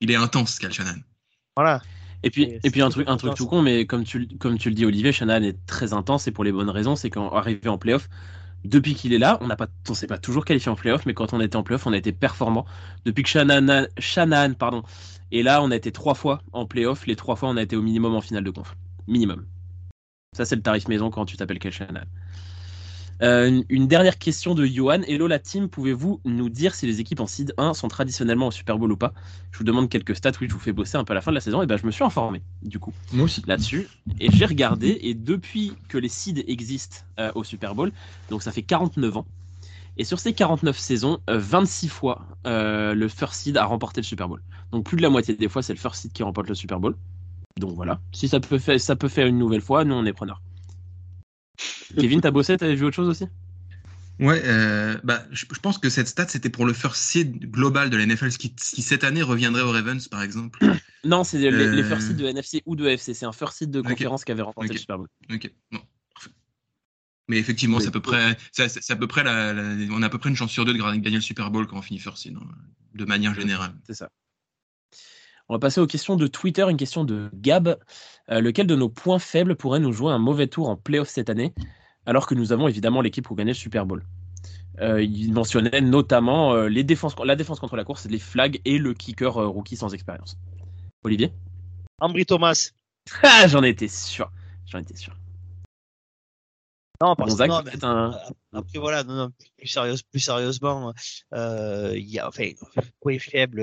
il 0.00 0.10
est 0.10 0.16
intence, 0.16 0.58
Cal 0.58 0.72
Shannon. 0.72 1.00
Voilà. 1.56 1.82
Et 2.22 2.30
puis, 2.30 2.58
et, 2.62 2.70
puis 2.70 2.82
un 2.82 2.90
truc, 2.90 3.08
un 3.08 3.16
truc 3.16 3.34
tout 3.34 3.46
con, 3.46 3.62
mais 3.62 3.84
comme 3.84 4.04
tu, 4.04 4.28
comme 4.38 4.56
tu 4.56 4.68
le 4.68 4.74
dis, 4.74 4.84
Olivier, 4.84 5.12
Shannon 5.12 5.42
est 5.42 5.66
très 5.66 5.92
intense 5.92 6.28
et 6.28 6.30
pour 6.30 6.44
les 6.44 6.52
bonnes 6.52 6.70
raisons. 6.70 6.94
C'est 6.94 7.10
qu'en 7.10 7.30
arrivé 7.30 7.68
en 7.68 7.78
playoff, 7.78 8.08
depuis 8.64 8.94
qu'il 8.94 9.12
est 9.12 9.18
là, 9.18 9.38
on 9.40 9.48
n'a 9.48 9.56
pas, 9.56 9.66
on 9.88 9.94
s'est 9.94 10.06
pas 10.06 10.18
toujours 10.18 10.44
qualifié 10.44 10.70
en 10.70 10.76
playoff, 10.76 11.04
mais 11.04 11.14
quand 11.14 11.32
on 11.32 11.40
était 11.40 11.56
en 11.56 11.64
playoff, 11.64 11.86
on 11.86 11.92
a 11.92 11.96
été 11.96 12.12
performant. 12.12 12.64
Depuis 13.04 13.24
que 13.24 13.28
Shannon, 13.28 13.86
Shannon 13.98 14.54
pardon, 14.54 14.84
et 15.32 15.42
là, 15.42 15.62
on 15.62 15.70
a 15.70 15.76
été 15.76 15.90
trois 15.90 16.14
fois 16.14 16.42
en 16.52 16.66
playoff. 16.66 17.06
Les 17.06 17.16
trois 17.16 17.36
fois, 17.36 17.48
on 17.48 17.56
a 17.56 17.62
été 17.62 17.74
au 17.74 17.82
minimum 17.82 18.14
en 18.14 18.20
finale 18.20 18.44
de 18.44 18.50
conf. 18.50 18.76
Minimum. 19.08 19.46
Ça, 20.36 20.44
c'est 20.44 20.56
le 20.56 20.62
tarif 20.62 20.88
maison 20.88 21.10
quand 21.10 21.24
tu 21.24 21.36
t'appelles 21.36 21.58
Kel 21.58 21.72
Shannon. 21.72 22.04
Euh, 23.20 23.62
une 23.68 23.86
dernière 23.86 24.18
question 24.18 24.54
de 24.54 24.64
Johan. 24.64 25.02
Hello 25.06 25.26
la 25.26 25.38
team, 25.38 25.68
pouvez-vous 25.68 26.20
nous 26.24 26.48
dire 26.48 26.74
si 26.74 26.86
les 26.86 27.00
équipes 27.00 27.20
en 27.20 27.26
Seed 27.26 27.54
1 27.56 27.74
sont 27.74 27.88
traditionnellement 27.88 28.48
au 28.48 28.50
Super 28.50 28.78
Bowl 28.78 28.90
ou 28.90 28.96
pas? 28.96 29.12
Je 29.52 29.58
vous 29.58 29.64
demande 29.64 29.88
quelques 29.88 30.16
stats, 30.16 30.32
oui, 30.40 30.48
je 30.48 30.54
vous 30.54 30.58
fais 30.60 30.72
bosser 30.72 30.96
un 30.96 31.04
peu 31.04 31.12
à 31.12 31.14
la 31.14 31.20
fin 31.20 31.30
de 31.30 31.36
la 31.36 31.40
saison. 31.40 31.62
Et 31.62 31.66
ben 31.66 31.76
je 31.76 31.86
me 31.86 31.90
suis 31.90 32.02
informé, 32.02 32.42
du 32.62 32.78
coup, 32.78 32.92
Moi 33.12 33.24
aussi. 33.24 33.42
là-dessus. 33.46 33.86
Et 34.18 34.30
j'ai 34.32 34.46
regardé, 34.46 34.98
et 35.02 35.14
depuis 35.14 35.74
que 35.88 35.98
les 35.98 36.08
Seeds 36.08 36.44
existent 36.48 36.98
euh, 37.20 37.30
au 37.34 37.44
Super 37.44 37.74
Bowl, 37.74 37.92
donc 38.30 38.42
ça 38.42 38.50
fait 38.50 38.62
49 38.62 39.18
ans, 39.18 39.26
et 39.98 40.04
sur 40.04 40.18
ces 40.18 40.32
49 40.32 40.76
saisons, 40.78 41.18
26 41.28 41.86
euh, 41.86 41.90
fois 41.90 42.26
le 42.44 43.08
First 43.08 43.34
Seed 43.34 43.56
a 43.56 43.64
remporté 43.64 44.00
le 44.00 44.06
Super 44.06 44.28
Bowl. 44.28 44.42
Donc 44.72 44.84
plus 44.84 44.96
de 44.96 45.02
la 45.02 45.10
moitié 45.10 45.34
des 45.34 45.48
fois, 45.48 45.62
c'est 45.62 45.74
le 45.74 45.78
First 45.78 46.02
Seed 46.02 46.12
qui 46.12 46.22
remporte 46.22 46.48
le 46.48 46.54
Super 46.54 46.80
Bowl. 46.80 46.96
Donc 47.60 47.72
voilà, 47.74 48.00
si 48.12 48.28
ça 48.28 48.40
peut 48.40 48.58
faire, 48.58 48.80
ça 48.80 48.96
peut 48.96 49.08
faire 49.08 49.26
une 49.26 49.38
nouvelle 49.38 49.60
fois, 49.60 49.84
nous 49.84 49.94
on 49.94 50.04
est 50.06 50.12
preneurs. 50.14 50.40
Kevin, 51.98 52.20
t'as 52.20 52.30
bossé, 52.30 52.56
t'avais 52.56 52.74
vu 52.74 52.84
autre 52.84 52.96
chose 52.96 53.08
aussi? 53.08 53.26
Ouais, 54.20 54.40
euh, 54.44 54.96
bah, 55.02 55.24
je, 55.32 55.44
pense 55.60 55.78
que 55.78 55.88
cette 55.88 56.06
stat, 56.06 56.28
c'était 56.28 56.50
pour 56.50 56.64
le 56.64 56.72
first 56.72 57.02
seed 57.02 57.50
global 57.50 57.90
de 57.90 57.96
la 57.96 58.06
NFL, 58.06 58.28
qui, 58.30 58.54
qui 58.54 58.82
cette 58.82 59.04
année 59.04 59.22
reviendrait 59.22 59.62
aux 59.62 59.72
Ravens, 59.72 60.06
par 60.08 60.22
exemple. 60.22 60.58
non, 61.04 61.24
c'est 61.24 61.38
les, 61.38 61.50
les, 61.50 61.82
first 61.82 62.08
seed 62.08 62.16
de 62.16 62.26
NFC 62.26 62.62
ou 62.66 62.76
de 62.76 62.86
FC. 62.86 63.14
C'est 63.14 63.26
un 63.26 63.32
first 63.32 63.58
seed 63.58 63.70
de 63.70 63.80
conférence 63.80 64.24
qui 64.24 64.32
avait 64.32 64.42
remporté 64.42 64.72
le 64.72 64.78
Super 64.78 64.98
Bowl. 64.98 65.08
Ok, 65.32 65.50
bon, 65.72 65.80
Mais 67.28 67.38
effectivement, 67.38 67.80
c'est 67.80 67.88
à 67.88 67.90
peu 67.90 68.00
près, 68.00 68.36
à 68.58 68.96
peu 68.96 69.06
près 69.06 69.24
la, 69.24 69.54
on 69.90 70.02
a 70.02 70.06
à 70.06 70.10
peu 70.10 70.18
près 70.18 70.30
une 70.30 70.36
chance 70.36 70.52
sur 70.52 70.64
deux 70.64 70.74
de 70.74 70.78
gagner 70.78 71.16
le 71.16 71.20
Super 71.20 71.50
Bowl 71.50 71.66
quand 71.66 71.78
on 71.78 71.82
finit 71.82 71.98
first 71.98 72.22
seed, 72.22 72.36
hein, 72.36 72.46
de 72.94 73.04
manière 73.04 73.34
générale. 73.34 73.74
C'est 73.86 73.94
ça. 73.94 74.10
On 75.52 75.56
va 75.56 75.58
passer 75.58 75.82
aux 75.82 75.86
questions 75.86 76.16
de 76.16 76.26
Twitter, 76.26 76.64
une 76.70 76.78
question 76.78 77.04
de 77.04 77.28
Gab. 77.34 77.78
Euh, 78.30 78.40
lequel 78.40 78.66
de 78.66 78.74
nos 78.74 78.88
points 78.88 79.18
faibles 79.18 79.54
pourrait 79.54 79.80
nous 79.80 79.92
jouer 79.92 80.10
un 80.10 80.18
mauvais 80.18 80.46
tour 80.46 80.70
en 80.70 80.76
playoff 80.76 81.10
cette 81.10 81.28
année, 81.28 81.52
alors 82.06 82.26
que 82.26 82.34
nous 82.34 82.54
avons 82.54 82.68
évidemment 82.68 83.02
l'équipe 83.02 83.22
pour 83.22 83.36
gagner 83.36 83.50
le 83.50 83.56
Super 83.56 83.84
Bowl? 83.84 84.02
Euh, 84.80 85.02
Il 85.02 85.34
mentionnait 85.34 85.82
notamment 85.82 86.54
euh, 86.54 86.68
les 86.68 86.84
défenses, 86.84 87.14
la 87.22 87.36
défense 87.36 87.60
contre 87.60 87.76
la 87.76 87.84
course, 87.84 88.06
les 88.06 88.18
flags 88.18 88.62
et 88.64 88.78
le 88.78 88.94
kicker 88.94 89.34
rookie 89.34 89.76
sans 89.76 89.92
expérience. 89.92 90.38
Olivier? 91.04 91.34
Ambry 92.00 92.24
Thomas. 92.24 92.70
Ah, 93.22 93.46
j'en 93.46 93.62
étais 93.62 93.88
sûr. 93.88 94.32
J'en 94.64 94.78
étais 94.78 94.96
sûr. 94.96 95.14
Non, 97.02 97.14
parce 97.14 97.34
que 97.34 97.46
non, 97.46 97.62
un... 97.82 98.18
après 98.54 98.78
voilà, 98.78 99.04
non, 99.04 99.30
plus, 99.58 99.66
sérieuse, 99.66 100.02
plus 100.02 100.20
sérieusement, 100.20 100.94
il 101.34 102.08
y 102.08 102.18
a 102.20 102.26
enfin, 102.26 102.44
est 102.44 103.18
faible 103.18 103.60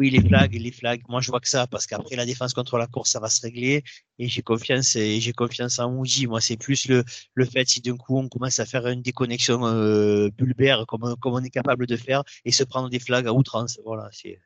oui, 0.00 0.08
les 0.08 0.22
flags, 0.22 0.54
les 0.54 0.72
flags. 0.72 1.02
Moi, 1.10 1.20
je 1.20 1.30
vois 1.30 1.40
que 1.40 1.48
ça 1.48 1.66
parce 1.66 1.86
qu'après 1.86 2.16
la 2.16 2.24
défense 2.24 2.54
contre 2.54 2.78
la 2.78 2.86
course, 2.86 3.10
ça 3.10 3.20
va 3.20 3.28
se 3.28 3.42
régler 3.42 3.84
et 4.18 4.28
j'ai 4.28 4.40
confiance 4.40 4.96
et 4.96 5.20
j'ai 5.20 5.34
confiance 5.34 5.78
en 5.78 5.90
Moody. 5.90 6.26
Moi, 6.26 6.40
c'est 6.40 6.56
plus 6.56 6.88
le, 6.88 7.04
le 7.34 7.44
fait 7.44 7.68
si 7.68 7.82
d'un 7.82 7.98
coup 7.98 8.16
on 8.16 8.26
commence 8.26 8.60
à 8.60 8.64
faire 8.64 8.86
une 8.86 9.02
déconnexion 9.02 9.66
euh, 9.66 10.30
bulbaire 10.30 10.86
comme, 10.86 11.16
comme 11.20 11.34
on 11.34 11.44
est 11.44 11.50
capable 11.50 11.86
de 11.86 11.96
faire 11.96 12.22
et 12.46 12.50
se 12.50 12.64
prendre 12.64 12.88
des 12.88 12.98
flags 12.98 13.26
à 13.26 13.34
outrance. 13.34 13.78
Voilà, 13.84 14.08
c'est 14.10 14.40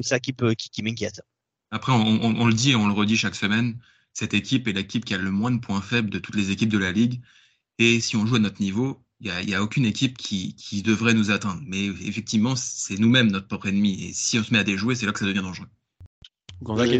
ça 0.00 0.20
qui 0.20 0.32
peut 0.32 0.54
qui, 0.54 0.70
qui 0.70 0.84
m'inquiète. 0.84 1.20
Après, 1.72 1.90
on, 1.90 2.46
le 2.46 2.54
dit 2.54 2.70
et 2.70 2.76
on 2.76 2.86
le 2.86 2.92
redit 2.92 3.16
chaque 3.16 3.34
semaine. 3.34 3.80
Cette 4.12 4.32
équipe 4.32 4.68
est 4.68 4.72
l'équipe 4.72 5.04
qui 5.04 5.14
a 5.14 5.18
le 5.18 5.32
moins 5.32 5.50
de 5.50 5.58
points 5.58 5.80
faibles 5.80 6.10
de 6.10 6.20
toutes 6.20 6.36
les 6.36 6.52
équipes 6.52 6.70
de 6.70 6.78
la 6.78 6.92
ligue. 6.92 7.20
Et 7.80 7.98
si 7.98 8.14
on 8.14 8.26
joue 8.26 8.36
à 8.36 8.38
notre 8.38 8.62
niveau, 8.62 9.02
il 9.22 9.46
n'y 9.46 9.54
a, 9.54 9.58
a, 9.58 9.62
aucune 9.62 9.84
équipe 9.84 10.18
qui, 10.18 10.54
qui, 10.56 10.82
devrait 10.82 11.14
nous 11.14 11.30
atteindre. 11.30 11.60
Mais 11.66 11.86
effectivement, 11.86 12.56
c'est 12.56 12.98
nous-mêmes 12.98 13.30
notre 13.30 13.46
propre 13.46 13.68
ennemi. 13.68 14.08
Et 14.08 14.12
si 14.12 14.38
on 14.38 14.42
se 14.42 14.52
met 14.52 14.58
à 14.58 14.64
déjouer, 14.64 14.96
c'est 14.96 15.06
là 15.06 15.12
que 15.12 15.20
ça 15.20 15.26
devient 15.26 15.42
dangereux. 15.42 15.68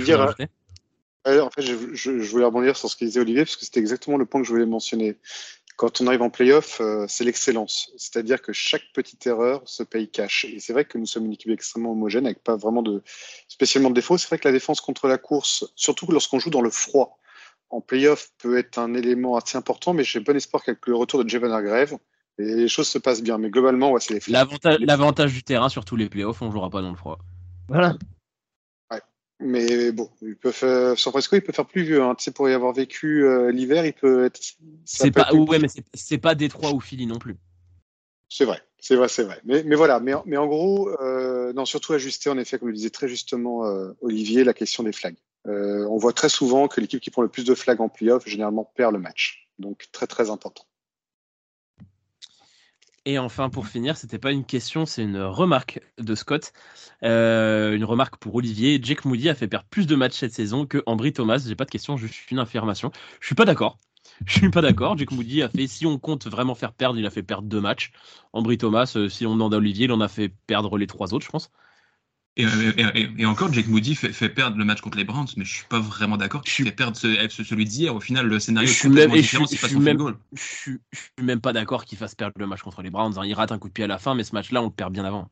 Dire, 0.04 1.46
en 1.46 1.50
fait, 1.50 1.62
je, 1.62 1.94
je, 1.94 2.30
voulais 2.30 2.44
rebondir 2.44 2.76
sur 2.76 2.88
ce 2.88 2.96
que 2.96 3.04
disait 3.04 3.20
Olivier, 3.20 3.44
parce 3.44 3.56
que 3.56 3.64
c'était 3.64 3.80
exactement 3.80 4.16
le 4.16 4.26
point 4.26 4.40
que 4.40 4.46
je 4.46 4.52
voulais 4.52 4.66
mentionner. 4.66 5.16
Quand 5.76 6.00
on 6.00 6.06
arrive 6.06 6.22
en 6.22 6.30
playoff, 6.30 6.80
euh, 6.80 7.06
c'est 7.08 7.24
l'excellence. 7.24 7.90
C'est-à-dire 7.96 8.40
que 8.40 8.52
chaque 8.52 8.85
petite 8.94 9.26
erreur 9.26 9.62
se 9.64 9.82
paye 9.82 10.08
cash. 10.08 10.44
Et 10.44 10.61
c'est 10.61 10.72
vrai 10.72 10.85
que 10.85 10.98
nous 10.98 11.06
sommes 11.06 11.26
une 11.26 11.32
équipe 11.32 11.50
extrêmement 11.50 11.92
homogène, 11.92 12.26
avec 12.26 12.42
pas 12.42 12.56
vraiment 12.56 12.82
de 12.82 13.02
spécialement 13.48 13.90
de 13.90 13.94
défauts. 13.94 14.18
C'est 14.18 14.28
vrai 14.28 14.38
que 14.38 14.46
la 14.46 14.52
défense 14.52 14.80
contre 14.80 15.08
la 15.08 15.18
course, 15.18 15.72
surtout 15.74 16.06
lorsqu'on 16.11 16.38
joue 16.38 16.50
dans 16.50 16.62
le 16.62 16.70
froid, 16.70 17.18
en 17.70 17.80
playoff 17.80 18.30
peut 18.38 18.58
être 18.58 18.78
un 18.78 18.94
élément 18.94 19.37
assez 19.37 19.56
important, 19.56 19.94
mais 19.94 20.04
j'ai 20.04 20.20
bon 20.20 20.37
espoir 20.37 20.62
qu'avec 20.62 20.87
le 20.87 20.94
retour 20.94 21.24
de 21.24 21.28
Jevan 21.28 21.50
Hargrave, 21.50 21.98
et 22.38 22.44
les 22.44 22.68
choses 22.68 22.88
se 22.88 22.98
passent 22.98 23.22
bien. 23.22 23.38
Mais 23.38 23.50
globalement, 23.50 23.92
ouais, 23.92 24.00
c'est 24.00 24.26
les 24.26 24.32
L'avantage 24.32 25.32
du 25.32 25.42
terrain, 25.42 25.68
surtout 25.68 25.96
les 25.96 26.08
playoffs, 26.08 26.42
on 26.42 26.50
jouera 26.50 26.70
pas 26.70 26.82
dans 26.82 26.90
le 26.90 26.96
froid. 26.96 27.18
Voilà. 27.68 27.96
Ouais. 28.90 29.00
Mais 29.40 29.92
bon, 29.92 30.10
il 30.22 30.36
peut 30.36 30.52
faire, 30.52 30.98
San 30.98 31.12
Francisco, 31.12 31.36
il 31.36 31.42
peut 31.42 31.52
faire 31.52 31.66
plus 31.66 31.82
vieux. 31.82 32.02
Hein. 32.02 32.14
Tu 32.16 32.24
sais, 32.24 32.30
pour 32.30 32.48
y 32.48 32.52
avoir 32.52 32.72
vécu 32.72 33.24
euh, 33.24 33.50
l'hiver, 33.50 33.84
il 33.86 33.92
peut 33.92 34.24
être. 34.24 34.40
C'est 34.84 35.10
pas, 35.10 35.32
ouais, 35.32 35.58
mais 35.58 35.68
c'est 35.94 36.18
pas 36.18 36.34
Détroit 36.34 36.72
ou 36.72 36.80
Philly 36.80 37.06
non 37.06 37.18
plus. 37.18 37.36
C'est 38.34 38.46
vrai, 38.46 38.62
c'est 38.78 38.96
vrai, 38.96 39.08
c'est 39.08 39.24
vrai. 39.24 39.38
Mais, 39.44 39.62
mais, 39.62 39.76
voilà, 39.76 40.00
mais, 40.00 40.14
mais 40.24 40.38
en 40.38 40.46
gros, 40.46 40.88
euh, 41.02 41.52
non, 41.52 41.66
surtout 41.66 41.92
ajuster, 41.92 42.30
en 42.30 42.38
effet, 42.38 42.58
comme 42.58 42.68
le 42.68 42.74
disait 42.74 42.88
très 42.88 43.06
justement 43.06 43.66
euh, 43.66 43.92
Olivier, 44.00 44.42
la 44.42 44.54
question 44.54 44.82
des 44.82 44.92
flags. 44.92 45.18
Euh, 45.46 45.86
on 45.90 45.98
voit 45.98 46.14
très 46.14 46.30
souvent 46.30 46.66
que 46.66 46.80
l'équipe 46.80 47.00
qui 47.00 47.10
prend 47.10 47.20
le 47.20 47.28
plus 47.28 47.44
de 47.44 47.54
flags 47.54 47.82
en 47.82 47.90
playoff, 47.90 48.26
généralement, 48.26 48.64
perd 48.74 48.94
le 48.94 49.00
match. 49.00 49.50
Donc, 49.58 49.86
très, 49.92 50.06
très 50.06 50.30
important. 50.30 50.64
Et 53.04 53.18
enfin, 53.18 53.50
pour 53.50 53.66
finir, 53.66 53.96
c'était 53.96 54.18
pas 54.18 54.30
une 54.30 54.44
question, 54.44 54.86
c'est 54.86 55.02
une 55.02 55.20
remarque 55.20 55.80
de 55.98 56.14
Scott. 56.14 56.52
Euh, 57.02 57.74
une 57.74 57.84
remarque 57.84 58.16
pour 58.16 58.34
Olivier. 58.36 58.78
Jake 58.80 59.04
Moody 59.04 59.28
a 59.28 59.34
fait 59.34 59.48
perdre 59.48 59.66
plus 59.70 59.86
de 59.86 59.96
matchs 59.96 60.14
cette 60.18 60.32
saison 60.32 60.66
que 60.66 60.82
Ambry 60.86 61.12
Thomas. 61.12 61.42
J'ai 61.44 61.56
pas 61.56 61.64
de 61.64 61.70
question, 61.70 61.96
juste 61.96 62.30
une 62.30 62.38
affirmation. 62.38 62.92
Je 63.20 63.26
suis 63.26 63.34
pas 63.34 63.44
d'accord. 63.44 63.78
Je 64.26 64.38
suis 64.38 64.50
pas 64.50 64.60
d'accord. 64.60 64.96
Jake 64.96 65.10
Moody 65.10 65.42
a 65.42 65.48
fait, 65.48 65.66
si 65.66 65.84
on 65.84 65.98
compte 65.98 66.26
vraiment 66.28 66.54
faire 66.54 66.72
perdre, 66.72 66.98
il 66.98 67.06
a 67.06 67.10
fait 67.10 67.24
perdre 67.24 67.48
deux 67.48 67.60
matchs. 67.60 67.92
Ambry 68.32 68.56
Thomas, 68.58 68.92
euh, 68.96 69.08
si 69.08 69.26
on 69.26 69.32
demande 69.32 69.54
à 69.54 69.56
Olivier, 69.56 69.86
il 69.86 69.92
en 69.92 70.00
a 70.00 70.08
fait 70.08 70.28
perdre 70.46 70.78
les 70.78 70.86
trois 70.86 71.12
autres, 71.12 71.24
je 71.24 71.30
pense. 71.30 71.50
Et, 72.36 73.26
encore, 73.26 73.52
Jake 73.52 73.68
Moody 73.68 73.94
fait, 73.94 74.28
perdre 74.30 74.56
le 74.56 74.64
match 74.64 74.80
contre 74.80 74.96
les 74.96 75.04
Browns, 75.04 75.28
mais 75.36 75.44
je 75.44 75.54
suis 75.54 75.66
pas 75.66 75.80
vraiment 75.80 76.16
d'accord 76.16 76.42
qu'il 76.42 76.64
fait 76.64 76.72
perdre 76.72 76.96
celui 76.96 77.64
d'hier. 77.66 77.94
Au 77.94 78.00
final, 78.00 78.26
le 78.26 78.38
scénario 78.38 78.70
est 78.70 78.82
complètement 78.82 79.14
différent. 79.14 79.44
Je, 79.50 79.56
suis 79.66 79.76
même, 79.78 79.98
je, 80.32 80.42
suis, 80.42 80.78
même 81.20 81.40
pas 81.42 81.52
d'accord 81.52 81.84
qu'il 81.84 81.98
fasse 81.98 82.14
perdre 82.14 82.34
le 82.38 82.46
match 82.46 82.62
contre 82.62 82.80
les 82.80 82.88
Browns. 82.88 83.18
Hein. 83.18 83.26
Il 83.26 83.34
rate 83.34 83.52
un 83.52 83.58
coup 83.58 83.68
de 83.68 83.74
pied 83.74 83.84
à 83.84 83.88
la 83.88 83.98
fin, 83.98 84.14
mais 84.14 84.24
ce 84.24 84.34
match-là, 84.34 84.62
on 84.62 84.66
le 84.66 84.72
perd 84.72 84.94
bien 84.94 85.04
avant. 85.04 85.30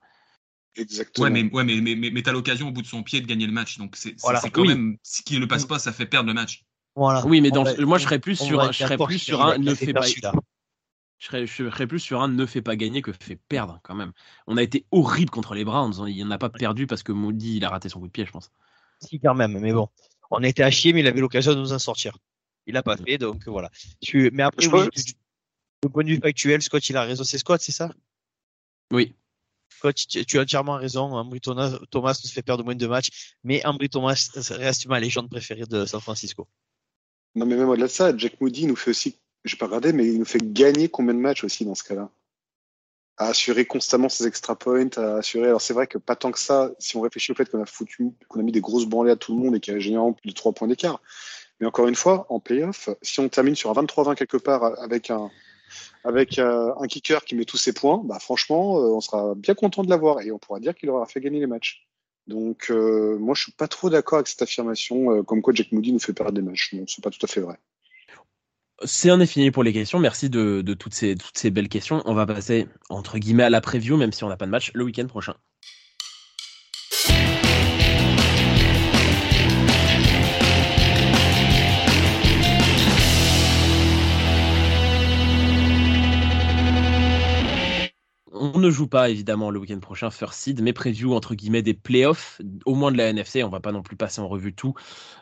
Exactement. 0.76 1.24
Ouais, 1.24 1.30
mais, 1.30 1.50
ouais, 1.50 1.64
mais, 1.64 1.80
mais, 1.80 2.10
mais, 2.10 2.22
t'as 2.22 2.32
l'occasion 2.32 2.68
au 2.68 2.70
bout 2.70 2.82
de 2.82 2.86
son 2.86 3.02
pied 3.02 3.20
de 3.20 3.26
gagner 3.26 3.46
le 3.46 3.52
match. 3.52 3.78
Donc 3.78 3.96
c'est 3.96 4.14
quand 4.52 4.64
même, 4.64 4.98
ce 5.02 5.22
qui 5.22 5.36
ne 5.36 5.40
le 5.40 5.48
passe 5.48 5.64
pas, 5.64 5.78
ça 5.78 5.92
fait 5.92 6.06
perdre 6.06 6.28
le 6.28 6.34
match. 6.34 6.64
Voilà. 6.96 7.24
Oui, 7.26 7.40
mais 7.40 7.50
dans, 7.50 7.64
moi, 7.78 7.96
je 7.96 8.04
serais 8.04 8.18
plus 8.18 8.36
sur, 8.36 8.72
je 8.72 8.78
serais 8.78 8.98
plus 8.98 9.18
sur 9.18 9.42
un 9.42 9.58
ne 9.58 9.74
fait 9.74 9.94
pas 9.94 10.02
je 11.20 11.26
serais, 11.46 11.86
plus 11.86 12.00
sur 12.00 12.22
un 12.22 12.28
ne 12.28 12.46
fait 12.46 12.62
pas 12.62 12.76
gagner 12.76 13.02
que 13.02 13.12
fait 13.12 13.36
perdre 13.36 13.78
quand 13.82 13.94
même. 13.94 14.12
On 14.46 14.56
a 14.56 14.62
été 14.62 14.86
horrible 14.90 15.30
contre 15.30 15.54
les 15.54 15.64
Browns. 15.64 16.00
Hein. 16.00 16.08
Il 16.08 16.26
n'a 16.26 16.38
pas 16.38 16.48
perdu 16.48 16.86
parce 16.86 17.02
que 17.02 17.12
Moody 17.12 17.58
il 17.58 17.64
a 17.64 17.68
raté 17.68 17.90
son 17.90 18.00
coup 18.00 18.06
de 18.06 18.12
pied, 18.12 18.24
je 18.24 18.32
pense. 18.32 18.50
Si 19.00 19.20
quand 19.20 19.34
même, 19.34 19.58
mais 19.58 19.72
bon, 19.72 19.88
on 20.30 20.42
était 20.42 20.62
à 20.62 20.70
chier, 20.70 20.94
mais 20.94 21.00
il 21.00 21.06
avait 21.06 21.20
l'occasion 21.20 21.52
de 21.54 21.58
nous 21.58 21.72
en 21.72 21.78
sortir. 21.78 22.16
Il 22.66 22.74
l'a 22.74 22.82
pas 22.82 22.96
fait, 22.96 23.18
donc 23.18 23.46
voilà. 23.46 23.70
Mais 24.32 24.42
après, 24.42 24.66
du 24.66 25.90
point 25.90 26.04
de 26.04 26.08
vue 26.08 26.20
factuel, 26.20 26.62
Scott, 26.62 26.88
il 26.88 26.96
a 26.96 27.02
raison. 27.02 27.22
C'est 27.24 27.38
Scott, 27.38 27.60
c'est 27.60 27.72
ça? 27.72 27.90
Oui. 28.90 29.14
Scott, 29.68 29.96
tu, 29.96 30.38
as 30.38 30.42
entièrement 30.42 30.76
raison. 30.76 31.14
Ambry 31.14 31.40
Thomas, 31.40 31.78
nous 31.92 32.30
fait 32.30 32.42
perdre 32.42 32.64
moins 32.64 32.74
de 32.74 32.86
matchs, 32.86 33.34
mais 33.44 33.64
Ambry 33.66 33.88
Thomas 33.88 34.30
reste 34.50 34.86
ma 34.86 35.00
légende 35.00 35.28
préférée 35.28 35.66
de 35.66 35.84
San 35.84 36.00
Francisco. 36.00 36.48
Non, 37.34 37.46
mais 37.46 37.56
même 37.56 37.68
au-delà 37.68 37.86
de 37.86 37.92
ça, 37.92 38.16
Jack 38.16 38.40
Moody 38.40 38.66
nous 38.66 38.76
fait 38.76 38.90
aussi 38.90 39.19
j'ai 39.44 39.56
pas 39.56 39.66
regardé, 39.66 39.92
mais 39.92 40.06
il 40.06 40.18
nous 40.18 40.24
fait 40.24 40.52
gagner 40.52 40.88
combien 40.88 41.14
de 41.14 41.18
matchs 41.18 41.44
aussi 41.44 41.64
dans 41.64 41.74
ce 41.74 41.84
cas-là? 41.84 42.10
À 43.16 43.28
assurer 43.28 43.66
constamment 43.66 44.08
ses 44.08 44.26
extra 44.26 44.56
points, 44.56 44.88
à 44.96 45.16
assurer. 45.16 45.48
Alors 45.48 45.60
c'est 45.60 45.74
vrai 45.74 45.86
que 45.86 45.98
pas 45.98 46.16
tant 46.16 46.32
que 46.32 46.38
ça, 46.38 46.70
si 46.78 46.96
on 46.96 47.00
réfléchit 47.02 47.32
au 47.32 47.34
fait 47.34 47.50
qu'on 47.50 47.62
a 47.62 47.66
foutu, 47.66 48.12
qu'on 48.28 48.40
a 48.40 48.42
mis 48.42 48.52
des 48.52 48.60
grosses 48.60 48.86
branlées 48.86 49.10
à 49.10 49.16
tout 49.16 49.34
le 49.36 49.42
monde 49.42 49.56
et 49.56 49.60
qu'il 49.60 49.74
y 49.74 49.76
a 49.76 49.80
généralement 49.80 50.14
plus 50.14 50.30
de 50.30 50.34
3 50.34 50.52
points 50.52 50.68
d'écart. 50.68 51.00
Mais 51.60 51.66
encore 51.66 51.88
une 51.88 51.94
fois, 51.94 52.26
en 52.30 52.40
playoff, 52.40 52.88
si 53.02 53.20
on 53.20 53.28
termine 53.28 53.54
sur 53.54 53.70
un 53.70 53.82
23-20 53.82 54.14
quelque 54.14 54.38
part 54.38 54.80
avec 54.80 55.10
un, 55.10 55.30
avec 56.04 56.38
euh, 56.38 56.72
un 56.78 56.86
kicker 56.86 57.24
qui 57.24 57.34
met 57.34 57.44
tous 57.44 57.58
ses 57.58 57.72
points, 57.72 58.00
bah 58.04 58.18
franchement, 58.18 58.78
euh, 58.78 58.94
on 58.94 59.00
sera 59.00 59.34
bien 59.34 59.54
content 59.54 59.84
de 59.84 59.90
l'avoir 59.90 60.20
et 60.22 60.32
on 60.32 60.38
pourra 60.38 60.60
dire 60.60 60.74
qu'il 60.74 60.88
aura 60.90 61.06
fait 61.06 61.20
gagner 61.20 61.40
les 61.40 61.46
matchs. 61.46 61.86
Donc 62.26 62.70
euh, 62.70 63.18
moi, 63.18 63.34
je 63.34 63.42
suis 63.42 63.52
pas 63.52 63.68
trop 63.68 63.90
d'accord 63.90 64.18
avec 64.18 64.28
cette 64.28 64.42
affirmation, 64.42 65.22
comme 65.24 65.42
quoi 65.42 65.52
Jack 65.54 65.72
Moody 65.72 65.92
nous 65.92 65.98
fait 65.98 66.12
perdre 66.12 66.32
des 66.32 66.42
matchs. 66.42 66.72
Non, 66.72 66.84
c'est 66.86 67.02
pas 67.04 67.10
tout 67.10 67.24
à 67.24 67.26
fait 67.26 67.40
vrai. 67.40 67.58
C'est 68.84 69.10
un 69.10 69.24
fini 69.26 69.50
pour 69.50 69.62
les 69.62 69.72
questions. 69.72 69.98
Merci 69.98 70.30
de, 70.30 70.62
de, 70.62 70.74
toutes, 70.74 70.94
ces, 70.94 71.14
toutes 71.16 71.36
ces 71.36 71.50
belles 71.50 71.68
questions. 71.68 72.02
On 72.06 72.14
va 72.14 72.26
passer, 72.26 72.66
entre 72.88 73.18
guillemets, 73.18 73.44
à 73.44 73.50
la 73.50 73.60
preview, 73.60 73.96
même 73.96 74.12
si 74.12 74.24
on 74.24 74.28
n'a 74.28 74.36
pas 74.36 74.46
de 74.46 74.50
match, 74.50 74.70
le 74.74 74.84
week-end 74.84 75.06
prochain. 75.06 75.34
On 88.42 88.58
ne 88.58 88.70
joue 88.70 88.86
pas 88.86 89.10
évidemment 89.10 89.50
le 89.50 89.60
week-end 89.60 89.80
prochain 89.80 90.10
First 90.10 90.40
Seed, 90.40 90.62
mais 90.62 90.72
preview 90.72 91.12
entre 91.12 91.34
guillemets 91.34 91.60
des 91.60 91.74
playoffs, 91.74 92.40
au 92.64 92.74
moins 92.74 92.90
de 92.90 92.96
la 92.96 93.10
NFC. 93.10 93.44
On 93.44 93.50
va 93.50 93.60
pas 93.60 93.70
non 93.70 93.82
plus 93.82 93.96
passer 93.96 94.22
en 94.22 94.28
revue 94.28 94.54
tout, 94.54 94.72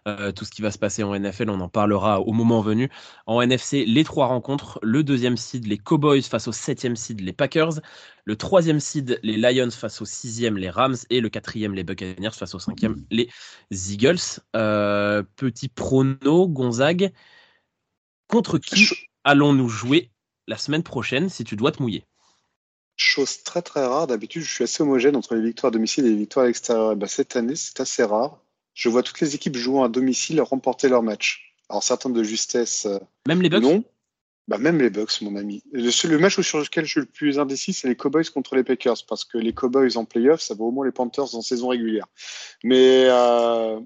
euh, 0.06 0.30
tout 0.30 0.44
ce 0.44 0.52
qui 0.52 0.62
va 0.62 0.70
se 0.70 0.78
passer 0.78 1.02
en 1.02 1.18
NFL. 1.18 1.50
On 1.50 1.60
en 1.60 1.68
parlera 1.68 2.20
au 2.20 2.32
moment 2.32 2.60
venu. 2.60 2.88
En 3.26 3.42
NFC, 3.42 3.84
les 3.84 4.04
trois 4.04 4.26
rencontres 4.26 4.78
le 4.84 5.02
deuxième 5.02 5.36
seed, 5.36 5.66
les 5.66 5.78
Cowboys 5.78 6.22
face 6.22 6.46
au 6.46 6.52
septième 6.52 6.94
seed, 6.94 7.20
les 7.20 7.32
Packers. 7.32 7.80
Le 8.24 8.36
troisième 8.36 8.78
seed, 8.78 9.18
les 9.24 9.36
Lions 9.36 9.72
face 9.72 10.00
au 10.00 10.04
sixième, 10.04 10.56
les 10.56 10.70
Rams. 10.70 10.96
Et 11.10 11.20
le 11.20 11.28
quatrième, 11.28 11.74
les 11.74 11.82
Buccaneers 11.82 12.30
face 12.30 12.54
au 12.54 12.60
cinquième, 12.60 13.04
les 13.10 13.28
Eagles. 13.70 14.40
Euh, 14.54 15.24
petit 15.34 15.68
prono, 15.68 16.46
Gonzague. 16.46 17.12
Contre 18.28 18.58
qui 18.58 18.88
allons-nous 19.24 19.68
jouer 19.68 20.12
la 20.46 20.56
semaine 20.56 20.84
prochaine 20.84 21.28
si 21.28 21.42
tu 21.42 21.56
dois 21.56 21.72
te 21.72 21.82
mouiller? 21.82 22.04
Chose 22.98 23.42
très 23.42 23.62
très 23.62 23.84
rare. 23.84 24.06
D'habitude, 24.06 24.42
je 24.42 24.52
suis 24.52 24.64
assez 24.64 24.82
homogène 24.82 25.16
entre 25.16 25.34
les 25.34 25.42
victoires 25.42 25.68
à 25.68 25.72
domicile 25.72 26.06
et 26.06 26.10
les 26.10 26.16
victoires 26.16 26.44
à 26.44 26.46
l'extérieur. 26.48 26.96
Ben, 26.96 27.06
cette 27.06 27.36
année, 27.36 27.56
c'est 27.56 27.80
assez 27.80 28.02
rare. 28.02 28.40
Je 28.74 28.88
vois 28.88 29.02
toutes 29.02 29.20
les 29.20 29.34
équipes 29.34 29.56
jouant 29.56 29.84
à 29.84 29.88
domicile 29.88 30.40
remporter 30.40 30.88
leur 30.88 31.02
match. 31.02 31.54
Alors 31.68 31.82
certains 31.82 32.10
de 32.10 32.22
justesse. 32.22 32.86
Euh, 32.86 32.98
même 33.26 33.42
les 33.42 33.48
Bucks 33.48 33.62
Non. 33.62 33.84
Bah, 34.48 34.56
même 34.56 34.78
les 34.78 34.88
Bucks, 34.88 35.20
mon 35.20 35.36
ami. 35.36 35.62
Le, 35.72 36.08
le 36.08 36.18
match 36.18 36.40
sur 36.40 36.58
lequel 36.58 36.86
je 36.86 36.90
suis 36.90 37.00
le 37.00 37.06
plus 37.06 37.38
indécis, 37.38 37.74
c'est 37.74 37.86
les 37.86 37.96
Cowboys 37.96 38.24
contre 38.32 38.56
les 38.56 38.64
Packers, 38.64 39.04
parce 39.06 39.24
que 39.24 39.36
les 39.36 39.52
Cowboys 39.52 39.96
en 39.96 40.06
playoff, 40.06 40.40
ça 40.40 40.54
vaut 40.54 40.68
au 40.68 40.70
moins 40.70 40.86
les 40.86 40.92
Panthers 40.92 41.34
en 41.34 41.42
saison 41.42 41.68
régulière. 41.68 42.06
Mais, 42.64 43.06
euh... 43.10 43.78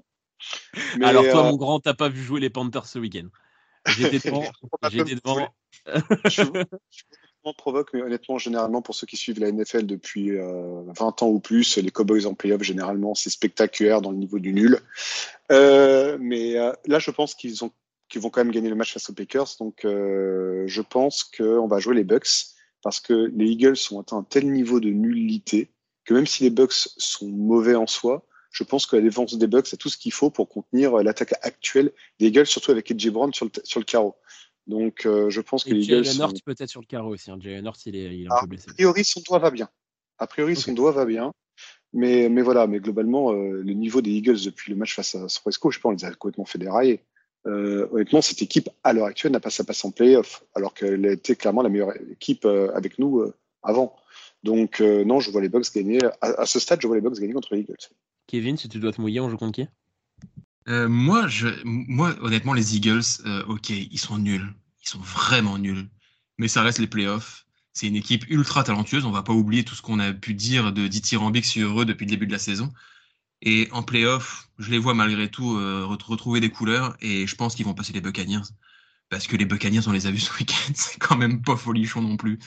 Mais 0.97 1.05
alors 1.05 1.27
toi, 1.29 1.41
euh... 1.45 1.51
mon 1.51 1.57
grand, 1.57 1.81
t'as 1.81 1.93
pas 1.93 2.07
vu 2.07 2.23
jouer 2.23 2.39
les 2.39 2.49
Panthers 2.49 2.85
ce 2.85 2.97
week-end 2.97 3.27
J'étais 3.87 4.19
devant. 4.19 4.45
J'étais 4.89 5.15
devant. 5.15 5.49
Provoque, 7.51 7.89
mais 7.93 8.01
honnêtement, 8.01 8.37
généralement, 8.37 8.81
pour 8.81 8.95
ceux 8.95 9.05
qui 9.05 9.17
suivent 9.17 9.41
la 9.41 9.51
NFL 9.51 9.85
depuis 9.85 10.31
euh, 10.31 10.83
20 10.87 11.23
ans 11.23 11.27
ou 11.27 11.39
plus, 11.39 11.77
les 11.77 11.91
Cowboys 11.91 12.25
en 12.25 12.35
playoff, 12.35 12.63
généralement, 12.63 13.15
c'est 13.15 13.29
spectaculaire 13.29 14.01
dans 14.01 14.11
le 14.11 14.17
niveau 14.17 14.39
du 14.39 14.53
nul. 14.53 14.79
Euh, 15.51 16.17
mais 16.21 16.57
euh, 16.57 16.71
là, 16.85 16.99
je 16.99 17.11
pense 17.11 17.35
qu'ils 17.35 17.65
ont 17.65 17.71
qu'ils 18.09 18.21
vont 18.21 18.29
quand 18.29 18.43
même 18.43 18.53
gagner 18.53 18.69
le 18.69 18.75
match 18.75 18.93
face 18.93 19.09
aux 19.09 19.13
Packers. 19.13 19.47
Donc, 19.59 19.85
euh, 19.85 20.65
je 20.67 20.81
pense 20.81 21.23
qu'on 21.23 21.67
va 21.67 21.79
jouer 21.79 21.95
les 21.95 22.03
Bucks 22.03 22.45
parce 22.83 22.99
que 22.99 23.31
les 23.35 23.47
Eagles 23.47 23.77
ont 23.91 24.01
atteint 24.01 24.17
un 24.17 24.23
tel 24.23 24.51
niveau 24.51 24.79
de 24.79 24.89
nullité 24.89 25.71
que 26.05 26.13
même 26.13 26.27
si 26.27 26.43
les 26.43 26.49
Bucks 26.49 26.73
sont 26.73 27.27
mauvais 27.27 27.75
en 27.75 27.87
soi, 27.87 28.25
je 28.51 28.63
pense 28.63 28.85
que 28.85 28.95
la 28.95 29.01
défense 29.01 29.35
des 29.35 29.47
Bucks 29.47 29.73
a 29.73 29.77
tout 29.77 29.89
ce 29.89 29.97
qu'il 29.97 30.13
faut 30.13 30.29
pour 30.29 30.47
contenir 30.47 30.97
l'attaque 30.97 31.33
actuelle 31.41 31.91
des 32.19 32.27
Eagles, 32.27 32.45
surtout 32.45 32.71
avec 32.71 32.91
Edgy 32.91 33.09
Brown 33.09 33.33
sur 33.33 33.45
le, 33.45 33.51
sur 33.63 33.79
le 33.79 33.85
carreau. 33.85 34.15
Donc, 34.67 35.05
euh, 35.05 35.29
je 35.29 35.41
pense 35.41 35.63
que 35.63 35.71
et 35.71 35.73
les 35.73 35.83
Eagles. 35.85 36.03
Jalen 36.03 36.21
Hurts 36.21 36.43
peut-être 36.45 36.69
sur 36.69 36.81
le 36.81 36.85
carreau 36.85 37.13
aussi. 37.13 37.31
Hein. 37.31 37.37
Jalen 37.39 37.65
Hurts, 37.65 37.85
il 37.85 37.95
est, 37.95 38.17
il 38.17 38.25
est 38.25 38.31
un 38.31 38.35
a 38.35 38.41
peu 38.41 38.47
blessé. 38.47 38.69
A 38.69 38.73
priori, 38.73 39.03
son 39.03 39.21
doigt 39.27 39.39
va 39.39 39.51
bien. 39.51 39.69
A 40.19 40.27
priori, 40.27 40.53
okay. 40.53 40.61
son 40.61 40.73
doigt 40.73 40.91
va 40.91 41.05
bien. 41.05 41.33
Mais, 41.91 42.27
mais 42.29 42.41
voilà, 42.41 42.65
mais 42.65 42.79
globalement, 42.79 43.33
euh, 43.33 43.61
le 43.61 43.73
niveau 43.73 44.01
des 44.01 44.11
Eagles 44.11 44.41
depuis 44.45 44.71
le 44.71 44.77
match 44.77 44.95
face 44.95 45.15
à 45.15 45.27
San 45.29 45.41
Francisco, 45.41 45.69
je 45.69 45.79
pense, 45.79 45.91
on 45.91 45.95
les 45.95 46.05
a 46.05 46.13
complètement 46.13 46.45
fait 46.45 46.57
dérailler. 46.57 47.03
Euh, 47.45 47.87
honnêtement, 47.91 48.21
cette 48.21 48.41
équipe, 48.41 48.69
à 48.83 48.93
l'heure 48.93 49.05
actuelle, 49.05 49.33
n'a 49.33 49.39
pas 49.39 49.49
sa 49.49 49.63
place 49.63 49.83
en 49.83 49.91
playoff, 49.91 50.43
alors 50.55 50.73
qu'elle 50.73 51.05
était 51.05 51.35
clairement 51.35 51.61
la 51.61 51.69
meilleure 51.69 51.93
équipe 52.11 52.45
euh, 52.45 52.71
avec 52.73 52.99
nous 52.99 53.19
euh, 53.19 53.35
avant. 53.61 53.95
Donc, 54.43 54.81
euh, 54.81 55.03
non, 55.03 55.19
je 55.19 55.29
vois 55.29 55.41
les 55.41 55.49
Bucks 55.49 55.73
gagner. 55.73 55.99
À, 56.21 56.41
à, 56.41 56.45
ce 56.45 56.59
stade, 56.59 56.81
je 56.81 56.87
vois 56.87 56.95
les 56.95 57.01
Bucks 57.01 57.19
gagner 57.19 57.33
contre 57.33 57.53
les 57.53 57.61
Eagles. 57.61 57.75
Kevin, 58.27 58.57
si 58.57 58.69
tu 58.69 58.79
dois 58.79 58.91
te 58.91 59.01
mouiller, 59.01 59.19
on 59.19 59.29
joue 59.29 59.37
contre 59.37 59.53
qui? 59.53 59.67
Moi, 60.67 61.27
je, 61.27 61.47
moi, 61.65 62.15
honnêtement, 62.21 62.53
les 62.53 62.75
Eagles, 62.75 63.03
ok, 63.47 63.69
ils 63.69 63.99
sont 63.99 64.17
nuls. 64.17 64.53
Ils 64.83 64.89
sont 64.89 64.99
vraiment 64.99 65.57
nuls. 65.57 65.87
Mais 66.37 66.47
ça 66.47 66.61
reste 66.61 66.79
les 66.79 66.87
playoffs. 66.87 67.45
C'est 67.73 67.87
une 67.87 67.95
équipe 67.95 68.25
ultra 68.29 68.63
talentueuse. 68.63 69.05
On 69.05 69.11
va 69.11 69.23
pas 69.23 69.33
oublier 69.33 69.63
tout 69.63 69.75
ce 69.75 69.81
qu'on 69.81 69.99
a 69.99 70.13
pu 70.13 70.33
dire 70.33 70.71
de 70.73 70.87
dithyrambique 70.87 71.45
sur 71.45 71.81
eux 71.81 71.85
depuis 71.85 72.05
le 72.05 72.11
début 72.11 72.27
de 72.27 72.31
la 72.31 72.39
saison. 72.39 72.71
Et 73.41 73.67
en 73.71 73.83
playoff, 73.83 74.49
je 74.57 74.71
les 74.71 74.77
vois 74.77 74.93
malgré 74.93 75.29
tout 75.29 75.57
euh, 75.57 75.85
retrouver 75.85 76.39
des 76.39 76.49
couleurs 76.49 76.95
et 77.01 77.27
je 77.27 77.35
pense 77.35 77.55
qu'ils 77.55 77.65
vont 77.65 77.73
passer 77.73 77.91
les 77.91 77.99
Buccaneers. 77.99 78.43
Parce 79.09 79.27
que 79.27 79.35
les 79.35 79.45
Buccaneers, 79.45 79.85
on 79.87 79.91
les 79.91 80.07
a 80.07 80.11
vus 80.11 80.21
ce 80.21 80.33
week-end, 80.39 80.71
c'est 80.75 80.97
quand 80.97 81.17
même 81.17 81.41
pas 81.41 81.57
folichon 81.57 82.01
non 82.01 82.15
plus. 82.15 82.39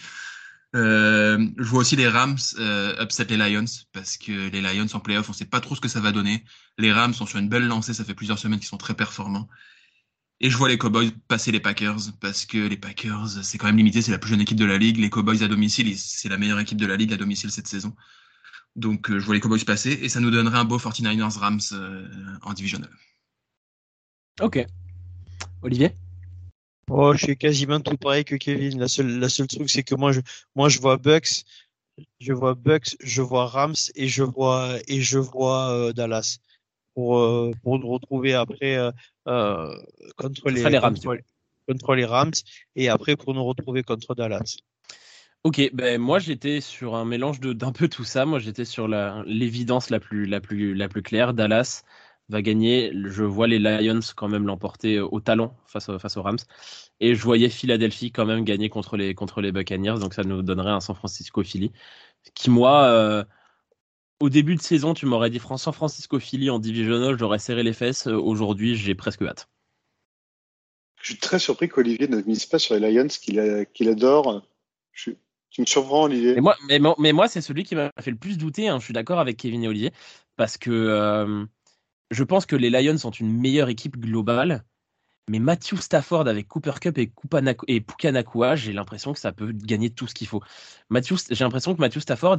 Euh, 0.76 1.48
je 1.56 1.64
vois 1.64 1.80
aussi 1.80 1.96
les 1.96 2.06
Rams 2.06 2.36
euh, 2.58 3.02
upset 3.02 3.24
les 3.24 3.36
Lions 3.38 3.64
parce 3.92 4.18
que 4.18 4.50
les 4.50 4.60
Lions 4.60 4.86
en 4.92 5.00
playoff, 5.00 5.28
on 5.30 5.32
sait 5.32 5.46
pas 5.46 5.60
trop 5.60 5.74
ce 5.74 5.80
que 5.80 5.88
ça 5.88 6.00
va 6.00 6.12
donner. 6.12 6.44
Les 6.76 6.92
Rams 6.92 7.14
sont 7.14 7.24
sur 7.24 7.38
une 7.38 7.48
belle 7.48 7.66
lancée, 7.66 7.94
ça 7.94 8.04
fait 8.04 8.14
plusieurs 8.14 8.38
semaines 8.38 8.58
qu'ils 8.58 8.68
sont 8.68 8.76
très 8.76 8.94
performants. 8.94 9.48
Et 10.40 10.50
je 10.50 10.56
vois 10.58 10.68
les 10.68 10.76
Cowboys 10.76 11.12
passer 11.28 11.50
les 11.50 11.60
Packers 11.60 12.12
parce 12.20 12.44
que 12.44 12.58
les 12.58 12.76
Packers, 12.76 13.42
c'est 13.42 13.56
quand 13.56 13.66
même 13.66 13.78
limité, 13.78 14.02
c'est 14.02 14.12
la 14.12 14.18
plus 14.18 14.30
jeune 14.30 14.42
équipe 14.42 14.58
de 14.58 14.66
la 14.66 14.76
ligue. 14.76 14.98
Les 14.98 15.08
Cowboys 15.08 15.42
à 15.42 15.48
domicile, 15.48 15.96
c'est 15.98 16.28
la 16.28 16.36
meilleure 16.36 16.60
équipe 16.60 16.78
de 16.78 16.86
la 16.86 16.96
ligue 16.96 17.14
à 17.14 17.16
domicile 17.16 17.50
cette 17.50 17.68
saison. 17.68 17.96
Donc 18.74 19.10
euh, 19.10 19.18
je 19.18 19.24
vois 19.24 19.34
les 19.34 19.40
Cowboys 19.40 19.64
passer 19.64 19.98
et 20.02 20.10
ça 20.10 20.20
nous 20.20 20.30
donnerait 20.30 20.58
un 20.58 20.66
beau 20.66 20.78
49ers 20.78 21.38
Rams 21.38 21.60
en 22.42 22.52
Division 22.52 22.80
9. 22.80 22.90
Ok. 24.42 24.66
Olivier? 25.62 25.96
Oh, 26.88 27.12
je 27.14 27.18
suis 27.18 27.36
quasiment 27.36 27.80
tout 27.80 27.96
pareil 27.96 28.24
que 28.24 28.36
Kevin. 28.36 28.78
La 28.78 28.88
seule, 28.88 29.18
la 29.18 29.28
seule 29.28 29.48
truc, 29.48 29.68
c'est 29.68 29.82
que 29.82 29.94
moi, 29.94 30.12
je, 30.12 30.20
moi, 30.54 30.68
je 30.68 30.80
vois 30.80 30.96
Bucks, 30.96 31.44
je 32.20 32.32
vois 32.32 32.54
Bucks, 32.54 32.96
je 33.00 33.22
vois 33.22 33.46
Rams 33.46 33.74
et 33.94 34.08
je 34.08 34.22
vois 34.22 34.76
et 34.86 35.00
je 35.00 35.18
vois 35.18 35.70
euh, 35.70 35.92
Dallas 35.92 36.38
pour 36.94 37.18
euh, 37.18 37.50
pour 37.62 37.78
nous 37.78 37.88
retrouver 37.88 38.34
après 38.34 38.76
euh, 39.26 39.74
contre 40.16 40.50
les, 40.50 40.68
les 40.68 40.78
Rams, 40.78 40.94
contre, 40.94 41.22
contre, 41.68 41.94
les 41.94 42.04
Rams 42.04 42.32
et 42.76 42.88
après 42.88 43.16
pour 43.16 43.34
nous 43.34 43.44
retrouver 43.44 43.82
contre 43.82 44.14
Dallas. 44.14 44.56
Ok, 45.42 45.70
ben 45.72 46.00
moi 46.00 46.18
j'étais 46.18 46.60
sur 46.60 46.94
un 46.96 47.04
mélange 47.04 47.40
de 47.40 47.52
d'un 47.52 47.72
peu 47.72 47.88
tout 47.88 48.04
ça. 48.04 48.26
Moi 48.26 48.38
j'étais 48.38 48.64
sur 48.64 48.88
l'évidence 48.88 49.90
la, 49.90 49.96
la 49.96 50.00
plus 50.00 50.26
la 50.26 50.40
plus 50.40 50.74
la 50.74 50.88
plus 50.88 51.02
claire. 51.02 51.34
Dallas 51.34 51.82
va 52.28 52.42
gagner. 52.42 52.92
Je 53.04 53.22
vois 53.24 53.46
les 53.46 53.58
Lions 53.58 54.00
quand 54.14 54.28
même 54.28 54.46
l'emporter 54.46 55.00
au 55.00 55.20
talon 55.20 55.52
face, 55.66 55.90
face 55.98 56.16
aux 56.16 56.22
Rams. 56.22 56.38
Et 57.00 57.14
je 57.14 57.22
voyais 57.22 57.48
Philadelphie 57.48 58.10
quand 58.10 58.24
même 58.24 58.44
gagner 58.44 58.68
contre 58.68 58.96
les, 58.96 59.14
contre 59.14 59.40
les 59.40 59.52
Buccaneers. 59.52 59.98
Donc 60.00 60.14
ça 60.14 60.22
nous 60.22 60.42
donnerait 60.42 60.70
un 60.70 60.80
San 60.80 60.96
Francisco-Philly. 60.96 61.72
Qui, 62.34 62.50
moi, 62.50 62.84
euh, 62.84 63.24
au 64.20 64.28
début 64.28 64.56
de 64.56 64.62
saison, 64.62 64.94
tu 64.94 65.06
m'aurais 65.06 65.30
dit 65.30 65.40
San 65.56 65.72
Francisco-Philly 65.72 66.50
en 66.50 66.58
divisional, 66.58 67.18
j'aurais 67.18 67.38
serré 67.38 67.62
les 67.62 67.72
fesses. 67.72 68.06
Aujourd'hui, 68.06 68.76
j'ai 68.76 68.94
presque 68.94 69.22
hâte. 69.22 69.48
Je 71.00 71.12
suis 71.12 71.20
très 71.20 71.38
surpris 71.38 71.68
qu'Olivier 71.68 72.08
ne 72.08 72.20
mise 72.22 72.46
pas 72.46 72.58
sur 72.58 72.74
les 72.74 72.90
Lions 72.90 73.06
qu'il 73.08 73.66
qu 73.74 73.88
adore. 73.88 74.42
Je 74.92 75.00
suis... 75.00 75.16
Tu 75.50 75.60
me 75.60 75.66
surprends, 75.66 76.04
Olivier. 76.04 76.34
Mais 76.34 76.40
moi, 76.40 76.56
mais, 76.68 76.80
mais 76.98 77.12
moi 77.12 77.28
c'est 77.28 77.40
celui 77.40 77.62
qui 77.62 77.76
m'a 77.76 77.90
fait 78.00 78.10
le 78.10 78.16
plus 78.16 78.36
douter. 78.36 78.68
Hein. 78.68 78.78
Je 78.78 78.84
suis 78.84 78.92
d'accord 78.92 79.20
avec 79.20 79.36
Kevin 79.36 79.62
et 79.62 79.68
Olivier. 79.68 79.92
Parce 80.36 80.58
que. 80.58 80.70
Euh, 80.70 81.44
je 82.10 82.24
pense 82.24 82.46
que 82.46 82.56
les 82.56 82.70
Lions 82.70 82.98
sont 82.98 83.10
une 83.10 83.32
meilleure 83.32 83.68
équipe 83.68 83.98
globale. 83.98 84.64
Mais 85.28 85.40
Matthew 85.40 85.76
Stafford 85.80 86.28
avec 86.28 86.46
Cooper 86.46 86.74
Cup 86.80 86.98
et, 86.98 87.12
et 87.66 87.80
Pukanakua, 87.80 88.54
j'ai 88.54 88.72
l'impression 88.72 89.12
que 89.12 89.18
ça 89.18 89.32
peut 89.32 89.50
gagner 89.52 89.90
tout 89.90 90.06
ce 90.06 90.14
qu'il 90.14 90.28
faut. 90.28 90.40
J'ai 90.90 91.44
l'impression 91.44 91.74
que 91.74 91.80
Matthew 91.80 91.98
Stafford 91.98 92.38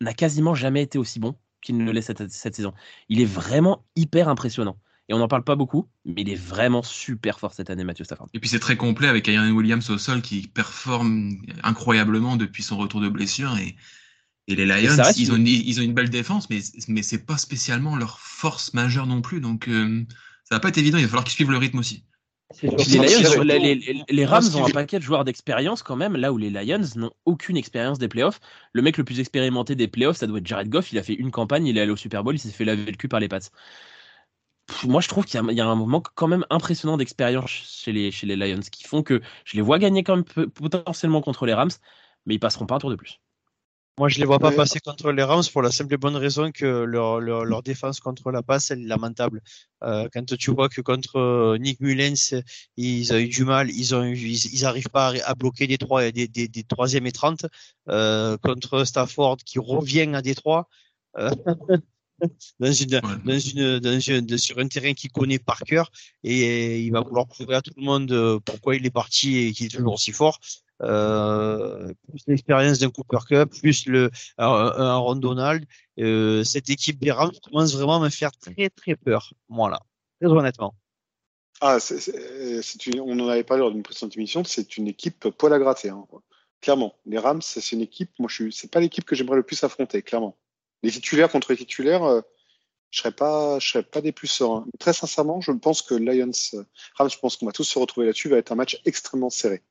n'a 0.00 0.12
quasiment 0.12 0.54
jamais 0.54 0.82
été 0.82 0.98
aussi 0.98 1.20
bon 1.20 1.36
qu'il 1.62 1.78
ne 1.78 1.90
l'est 1.92 2.02
cette, 2.02 2.28
cette, 2.30 2.56
saison. 2.56 2.74
Il 3.08 3.20
est 3.20 3.26
vraiment 3.26 3.84
hyper 3.94 4.28
impressionnant. 4.28 4.76
Et 5.08 5.14
on 5.14 5.18
n'en 5.18 5.28
parle 5.28 5.44
pas 5.44 5.54
beaucoup, 5.54 5.88
mais 6.04 6.22
il 6.22 6.28
est 6.28 6.34
vraiment 6.34 6.82
super 6.82 7.38
fort 7.38 7.52
cette 7.52 7.70
année, 7.70 7.84
Matthew 7.84 8.02
Stafford. 8.02 8.26
Et 8.34 8.40
puis 8.40 8.48
c'est 8.48 8.58
très 8.58 8.76
complet 8.76 9.06
avec 9.06 9.28
Aaron 9.28 9.52
Williams 9.52 9.88
au 9.90 9.98
sol 9.98 10.20
qui 10.20 10.48
performe 10.48 11.36
incroyablement 11.62 12.36
depuis 12.36 12.64
son 12.64 12.76
retour 12.76 13.00
de 13.00 13.08
blessure. 13.08 13.56
Et, 13.56 13.76
et 14.48 14.54
les 14.54 14.66
Lions, 14.66 14.96
et 14.96 15.12
ils, 15.16 15.32
ont 15.32 15.36
une, 15.36 15.46
ils 15.46 15.80
ont 15.80 15.82
une 15.82 15.94
belle 15.94 16.10
défense, 16.10 16.48
mais, 16.50 16.60
mais 16.88 17.02
c'est 17.02 17.26
pas 17.26 17.36
spécialement 17.36 17.96
leur 17.96 18.20
force 18.20 18.74
majeure 18.74 19.06
non 19.06 19.20
plus. 19.20 19.40
Donc, 19.40 19.68
euh, 19.68 20.04
ça 20.44 20.54
va 20.54 20.60
pas 20.60 20.68
être 20.68 20.78
évident. 20.78 20.98
Il 20.98 21.02
va 21.02 21.08
falloir 21.08 21.24
qu'ils 21.24 21.34
suivent 21.34 21.50
le 21.50 21.58
rythme 21.58 21.78
aussi. 21.78 22.04
Les, 22.62 24.24
Rams 24.24 24.44
ont 24.54 24.66
un 24.66 24.70
paquet 24.70 24.98
de 24.98 25.02
joueurs 25.02 25.24
d'expérience 25.24 25.82
quand 25.82 25.96
même, 25.96 26.14
là 26.14 26.32
où 26.32 26.38
les 26.38 26.50
Lions 26.50 26.80
n'ont 26.94 27.10
aucune 27.24 27.56
expérience 27.56 27.98
des 27.98 28.06
playoffs. 28.06 28.38
Le 28.72 28.82
mec 28.82 28.98
le 28.98 29.04
plus 29.04 29.18
expérimenté 29.18 29.74
des 29.74 29.88
playoffs, 29.88 30.18
ça 30.18 30.28
doit 30.28 30.38
être 30.38 30.46
Jared 30.46 30.68
Goff. 30.68 30.92
Il 30.92 30.98
a 30.98 31.02
fait 31.02 31.14
une 31.14 31.32
campagne, 31.32 31.66
il 31.66 31.76
est 31.76 31.80
allé 31.80 31.90
au 31.90 31.96
Super 31.96 32.22
Bowl, 32.22 32.36
il 32.36 32.38
s'est 32.38 32.50
fait 32.50 32.64
laver 32.64 32.84
le 32.84 32.96
cul 32.96 33.08
par 33.08 33.18
les 33.18 33.28
Pats. 33.28 33.40
Moi, 34.84 35.00
je 35.00 35.08
trouve 35.08 35.24
qu'il 35.24 35.40
y, 35.40 35.60
a 35.60 35.66
un 35.66 35.74
manque 35.74 36.08
quand 36.14 36.28
même 36.28 36.44
impressionnant 36.50 36.96
d'expérience 36.96 37.50
chez 37.50 37.92
les, 37.92 38.10
chez 38.12 38.26
les 38.26 38.36
Lions 38.36 38.60
qui 38.70 38.84
font 38.84 39.02
que 39.02 39.20
je 39.44 39.56
les 39.56 39.62
vois 39.62 39.78
gagner 39.78 40.04
quand 40.04 40.16
même 40.16 40.48
potentiellement 40.50 41.22
contre 41.22 41.46
les 41.46 41.54
Rams, 41.54 41.70
mais 42.26 42.34
ils 42.34 42.40
passeront 42.40 42.66
pas 42.66 42.76
un 42.76 42.78
tour 42.78 42.90
de 42.90 42.96
plus. 42.96 43.20
Moi, 43.98 44.10
je 44.10 44.18
les 44.18 44.26
vois 44.26 44.38
pas 44.38 44.52
passer 44.52 44.78
contre 44.78 45.10
les 45.10 45.22
Rams 45.22 45.42
pour 45.50 45.62
la 45.62 45.70
simple 45.70 45.94
et 45.94 45.96
bonne 45.96 46.16
raison 46.16 46.52
que 46.52 46.66
leur, 46.66 47.18
leur, 47.18 47.46
leur 47.46 47.62
défense 47.62 47.98
contre 47.98 48.30
la 48.30 48.42
passe, 48.42 48.70
elle 48.70 48.82
est 48.82 48.86
lamentable. 48.86 49.40
Euh, 49.82 50.06
quand 50.12 50.36
tu 50.36 50.50
vois 50.50 50.68
que 50.68 50.82
contre 50.82 51.16
euh, 51.16 51.56
Nick 51.58 51.80
Mullens, 51.80 52.34
ils 52.76 53.12
ont 53.14 53.16
eu 53.16 53.28
du 53.28 53.46
mal, 53.46 53.70
ils 53.70 53.94
ont 53.94 54.04
ils, 54.04 54.52
ils 54.52 54.64
arrivent 54.66 54.90
pas 54.90 55.14
à, 55.24 55.34
bloquer 55.34 55.66
des 55.66 55.78
trois, 55.78 56.10
des, 56.10 56.28
des, 56.28 56.46
des 56.46 56.62
troisième 56.62 57.06
et 57.06 57.12
30 57.12 57.46
euh, 57.88 58.36
contre 58.36 58.84
Stafford 58.84 59.38
qui 59.38 59.58
revient 59.58 60.10
à 60.14 60.20
Détroit. 60.20 60.68
Euh, 61.16 61.30
dans 62.60 62.72
une, 62.72 63.00
dans 63.24 63.38
une, 63.38 63.78
dans 63.78 64.00
une, 64.00 64.38
sur 64.38 64.58
un 64.58 64.68
terrain 64.68 64.92
qu'il 64.94 65.10
connaît 65.10 65.38
par 65.38 65.60
cœur 65.60 65.90
et 66.22 66.80
il 66.80 66.90
va 66.90 67.00
vouloir 67.00 67.26
prouver 67.26 67.54
à 67.54 67.62
tout 67.62 67.72
le 67.76 67.84
monde 67.84 68.10
euh, 68.12 68.38
pourquoi 68.44 68.76
il 68.76 68.86
est 68.86 68.90
parti 68.90 69.38
et 69.38 69.52
qu'il 69.52 69.66
est 69.66 69.70
toujours 69.70 69.94
aussi 69.94 70.12
fort 70.12 70.38
euh, 70.82 71.92
plus 72.08 72.22
l'expérience 72.26 72.78
d'un 72.78 72.90
Cooper 72.90 73.18
Cup, 73.26 73.50
plus 73.60 73.86
le 73.86 74.10
un, 74.38 74.46
un 74.46 74.96
Ron 74.96 75.16
Donald, 75.16 75.64
euh, 75.98 76.44
cette 76.44 76.68
équipe 76.70 76.98
des 76.98 77.10
Rams 77.10 77.32
commence 77.42 77.74
vraiment 77.74 77.96
à 77.96 78.00
me 78.00 78.10
faire 78.10 78.32
très 78.32 78.68
très 78.70 78.94
peur. 78.94 79.32
Voilà, 79.48 79.80
très 80.20 80.30
honnêtement. 80.30 80.74
Ah, 81.62 81.78
une, 82.86 83.00
on 83.00 83.18
en 83.20 83.28
avait 83.28 83.44
parlé 83.44 83.62
lors 83.62 83.72
d'une 83.72 83.82
précédente 83.82 84.16
émission, 84.16 84.44
c'est 84.44 84.76
une 84.76 84.88
équipe 84.88 85.30
poil 85.30 85.54
à 85.54 85.58
gratter. 85.58 85.88
Hein, 85.88 86.04
clairement, 86.60 86.94
les 87.06 87.18
Rams, 87.18 87.40
c'est 87.40 87.72
une 87.72 87.80
équipe. 87.80 88.10
Moi, 88.18 88.28
je 88.30 88.50
c'est 88.50 88.70
pas 88.70 88.80
l'équipe 88.80 89.04
que 89.04 89.14
j'aimerais 89.14 89.36
le 89.36 89.42
plus 89.42 89.62
affronter, 89.64 90.02
clairement. 90.02 90.36
Les 90.82 90.90
titulaires 90.90 91.30
contre 91.30 91.52
les 91.52 91.58
titulaires, 91.58 92.04
euh, 92.04 92.20
je 92.90 93.00
serais 93.00 93.12
pas, 93.12 93.58
je 93.58 93.68
serais 93.68 93.82
pas 93.82 94.00
des 94.00 94.12
plus 94.12 94.28
sereins. 94.28 94.66
très 94.78 94.92
sincèrement, 94.92 95.40
je 95.40 95.52
pense 95.52 95.82
que 95.82 95.94
Lions, 95.94 96.30
Rams, 96.96 97.10
je 97.10 97.18
pense 97.18 97.36
qu'on 97.36 97.46
va 97.46 97.52
tous 97.52 97.64
se 97.64 97.78
retrouver 97.78 98.06
là-dessus, 98.06 98.28
va 98.28 98.38
être 98.38 98.52
un 98.52 98.56
match 98.56 98.80
extrêmement 98.84 99.30
serré. 99.30 99.62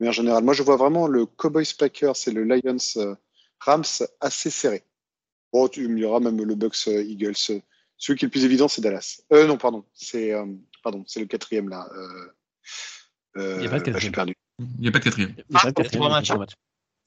Mais 0.00 0.08
en 0.08 0.12
général, 0.12 0.44
moi, 0.44 0.54
je 0.54 0.62
vois 0.62 0.76
vraiment 0.76 1.06
le 1.08 1.26
Cowboys 1.26 1.72
Packers 1.76 2.14
et 2.26 2.30
le 2.30 2.44
Lions 2.44 2.76
euh, 2.96 3.14
Rams 3.60 3.84
assez 4.20 4.50
serré. 4.50 4.84
Bon, 5.52 5.66
tu 5.68 5.88
me 5.88 5.96
diras 5.96 6.20
même 6.20 6.40
le 6.42 6.54
Bucks 6.54 6.88
euh, 6.88 7.02
Eagles. 7.02 7.34
Euh, 7.50 7.60
celui 7.96 8.18
qui 8.18 8.24
est 8.24 8.28
le 8.28 8.30
plus 8.30 8.44
évident, 8.44 8.68
c'est 8.68 8.80
Dallas. 8.80 9.22
Euh, 9.32 9.46
non, 9.46 9.56
pardon, 9.56 9.84
c'est 9.92 10.32
pardon, 10.84 11.02
c'est 11.06 11.18
le 11.18 11.26
quatrième 11.26 11.68
là. 11.68 11.88
Euh, 13.36 13.54
Il 13.56 13.60
n'y 13.60 13.66
a 13.66 13.70
pas 13.70 13.80
de 13.80 13.84
quatrième. 13.84 14.12
perdu. 14.12 14.34
Il 14.60 14.80
n'y 14.82 14.88
a 14.88 14.92
pas 14.92 15.00
de 15.00 15.04
quatrième. 15.04 15.34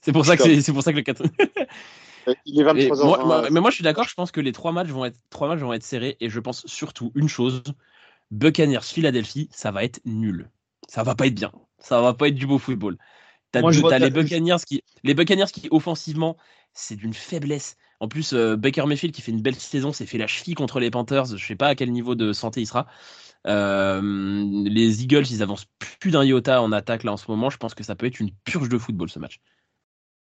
C'est 0.04 0.12
pour 0.12 0.26
ça 0.26 0.36
que 0.36 0.62
c'est 0.62 0.74
pour 0.74 0.84
ça 0.84 0.92
que 0.92 0.98
le 0.98 1.04
quatrième. 1.04 1.34
Il 2.46 2.60
est 2.60 2.64
23 2.64 3.04
ans. 3.04 3.26
Moi, 3.26 3.50
mais 3.50 3.60
moi, 3.60 3.70
je 3.70 3.76
suis 3.76 3.84
d'accord. 3.84 4.08
Je 4.08 4.14
pense 4.14 4.32
que 4.32 4.42
les 4.42 4.52
trois 4.52 4.72
matchs 4.72 4.90
vont 4.90 5.06
être 5.06 5.18
trois 5.30 5.48
matchs 5.48 5.60
vont 5.60 5.74
être 5.74 5.84
serrés 5.84 6.18
et 6.20 6.30
je 6.30 6.40
pense 6.40 6.66
surtout 6.68 7.12
une 7.16 7.30
chose 7.30 7.64
Buccaneers 8.32 8.82
Philadelphie, 8.82 9.50
ça 9.52 9.72
va 9.72 9.84
être 9.84 10.00
nul. 10.06 10.50
Ça 10.88 11.04
va 11.04 11.16
pas 11.16 11.28
être 11.28 11.36
bien 11.36 11.52
ça 11.82 12.02
va 12.02 12.14
pas 12.14 12.30
être 12.30 12.36
du 12.36 12.48
beau 12.48 12.60
football. 12.60 12.98
T'as 13.52 13.60
as 13.68 14.00
les 14.00 14.10
Buccaneers 14.10 14.64
qui, 14.66 14.82
les 15.04 15.14
Buccaneers 15.14 15.52
qui 15.52 15.68
offensivement, 15.72 16.38
c'est 16.74 16.96
d'une 16.96 17.14
faiblesse. 17.14 17.76
En 18.00 18.08
plus, 18.08 18.34
euh, 18.34 18.56
Baker 18.56 18.86
Mayfield 18.86 19.14
qui 19.14 19.22
fait 19.22 19.32
une 19.32 19.42
belle 19.42 19.56
saison, 19.56 19.92
s'est 19.92 20.06
fait 20.06 20.18
la 20.18 20.28
cheville 20.28 20.56
contre 20.56 20.80
les 20.80 20.90
Panthers. 20.90 21.38
Je 21.38 21.46
sais 21.46 21.56
pas 21.56 21.68
à 21.68 21.76
quel 21.76 21.92
niveau 21.92 22.16
de 22.16 22.32
santé 22.32 22.62
il 22.62 22.66
sera. 22.66 22.88
Euh, 23.48 24.02
les 24.02 25.04
Eagles, 25.04 25.26
ils 25.30 25.44
avancent 25.44 25.66
plus 26.00 26.12
d'un 26.12 26.24
iota 26.24 26.62
en 26.62 26.72
attaque 26.72 27.04
là 27.04 27.12
en 27.12 27.18
ce 27.18 27.30
moment. 27.30 27.50
Je 27.50 27.58
pense 27.58 27.74
que 27.74 27.84
ça 27.84 27.96
peut 27.96 28.06
être 28.06 28.20
une 28.20 28.32
purge 28.46 28.70
de 28.70 28.78
football 28.78 29.10
ce 29.10 29.20
match. 29.20 29.42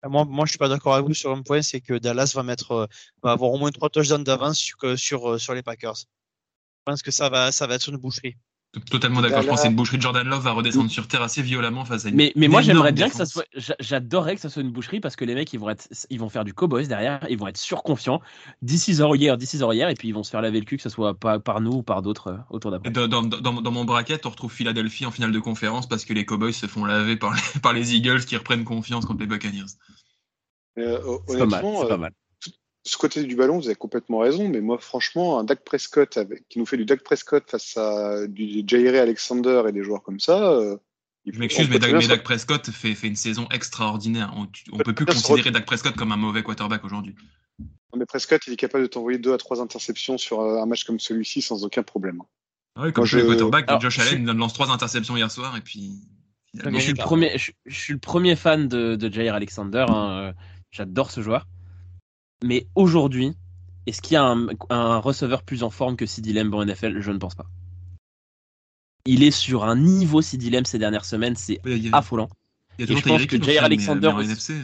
Euh, 0.05 0.09
moi, 0.09 0.25
moi, 0.25 0.45
je 0.45 0.51
suis 0.51 0.57
pas 0.57 0.69
d'accord 0.69 0.95
avec 0.95 1.07
vous 1.07 1.13
sur 1.13 1.31
un 1.31 1.41
point, 1.41 1.61
c'est 1.61 1.81
que 1.81 1.93
Dallas 1.97 2.31
va 2.35 2.43
mettre, 2.43 2.87
va 3.23 3.31
avoir 3.31 3.51
au 3.51 3.57
moins 3.57 3.71
trois 3.71 3.89
touchdowns 3.89 4.23
d'avance 4.23 4.57
sur, 4.57 4.97
sur, 4.97 5.39
sur 5.39 5.53
les 5.53 5.63
Packers. 5.63 5.97
Je 5.97 6.91
pense 6.91 7.01
que 7.01 7.11
ça 7.11 7.29
va, 7.29 7.51
ça 7.51 7.67
va 7.67 7.75
être 7.75 7.89
une 7.89 7.97
boucherie. 7.97 8.35
Totalement 8.89 9.21
d'accord. 9.21 9.43
Je 9.43 9.47
pense 9.47 9.61
que 9.61 9.67
une 9.67 9.75
boucherie 9.75 9.97
de 9.97 10.01
Jordan 10.01 10.27
Love 10.27 10.41
va 10.41 10.51
redescendre 10.51 10.89
sur 10.89 11.07
terre 11.07 11.21
assez 11.21 11.43
violemment 11.43 11.85
face 11.85 12.05
à 12.05 12.09
une. 12.09 12.15
Mais, 12.15 12.33
mais 12.35 12.47
moi, 12.47 12.61
j'aimerais 12.61 12.91
bien 12.91 13.07
que 13.07 13.15
ça 13.15 13.27
soit. 13.27 13.45
J'adorerais 13.79 14.33
que 14.33 14.41
ça 14.41 14.49
soit 14.49 14.63
une 14.63 14.71
boucherie 14.71 14.99
parce 14.99 15.15
que 15.15 15.25
les 15.25 15.35
mecs, 15.35 15.53
ils 15.53 15.59
vont, 15.59 15.69
être... 15.69 15.87
ils 16.09 16.19
vont 16.19 16.29
faire 16.29 16.43
du 16.43 16.55
cowboys 16.55 16.87
derrière, 16.87 17.23
ils 17.29 17.37
vont 17.37 17.47
être 17.47 17.57
surconfiants. 17.57 18.19
D'ici 18.63 18.99
heures 18.99 19.15
hier, 19.15 19.37
d'ici 19.37 19.61
heures 19.61 19.75
hier, 19.75 19.89
et 19.89 19.93
puis 19.93 20.07
ils 20.07 20.13
vont 20.13 20.23
se 20.23 20.31
faire 20.31 20.41
laver 20.41 20.59
le 20.59 20.65
cul, 20.65 20.77
que 20.77 20.83
ce 20.83 20.89
soit 20.89 21.13
pas 21.13 21.39
par 21.39 21.61
nous 21.61 21.73
ou 21.73 21.83
par 21.83 22.01
d'autres 22.01 22.27
euh, 22.29 22.37
autour 22.49 22.71
d'après. 22.71 22.89
Dans, 22.89 23.07
dans, 23.07 23.21
dans, 23.21 23.61
dans, 23.61 23.71
mon 23.71 23.85
bracket, 23.85 24.25
on 24.25 24.31
retrouve 24.31 24.51
Philadelphie 24.51 25.05
en 25.05 25.11
finale 25.11 25.31
de 25.31 25.39
conférence 25.39 25.87
parce 25.87 26.03
que 26.03 26.13
les 26.13 26.25
cowboys 26.25 26.53
se 26.53 26.65
font 26.65 26.85
laver 26.85 27.15
par 27.15 27.35
les, 27.35 27.41
par 27.61 27.73
les 27.73 27.95
Eagles 27.95 28.25
qui 28.25 28.35
reprennent 28.35 28.63
confiance 28.63 29.05
contre 29.05 29.19
les 29.19 29.27
Buccaneers. 29.27 29.65
Euh, 30.79 31.19
c'est 31.27 31.37
pas 31.37 31.45
mal. 31.45 31.61
Pas 31.61 31.93
euh, 31.93 31.97
mal 31.97 32.13
ce 32.83 32.97
côté 32.97 33.23
du 33.23 33.35
ballon, 33.35 33.57
vous 33.57 33.67
avez 33.67 33.75
complètement 33.75 34.19
raison, 34.19 34.49
mais 34.49 34.59
moi, 34.59 34.77
franchement, 34.77 35.39
un 35.39 35.43
Dak 35.43 35.63
Prescott 35.63 36.17
avec, 36.17 36.47
qui 36.49 36.59
nous 36.59 36.65
fait 36.65 36.77
du 36.77 36.85
Dak 36.85 37.01
Prescott 37.01 37.49
face 37.49 37.77
à 37.77 38.27
du 38.27 38.63
Jair 38.67 39.01
Alexander 39.01 39.63
et 39.67 39.71
des 39.71 39.83
joueurs 39.83 40.03
comme 40.03 40.19
ça. 40.19 40.51
Euh, 40.51 40.75
je 41.25 41.39
m'excuse, 41.39 41.69
mais, 41.69 41.79
Dak, 41.79 42.23
Prescott 42.23 42.69
fait, 42.69 42.93
fait, 42.95 43.07
une 43.07 43.15
saison 43.15 43.47
extraordinaire. 43.51 44.33
On 44.35 44.77
ne 44.77 44.83
peut 44.83 44.93
plus 44.93 45.05
considérer 45.05 45.51
Dak 45.51 45.65
Prescott 45.65 45.95
comme 45.95 46.11
un 46.11 46.17
mauvais 46.17 46.43
quarterback 46.43 46.83
aujourd'hui. 46.83 47.15
Mais 47.95 48.05
Prescott, 48.05 48.41
il 48.47 48.53
est 48.53 48.57
capable 48.57 48.83
de 48.83 48.89
t'envoyer 48.89 49.19
deux 49.19 49.33
à 49.33 49.37
trois 49.37 49.61
interceptions 49.61 50.17
sur 50.17 50.41
euh, 50.41 50.61
un 50.61 50.65
match 50.65 50.83
comme 50.83 50.99
celui-ci 50.99 51.41
sans 51.41 51.63
aucun 51.63 51.83
problème. 51.83 52.21
Ah 52.75 52.83
oui, 52.83 52.91
comme 52.91 53.05
je... 53.05 53.19
les 53.19 53.25
quarterbacks, 53.25 53.81
Josh 53.81 53.99
Allen 53.99 54.27
il 54.27 54.37
lance 54.37 54.53
trois 54.53 54.71
interceptions 54.71 55.15
hier 55.15 55.29
soir 55.31 55.55
et 55.55 55.61
puis. 55.61 56.01
Je 56.55 56.79
suis, 56.79 56.91
le 56.91 56.97
premier, 56.97 57.35
je, 57.37 57.51
suis 57.67 57.93
le 57.93 57.99
premier 57.99 58.35
fan 58.35 58.67
de, 58.67 58.95
de 58.95 59.11
Jair 59.11 59.33
Alexander. 59.33 59.85
Hein, 59.87 60.09
euh, 60.11 60.33
j'adore 60.71 61.09
ce 61.09 61.21
joueur. 61.21 61.47
Mais 62.43 62.67
aujourd'hui, 62.75 63.33
est-ce 63.87 64.01
qu'il 64.01 64.13
y 64.13 64.17
a 64.17 64.35
un, 64.69 64.97
receveur 64.99 65.43
plus 65.43 65.63
en 65.63 65.69
forme 65.69 65.95
que 65.95 66.05
CD 66.05 66.33
Lamb 66.33 66.53
en 66.53 66.65
NFL 66.65 66.99
Je 66.99 67.11
ne 67.11 67.17
pense 67.17 67.35
pas. 67.35 67.47
Il 69.05 69.23
est 69.23 69.31
sur 69.31 69.63
un 69.63 69.77
niveau 69.77 70.21
Lamb 70.49 70.65
ces 70.65 70.77
dernières 70.77 71.05
semaines, 71.05 71.35
c'est 71.35 71.59
affolant. 71.91 72.29
Il 72.77 72.85
y 72.85 72.89
a 72.89 72.93
et 72.93 72.97
je 72.97 73.03
pense 73.03 73.25
que 73.25 73.41
Jair 73.41 73.63
Alexander. 73.63 74.07
en 74.07 74.19
NFC. 74.19 74.55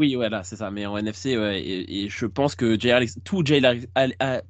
Oui, 0.00 0.14
voilà, 0.14 0.44
c'est 0.44 0.56
ça. 0.56 0.70
Mais 0.70 0.86
en 0.86 0.96
NFC, 0.96 1.36
ouais, 1.36 1.60
et, 1.64 2.08
je 2.08 2.26
pense 2.26 2.54
que 2.54 2.78
Jair 2.78 3.00
tout 3.24 3.44
Jair, 3.44 3.80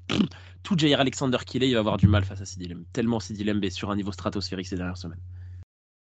tout 0.63 0.77
Jair 0.77 1.01
Alexander 1.01 1.39
qu'il 1.47 1.63
est, 1.63 1.69
il 1.69 1.75
va 1.75 1.81
avoir 1.81 1.97
du 1.97 2.07
mal 2.07 2.25
face 2.25 2.43
à 2.43 2.45
Lamb. 2.69 2.85
Tellement 2.93 3.19
Lamb 3.45 3.65
est 3.65 3.71
sur 3.71 3.91
un 3.91 3.97
niveau 3.97 4.13
stratosphérique 4.13 4.67
ces 4.67 4.77
dernières 4.77 4.99
semaines. 4.99 5.21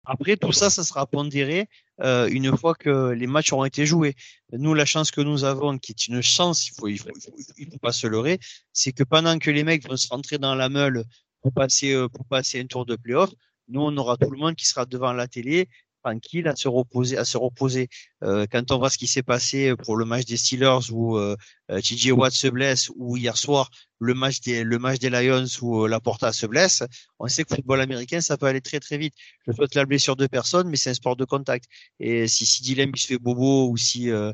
Après, 0.07 0.37
tout 0.37 0.53
ça, 0.53 0.71
ça 0.71 0.85
sera 0.85 1.05
pondéré 1.07 1.69
euh, 2.01 2.29
une 2.29 2.57
fois 2.57 2.75
que 2.75 3.11
les 3.11 3.27
matchs 3.27 3.53
auront 3.53 3.65
été 3.65 3.85
joués. 3.85 4.15
Nous, 4.53 4.73
la 4.73 4.85
chance 4.85 5.11
que 5.11 5.21
nous 5.21 5.43
avons, 5.45 5.79
qui 5.79 5.93
est 5.93 6.07
une 6.07 6.23
chance, 6.23 6.69
il 6.69 6.75
faut, 6.75 6.87
il 6.87 6.99
faut, 6.99 7.11
il 7.59 7.71
faut, 7.71 7.79
pas 7.79 7.93
se 7.93 8.07
leurrer, 8.07 8.39
c'est 8.73 8.93
que 8.93 9.03
pendant 9.03 9.39
que 9.39 9.51
les 9.51 9.65
mecs 9.65 9.87
vont 9.89 9.97
se 9.97 10.09
rentrer 10.09 10.39
dans 10.39 10.55
la 10.55 10.69
meule 10.69 11.05
pour 11.43 11.53
passer, 11.53 11.93
euh, 11.93 12.09
pour 12.09 12.25
passer 12.25 12.61
un 12.61 12.67
tour 12.67 12.87
de 12.87 12.95
playoff, 12.95 13.31
nous, 13.69 13.81
on 13.81 13.97
aura 13.97 14.17
tout 14.17 14.31
le 14.31 14.39
monde 14.39 14.55
qui 14.55 14.67
sera 14.67 14.87
devant 14.87 15.13
la 15.13 15.27
télé 15.27 15.69
tranquille 16.07 16.47
à 16.49 16.55
se 16.57 16.69
reposer 16.69 17.17
à 17.17 17.25
se 17.25 17.37
reposer. 17.37 17.89
Euh, 18.23 18.47
quand 18.51 18.71
on 18.71 18.79
voit 18.79 18.91
ce 18.91 18.99
qui 18.99 19.07
s'est 19.07 19.23
passé 19.23 19.75
pour 19.85 19.97
le 19.97 20.05
match 20.05 20.25
des 20.25 20.37
Steelers 20.37 20.91
où 20.93 21.17
euh, 21.17 21.37
euh 21.71 21.81
TJ 21.81 22.13
Watt 22.13 22.33
se 22.33 22.49
blesse 22.49 22.91
ou 22.97 23.17
hier 23.17 23.37
soir 23.37 23.71
le 23.99 24.15
match 24.15 24.41
des 24.41 24.63
le 24.63 24.79
match 24.79 24.99
des 25.01 25.11
Lions 25.11 25.51
où 25.63 25.85
euh, 25.85 25.89
Laporta 25.89 26.33
se 26.33 26.47
blesse 26.47 26.83
on 27.19 27.27
sait 27.29 27.45
que 27.45 27.51
le 27.51 27.57
football 27.57 27.81
américain 27.81 28.21
ça 28.21 28.37
peut 28.37 28.47
aller 28.47 28.61
très 28.61 28.81
très 28.81 28.99
vite. 28.99 29.15
Je 29.47 29.53
souhaite 29.53 29.75
la 29.75 29.85
blessure 29.85 30.17
de 30.17 30.27
personne 30.27 30.69
mais 30.69 30.77
c'est 30.77 30.91
un 30.91 30.95
sport 30.95 31.17
de 31.17 31.25
contact. 31.25 31.65
Et 31.99 32.29
si 32.29 32.47
si 32.47 32.63
Dylan 32.63 32.95
se 32.95 33.07
fait 33.09 33.19
bobo 33.19 33.69
ou 33.69 33.77
si 33.77 34.11
euh, 34.11 34.33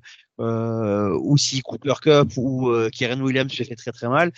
ou 1.23 1.37
si 1.39 1.63
Cooper 1.63 1.95
Cup 2.03 2.33
ou 2.37 2.69
euh, 2.71 2.91
Kieran 2.91 3.21
Williams 3.21 3.53
se 3.53 3.63
fait 3.63 3.77
très 3.77 3.93
très 3.93 4.09
mal 4.09 4.31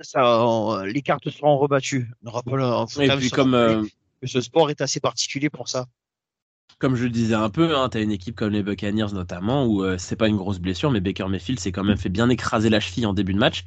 ça, 0.00 0.82
les 0.86 1.02
cartes 1.02 1.30
seront 1.30 1.56
rebattues. 1.58 2.10
Rappelons, 2.24 2.86
et 2.86 3.08
puis 3.18 3.30
comme 3.30 3.54
que 4.20 4.26
ce 4.26 4.40
sport 4.40 4.70
est 4.70 4.80
assez 4.80 5.00
particulier 5.00 5.50
pour 5.50 5.68
ça 5.68 5.86
comme 6.78 6.94
je 6.94 7.04
le 7.04 7.10
disais 7.10 7.34
un 7.34 7.50
peu, 7.50 7.76
hein, 7.76 7.88
tu 7.88 7.98
as 7.98 8.00
une 8.00 8.10
équipe 8.10 8.36
comme 8.36 8.52
les 8.52 8.62
Buccaneers 8.62 9.12
notamment, 9.12 9.66
où 9.66 9.84
euh, 9.84 9.98
c'est 9.98 10.16
pas 10.16 10.28
une 10.28 10.36
grosse 10.36 10.58
blessure, 10.58 10.90
mais 10.90 11.00
Baker 11.00 11.28
Mayfield 11.28 11.60
s'est 11.60 11.72
quand 11.72 11.84
même 11.84 11.96
fait 11.96 12.08
bien 12.08 12.28
écraser 12.28 12.70
la 12.70 12.80
cheville 12.80 13.06
en 13.06 13.12
début 13.12 13.34
de 13.34 13.38
match. 13.38 13.66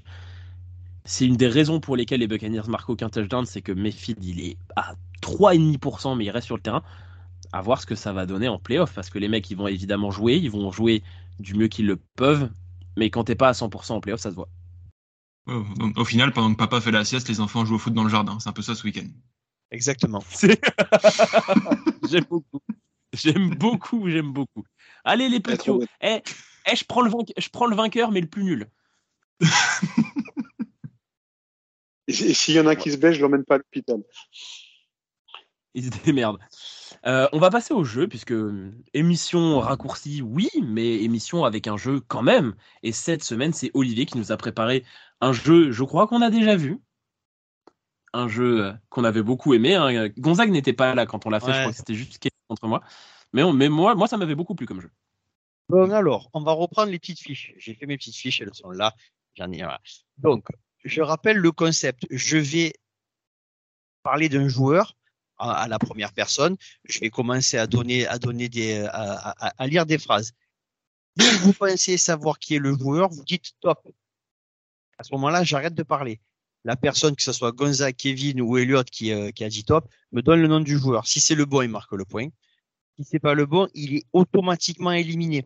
C'est 1.05 1.25
une 1.25 1.35
des 1.35 1.47
raisons 1.47 1.79
pour 1.79 1.97
lesquelles 1.97 2.21
les 2.21 2.27
Buccaneers 2.27 2.67
marquent 2.67 2.89
aucun 2.89 3.09
touchdown, 3.09 3.45
c'est 3.45 3.61
que 3.61 3.71
Mayfield 3.71 4.23
il 4.23 4.39
est 4.41 4.57
à 4.75 4.95
3,5%, 5.21 6.17
mais 6.17 6.25
il 6.25 6.31
reste 6.31 6.45
sur 6.45 6.55
le 6.55 6.61
terrain. 6.61 6.83
À 7.51 7.61
voir 7.61 7.81
ce 7.81 7.85
que 7.85 7.95
ça 7.95 8.13
va 8.13 8.25
donner 8.25 8.47
en 8.47 8.57
playoff, 8.57 8.93
parce 8.93 9.09
que 9.09 9.19
les 9.19 9.27
mecs 9.27 9.49
ils 9.51 9.57
vont 9.57 9.67
évidemment 9.67 10.09
jouer, 10.09 10.35
ils 10.35 10.49
vont 10.49 10.71
jouer 10.71 11.03
du 11.39 11.53
mieux 11.53 11.67
qu'ils 11.67 11.85
le 11.85 11.97
peuvent, 12.15 12.49
mais 12.97 13.09
quand 13.09 13.25
t'es 13.25 13.35
pas 13.35 13.49
à 13.49 13.51
100% 13.51 13.93
en 13.93 13.99
playoff, 14.01 14.21
ça 14.21 14.31
se 14.31 14.35
voit. 14.35 14.49
au 15.47 16.05
final, 16.05 16.31
pendant 16.31 16.51
que 16.51 16.57
papa 16.57 16.81
fait 16.81 16.91
la 16.91 17.05
sieste, 17.05 17.27
les 17.29 17.41
enfants 17.41 17.65
jouent 17.65 17.75
au 17.75 17.79
foot 17.79 17.93
dans 17.93 18.03
le 18.03 18.09
jardin. 18.09 18.39
C'est 18.39 18.49
un 18.49 18.53
peu 18.53 18.61
ça 18.61 18.75
ce 18.75 18.83
week-end. 18.83 19.07
Exactement. 19.71 20.23
J'aime 22.09 22.25
beaucoup. 22.29 22.61
J'aime 23.13 23.51
beaucoup, 23.55 24.09
j'aime 24.09 24.33
beaucoup. 24.33 24.63
Allez 25.03 25.29
les 25.29 25.39
petits. 25.39 25.69
Eh, 26.01 26.21
eh, 26.71 26.75
je, 26.75 26.83
prends 26.85 27.01
le 27.01 27.11
je 27.37 27.49
prends 27.49 27.67
le 27.67 27.75
vainqueur, 27.75 28.11
mais 28.11 28.21
le 28.21 28.27
plus 28.27 28.43
nul. 28.43 28.67
et 32.07 32.33
s'il 32.33 32.55
y 32.55 32.59
en 32.59 32.67
a 32.67 32.75
qui 32.75 32.91
se 32.91 32.97
baisse, 32.97 33.15
je 33.15 33.21
l'emmène 33.21 33.43
pas 33.43 33.55
à 33.55 33.57
l'hôpital. 33.59 34.01
ils 35.73 35.85
se 35.85 35.89
démerdent. 36.03 36.39
Euh, 37.05 37.27
on 37.33 37.39
va 37.39 37.49
passer 37.49 37.73
au 37.73 37.83
jeu, 37.83 38.07
puisque 38.07 38.31
euh, 38.31 38.71
émission 38.93 39.59
raccourcie, 39.59 40.21
oui, 40.21 40.49
mais 40.63 41.03
émission 41.03 41.43
avec 41.43 41.67
un 41.67 41.77
jeu 41.77 41.99
quand 42.07 42.23
même. 42.23 42.55
Et 42.81 42.93
cette 42.93 43.23
semaine, 43.23 43.53
c'est 43.53 43.71
Olivier 43.73 44.05
qui 44.05 44.17
nous 44.17 44.31
a 44.31 44.37
préparé 44.37 44.85
un 45.19 45.33
jeu, 45.33 45.71
je 45.71 45.83
crois 45.83 46.07
qu'on 46.07 46.21
a 46.21 46.29
déjà 46.29 46.55
vu. 46.55 46.79
Un 48.13 48.27
jeu 48.27 48.65
euh, 48.65 48.73
qu'on 48.89 49.03
avait 49.03 49.23
beaucoup 49.23 49.53
aimé. 49.53 49.75
hein. 49.75 50.09
Gonzague 50.17 50.51
n'était 50.51 50.73
pas 50.73 50.95
là 50.95 51.05
quand 51.05 51.25
on 51.25 51.29
l'a 51.29 51.39
fait, 51.39 51.51
je 51.51 51.59
crois 51.59 51.71
que 51.71 51.77
c'était 51.77 51.95
juste 51.95 52.19
contre 52.47 52.67
moi. 52.67 52.81
Mais, 53.31 53.43
mais 53.53 53.69
moi, 53.69 53.95
moi, 53.95 54.07
ça 54.07 54.17
m'avait 54.17 54.35
beaucoup 54.35 54.55
plu 54.55 54.65
comme 54.65 54.81
jeu. 54.81 54.91
Bon, 55.69 55.91
alors, 55.91 56.29
on 56.33 56.43
va 56.43 56.51
reprendre 56.51 56.91
les 56.91 56.99
petites 56.99 57.19
fiches. 57.19 57.53
J'ai 57.57 57.73
fait 57.73 57.85
mes 57.85 57.97
petites 57.97 58.15
fiches, 58.15 58.41
elles 58.41 58.53
sont 58.53 58.69
là. 58.69 58.93
J'en 59.35 59.51
ai. 59.51 59.65
Donc, 60.17 60.47
je 60.83 61.01
rappelle 61.01 61.37
le 61.37 61.51
concept. 61.51 62.05
Je 62.11 62.37
vais 62.37 62.73
parler 64.03 64.29
d'un 64.29 64.47
joueur 64.47 64.95
à, 65.37 65.67
la 65.67 65.79
première 65.79 66.13
personne. 66.13 66.57
Je 66.83 66.99
vais 66.99 67.09
commencer 67.09 67.57
à 67.57 67.65
donner, 67.67 68.05
à 68.07 68.19
donner 68.19 68.49
des, 68.49 68.81
à, 68.91 69.29
à- 69.29 69.53
à 69.57 69.67
lire 69.67 69.85
des 69.85 69.97
phrases. 69.97 70.33
Dès 71.15 71.25
que 71.25 71.43
vous 71.43 71.53
pensez 71.53 71.97
savoir 71.97 72.39
qui 72.39 72.55
est 72.55 72.59
le 72.59 72.75
joueur, 72.77 73.09
vous 73.09 73.23
dites 73.23 73.53
top. 73.61 73.79
À 74.97 75.03
ce 75.03 75.13
moment-là, 75.13 75.43
j'arrête 75.43 75.75
de 75.75 75.83
parler. 75.83 76.19
La 76.65 76.75
personne, 76.75 77.15
que 77.15 77.21
ce 77.21 77.33
soit 77.33 77.51
Gonzague, 77.51 77.95
Kevin 77.95 78.41
ou 78.41 78.57
Elliot 78.57 78.83
qui, 78.83 79.11
euh, 79.11 79.31
qui 79.31 79.43
a 79.43 79.49
dit 79.49 79.65
top, 79.65 79.87
me 80.11 80.21
donne 80.21 80.41
le 80.41 80.47
nom 80.47 80.61
du 80.61 80.77
joueur. 80.77 81.05
Si 81.07 81.19
c'est 81.19 81.35
le 81.35 81.45
bon, 81.45 81.61
il 81.61 81.69
marque 81.69 81.91
le 81.91 82.05
point. 82.05 82.27
Si 82.97 83.03
c'est 83.03 83.19
pas 83.19 83.33
le 83.33 83.45
bon, 83.45 83.67
il 83.73 83.95
est 83.97 84.05
automatiquement 84.13 84.91
éliminé. 84.91 85.45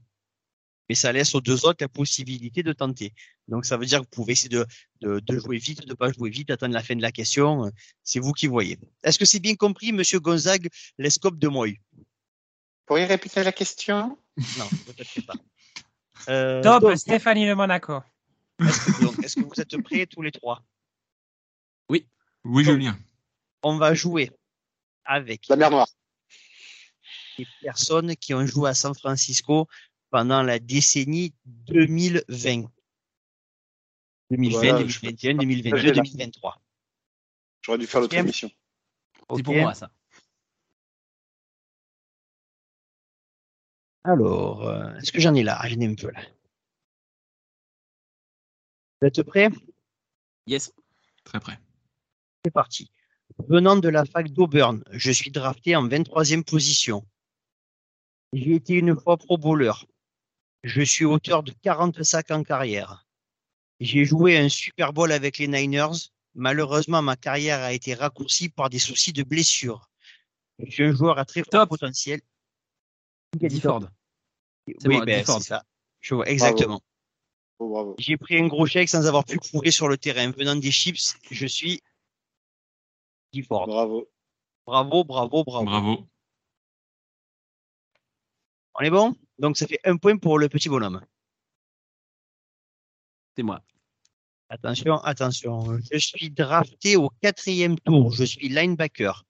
Mais 0.89 0.95
ça 0.95 1.11
laisse 1.11 1.33
aux 1.35 1.41
deux 1.41 1.65
autres 1.65 1.77
la 1.81 1.87
possibilité 1.89 2.63
de 2.63 2.71
tenter. 2.71 3.13
Donc 3.47 3.65
ça 3.65 3.77
veut 3.77 3.85
dire 3.85 3.99
que 3.99 4.05
vous 4.05 4.09
pouvez 4.11 4.33
essayer 4.33 4.49
de, 4.49 4.65
de, 5.01 5.19
de 5.19 5.39
jouer 5.39 5.57
vite, 5.57 5.85
de 5.85 5.93
pas 5.93 6.11
jouer 6.11 6.29
vite, 6.29 6.49
attendre 6.51 6.73
la 6.73 6.83
fin 6.83 6.95
de 6.95 7.01
la 7.01 7.11
question. 7.11 7.69
C'est 8.03 8.19
vous 8.19 8.31
qui 8.31 8.47
voyez. 8.47 8.77
Est-ce 9.03 9.17
que 9.17 9.25
c'est 9.25 9.39
bien 9.39 9.55
compris, 9.55 9.91
Monsieur 9.91 10.19
Gonzague, 10.19 10.69
l'escope 10.97 11.39
de 11.39 11.47
Moy? 11.47 11.79
Pourriez 12.85 13.05
répéter 13.05 13.43
la 13.43 13.51
question? 13.51 14.17
Non, 14.37 14.67
peut-être 14.85 15.25
pas. 15.25 15.33
Euh, 16.29 16.63
Top, 16.63 16.81
donc, 16.81 16.97
Stéphanie 16.97 17.47
de 17.47 17.53
Monaco. 17.53 18.01
est-ce 18.59 18.85
que, 18.85 19.01
donc, 19.03 19.23
est-ce 19.23 19.35
que 19.35 19.41
vous 19.41 19.61
êtes 19.61 19.77
prêts 19.83 20.07
tous 20.07 20.23
les 20.23 20.31
trois? 20.31 20.63
Oui, 21.89 22.05
Julien. 22.63 22.97
On 23.63 23.77
va 23.77 23.93
jouer 23.93 24.31
avec 25.03 25.47
La 25.47 25.55
mer 25.55 25.69
Noire. 25.71 25.87
des 27.37 27.47
personnes 27.61 28.15
qui 28.15 28.33
ont 28.33 28.45
joué 28.45 28.69
à 28.69 28.73
San 28.73 28.93
Francisco 28.95 29.67
pendant 30.09 30.41
la 30.43 30.59
décennie 30.59 31.33
2020. 31.45 32.69
2020, 34.29 34.57
Voilà, 34.59 34.77
2021, 34.79 35.31
je- 35.33 35.37
2022, 35.37 35.77
j'ai 35.77 35.87
la- 35.87 35.93
2023. 35.95 36.61
J'aurais 37.61 37.77
dû 37.77 37.87
faire 37.87 38.01
l'autre 38.01 38.15
émission. 38.15 38.49
C'est 38.49 39.23
Ok. 39.29 39.43
pour 39.43 39.55
moi, 39.55 39.73
ça. 39.73 39.91
Alors, 44.03 44.63
euh, 44.67 44.93
est-ce 44.95 45.11
que 45.11 45.19
j'en 45.19 45.33
ai 45.35 45.43
là? 45.43 45.57
Ah, 45.59 45.67
J'en 45.67 45.79
ai 45.81 45.87
un 45.87 45.95
peu 45.95 46.09
là. 46.11 46.21
Vous 49.01 49.07
êtes 49.07 49.21
prêts? 49.23 49.49
Yes. 50.45 50.71
Très 51.25 51.39
près. 51.39 51.59
C'est 52.43 52.51
parti. 52.51 52.91
Venant 53.49 53.75
de 53.75 53.89
la 53.89 54.05
fac 54.05 54.29
d'Auburn, 54.29 54.83
je 54.91 55.11
suis 55.11 55.31
drafté 55.31 55.75
en 55.75 55.87
23e 55.87 56.43
position. 56.43 57.05
J'ai 58.33 58.55
été 58.55 58.73
une 58.73 58.95
fois 58.95 59.17
pro 59.17 59.37
bowler. 59.37 59.73
Je 60.63 60.81
suis 60.81 61.05
auteur 61.05 61.43
de 61.43 61.53
40 61.61 62.03
sacs 62.03 62.31
en 62.31 62.43
carrière. 62.43 63.05
J'ai 63.79 64.05
joué 64.05 64.37
un 64.37 64.49
Super 64.49 64.91
Bowl 64.91 65.11
avec 65.11 65.37
les 65.37 65.47
Niners. 65.47 66.09
Malheureusement, 66.33 67.01
ma 67.01 67.15
carrière 67.15 67.61
a 67.61 67.73
été 67.73 67.93
raccourcie 67.93 68.49
par 68.49 68.69
des 68.69 68.79
soucis 68.79 69.13
de 69.13 69.23
blessure. 69.23 69.89
Je 70.59 70.71
suis 70.71 70.83
un 70.83 70.93
joueur 70.93 71.19
à 71.19 71.25
très 71.25 71.41
fort 71.41 71.51
Top. 71.51 71.69
potentiel. 71.69 72.21
Difford. 73.35 73.87
C'est 74.67 74.87
Oui, 74.87 74.95
moi, 74.97 75.05
ben, 75.05 75.23
c'est 75.25 75.39
ça. 75.39 75.63
Je 75.99 76.15
vois, 76.15 76.27
exactement. 76.27 76.81
Oh, 77.59 77.69
bravo. 77.69 77.95
J'ai 77.99 78.17
pris 78.17 78.37
un 78.37 78.47
gros 78.47 78.65
chèque 78.65 78.89
sans 78.89 79.05
avoir 79.05 79.25
pu 79.25 79.37
courir 79.37 79.71
sur 79.71 79.87
le 79.87 79.97
terrain. 79.97 80.31
Venant 80.31 80.55
des 80.55 80.71
chips, 80.71 81.15
je 81.29 81.45
suis 81.45 81.81
Gifford. 83.31 83.67
Bravo. 83.67 84.07
Bravo, 84.65 85.03
bravo, 85.03 85.43
bravo. 85.43 85.65
Bravo. 85.65 86.07
On 88.75 88.81
est 88.81 88.89
bon? 88.89 89.15
Donc 89.39 89.57
ça 89.57 89.65
fait 89.67 89.79
un 89.85 89.97
point 89.97 90.17
pour 90.17 90.39
le 90.39 90.49
petit 90.49 90.69
bonhomme. 90.69 91.01
C'est 93.35 93.43
moi. 93.43 93.61
Attention, 94.49 94.97
attention. 95.03 95.79
Je 95.91 95.97
suis 95.97 96.29
drafté 96.29 96.95
au 96.95 97.09
quatrième 97.21 97.77
tour. 97.79 98.11
Je 98.11 98.23
suis 98.23 98.49
linebacker. 98.49 99.23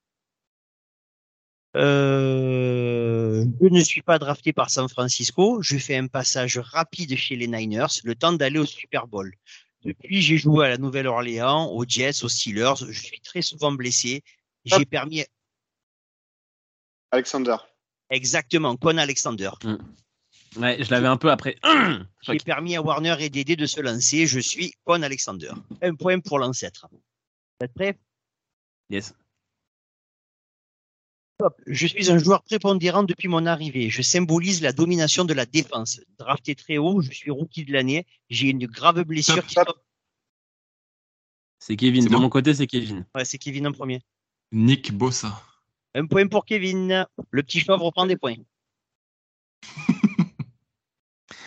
Euh, 1.76 3.46
je 3.62 3.68
ne 3.68 3.82
suis 3.82 4.02
pas 4.02 4.18
drafté 4.20 4.54
par 4.54 4.70
San 4.70 4.88
Francisco. 4.88 5.62
Je 5.62 5.78
fais 5.78 5.98
un 5.98 6.08
passage 6.08 6.58
rapide 6.58 7.16
chez 7.16 7.36
les 7.36 7.48
Niners, 7.48 8.02
le 8.04 8.16
temps 8.16 8.34
d'aller 8.34 8.60
au 8.60 8.66
Super 8.66 9.08
Bowl. 9.08 9.34
Depuis, 9.88 10.22
j'ai 10.22 10.38
joué 10.38 10.66
à 10.66 10.70
la 10.70 10.78
Nouvelle-Orléans, 10.78 11.72
aux 11.72 11.86
Jets, 11.88 12.22
aux 12.26 12.28
Steelers. 12.28 12.74
Je 12.90 13.00
suis 13.00 13.22
très 13.22 13.42
souvent 13.42 13.72
blessé. 13.72 14.22
J'ai 14.66 14.86
permis 14.86 15.24
Alexander. 17.12 17.56
exactement 18.10 18.76
Con 18.76 18.98
Alexander. 18.98 19.50
Ouais, 20.58 20.84
je 20.84 20.92
l'avais 20.92 21.08
un 21.08 21.16
peu 21.16 21.32
après. 21.32 21.56
J'ai 22.22 22.38
permis 22.40 22.76
à 22.76 22.82
Warner 22.82 23.16
et 23.22 23.30
Dédé 23.30 23.56
de 23.56 23.66
se 23.66 23.80
lancer. 23.80 24.28
Je 24.28 24.42
suis 24.42 24.74
Con 24.84 25.04
Alexander. 25.04 25.52
Un 25.82 25.96
point 25.96 26.20
pour 26.20 26.40
l'ancêtre. 26.40 26.90
Vous 26.92 27.00
êtes 27.62 27.74
prêts? 27.74 27.98
Yes. 28.90 29.14
Top. 31.40 31.62
Je 31.68 31.86
suis 31.86 32.10
un 32.12 32.18
joueur 32.18 32.42
prépondérant 32.44 33.04
depuis 33.04 33.28
mon 33.28 33.46
arrivée. 33.46 33.90
Je 33.92 34.02
symbolise 34.02 34.62
la 34.64 34.72
domination 34.74 35.24
de 35.24 35.34
la 35.34 35.46
défense. 35.46 36.00
Drafté 36.18 36.56
très 36.56 36.78
haut, 36.78 37.02
je 37.02 37.12
suis 37.12 37.30
rookie 37.30 37.64
de 37.64 37.74
l'année. 37.74 38.08
J'ai 38.30 38.48
une 38.50 38.66
grave 38.66 39.04
blessure 39.04 39.46
qui 39.46 39.56
C'est 41.60 41.76
Kevin. 41.76 42.02
C'est 42.04 42.10
De 42.10 42.16
mon 42.16 42.30
côté, 42.30 42.54
c'est 42.56 42.66
Kevin. 42.66 43.06
Ouais, 43.14 43.24
c'est 43.26 43.38
Kevin 43.38 43.68
en 43.68 43.72
premier. 43.72 44.02
Nick 44.52 44.92
Bossa. 44.94 45.40
Un 45.94 46.08
point 46.08 46.28
pour 46.28 46.44
Kevin. 46.46 47.06
Le 47.30 47.44
petit 47.44 47.60
chauve 47.60 47.82
reprend 47.82 48.06
des 48.08 48.18
points. 48.18 48.36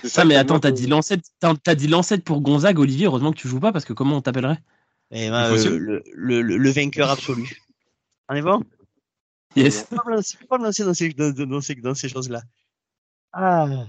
C'est 0.03 0.09
Ça, 0.09 0.25
mais 0.25 0.35
attends, 0.37 0.59
t'as 0.61 0.71
dit 0.71 0.87
l'ancêtre, 0.87 1.29
t'as 1.41 1.55
t'as 1.55 1.75
dit 1.75 1.87
l'ancêtre 1.87 2.25
pour 2.25 2.41
Gonzague, 2.41 2.79
Olivier. 2.79 3.05
Heureusement 3.07 3.33
que 3.33 3.39
tu 3.39 3.49
joues 3.49 3.61
pas 3.61 3.71
parce 3.71 3.85
que 3.85 3.93
comment 3.93 4.17
on 4.17 4.23
t'appellerait? 4.23 4.59
Et 5.11 5.29
ben, 5.29 5.53
euh, 5.53 5.59
se- 5.59 5.69
le, 5.69 6.03
le, 6.15 6.41
le- 6.41 6.57
le 6.57 6.71
vainqueur 6.71 7.11
absolu. 7.11 7.61
On 8.31 8.35
est 8.35 8.41
bon? 8.43 8.63
Yes. 9.57 9.85
Faut 9.85 9.97
pas 9.97 10.05
me 10.07 10.15
lancer, 10.15 10.37
faut 10.39 10.47
pas 10.47 10.59
me 10.59 10.65
lancer 10.65 10.85
dans 10.85 10.95
ces, 10.95 11.09
dans, 11.11 11.33
dans 11.33 11.61
ces, 11.61 11.75
dans 11.75 11.95
ces 11.95 12.09
choses-là. 12.09 12.43
Ah. 13.33 13.87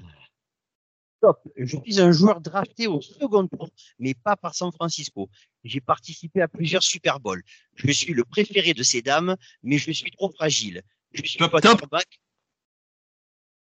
Top. 1.21 1.39
Je 1.55 1.77
suis 1.77 2.01
un 2.01 2.11
joueur 2.11 2.41
drafté 2.41 2.87
au 2.87 2.99
second 2.99 3.47
tour, 3.47 3.69
mais 3.99 4.15
pas 4.15 4.35
par 4.35 4.55
San 4.55 4.71
Francisco. 4.71 5.29
J'ai 5.63 5.79
participé 5.79 6.41
à 6.41 6.47
plusieurs 6.47 6.81
Super 6.81 7.19
Bowls. 7.19 7.43
Je 7.75 7.91
suis 7.91 8.13
le 8.13 8.23
préféré 8.23 8.73
de 8.73 8.81
ces 8.81 9.03
dames, 9.03 9.35
mais 9.61 9.77
je 9.77 9.91
suis 9.91 10.09
trop 10.09 10.31
fragile. 10.31 10.81
Je 11.11 11.23
suis 11.23 11.37
Top, 11.37 11.51
pas 11.51 11.61
top. 11.61 11.85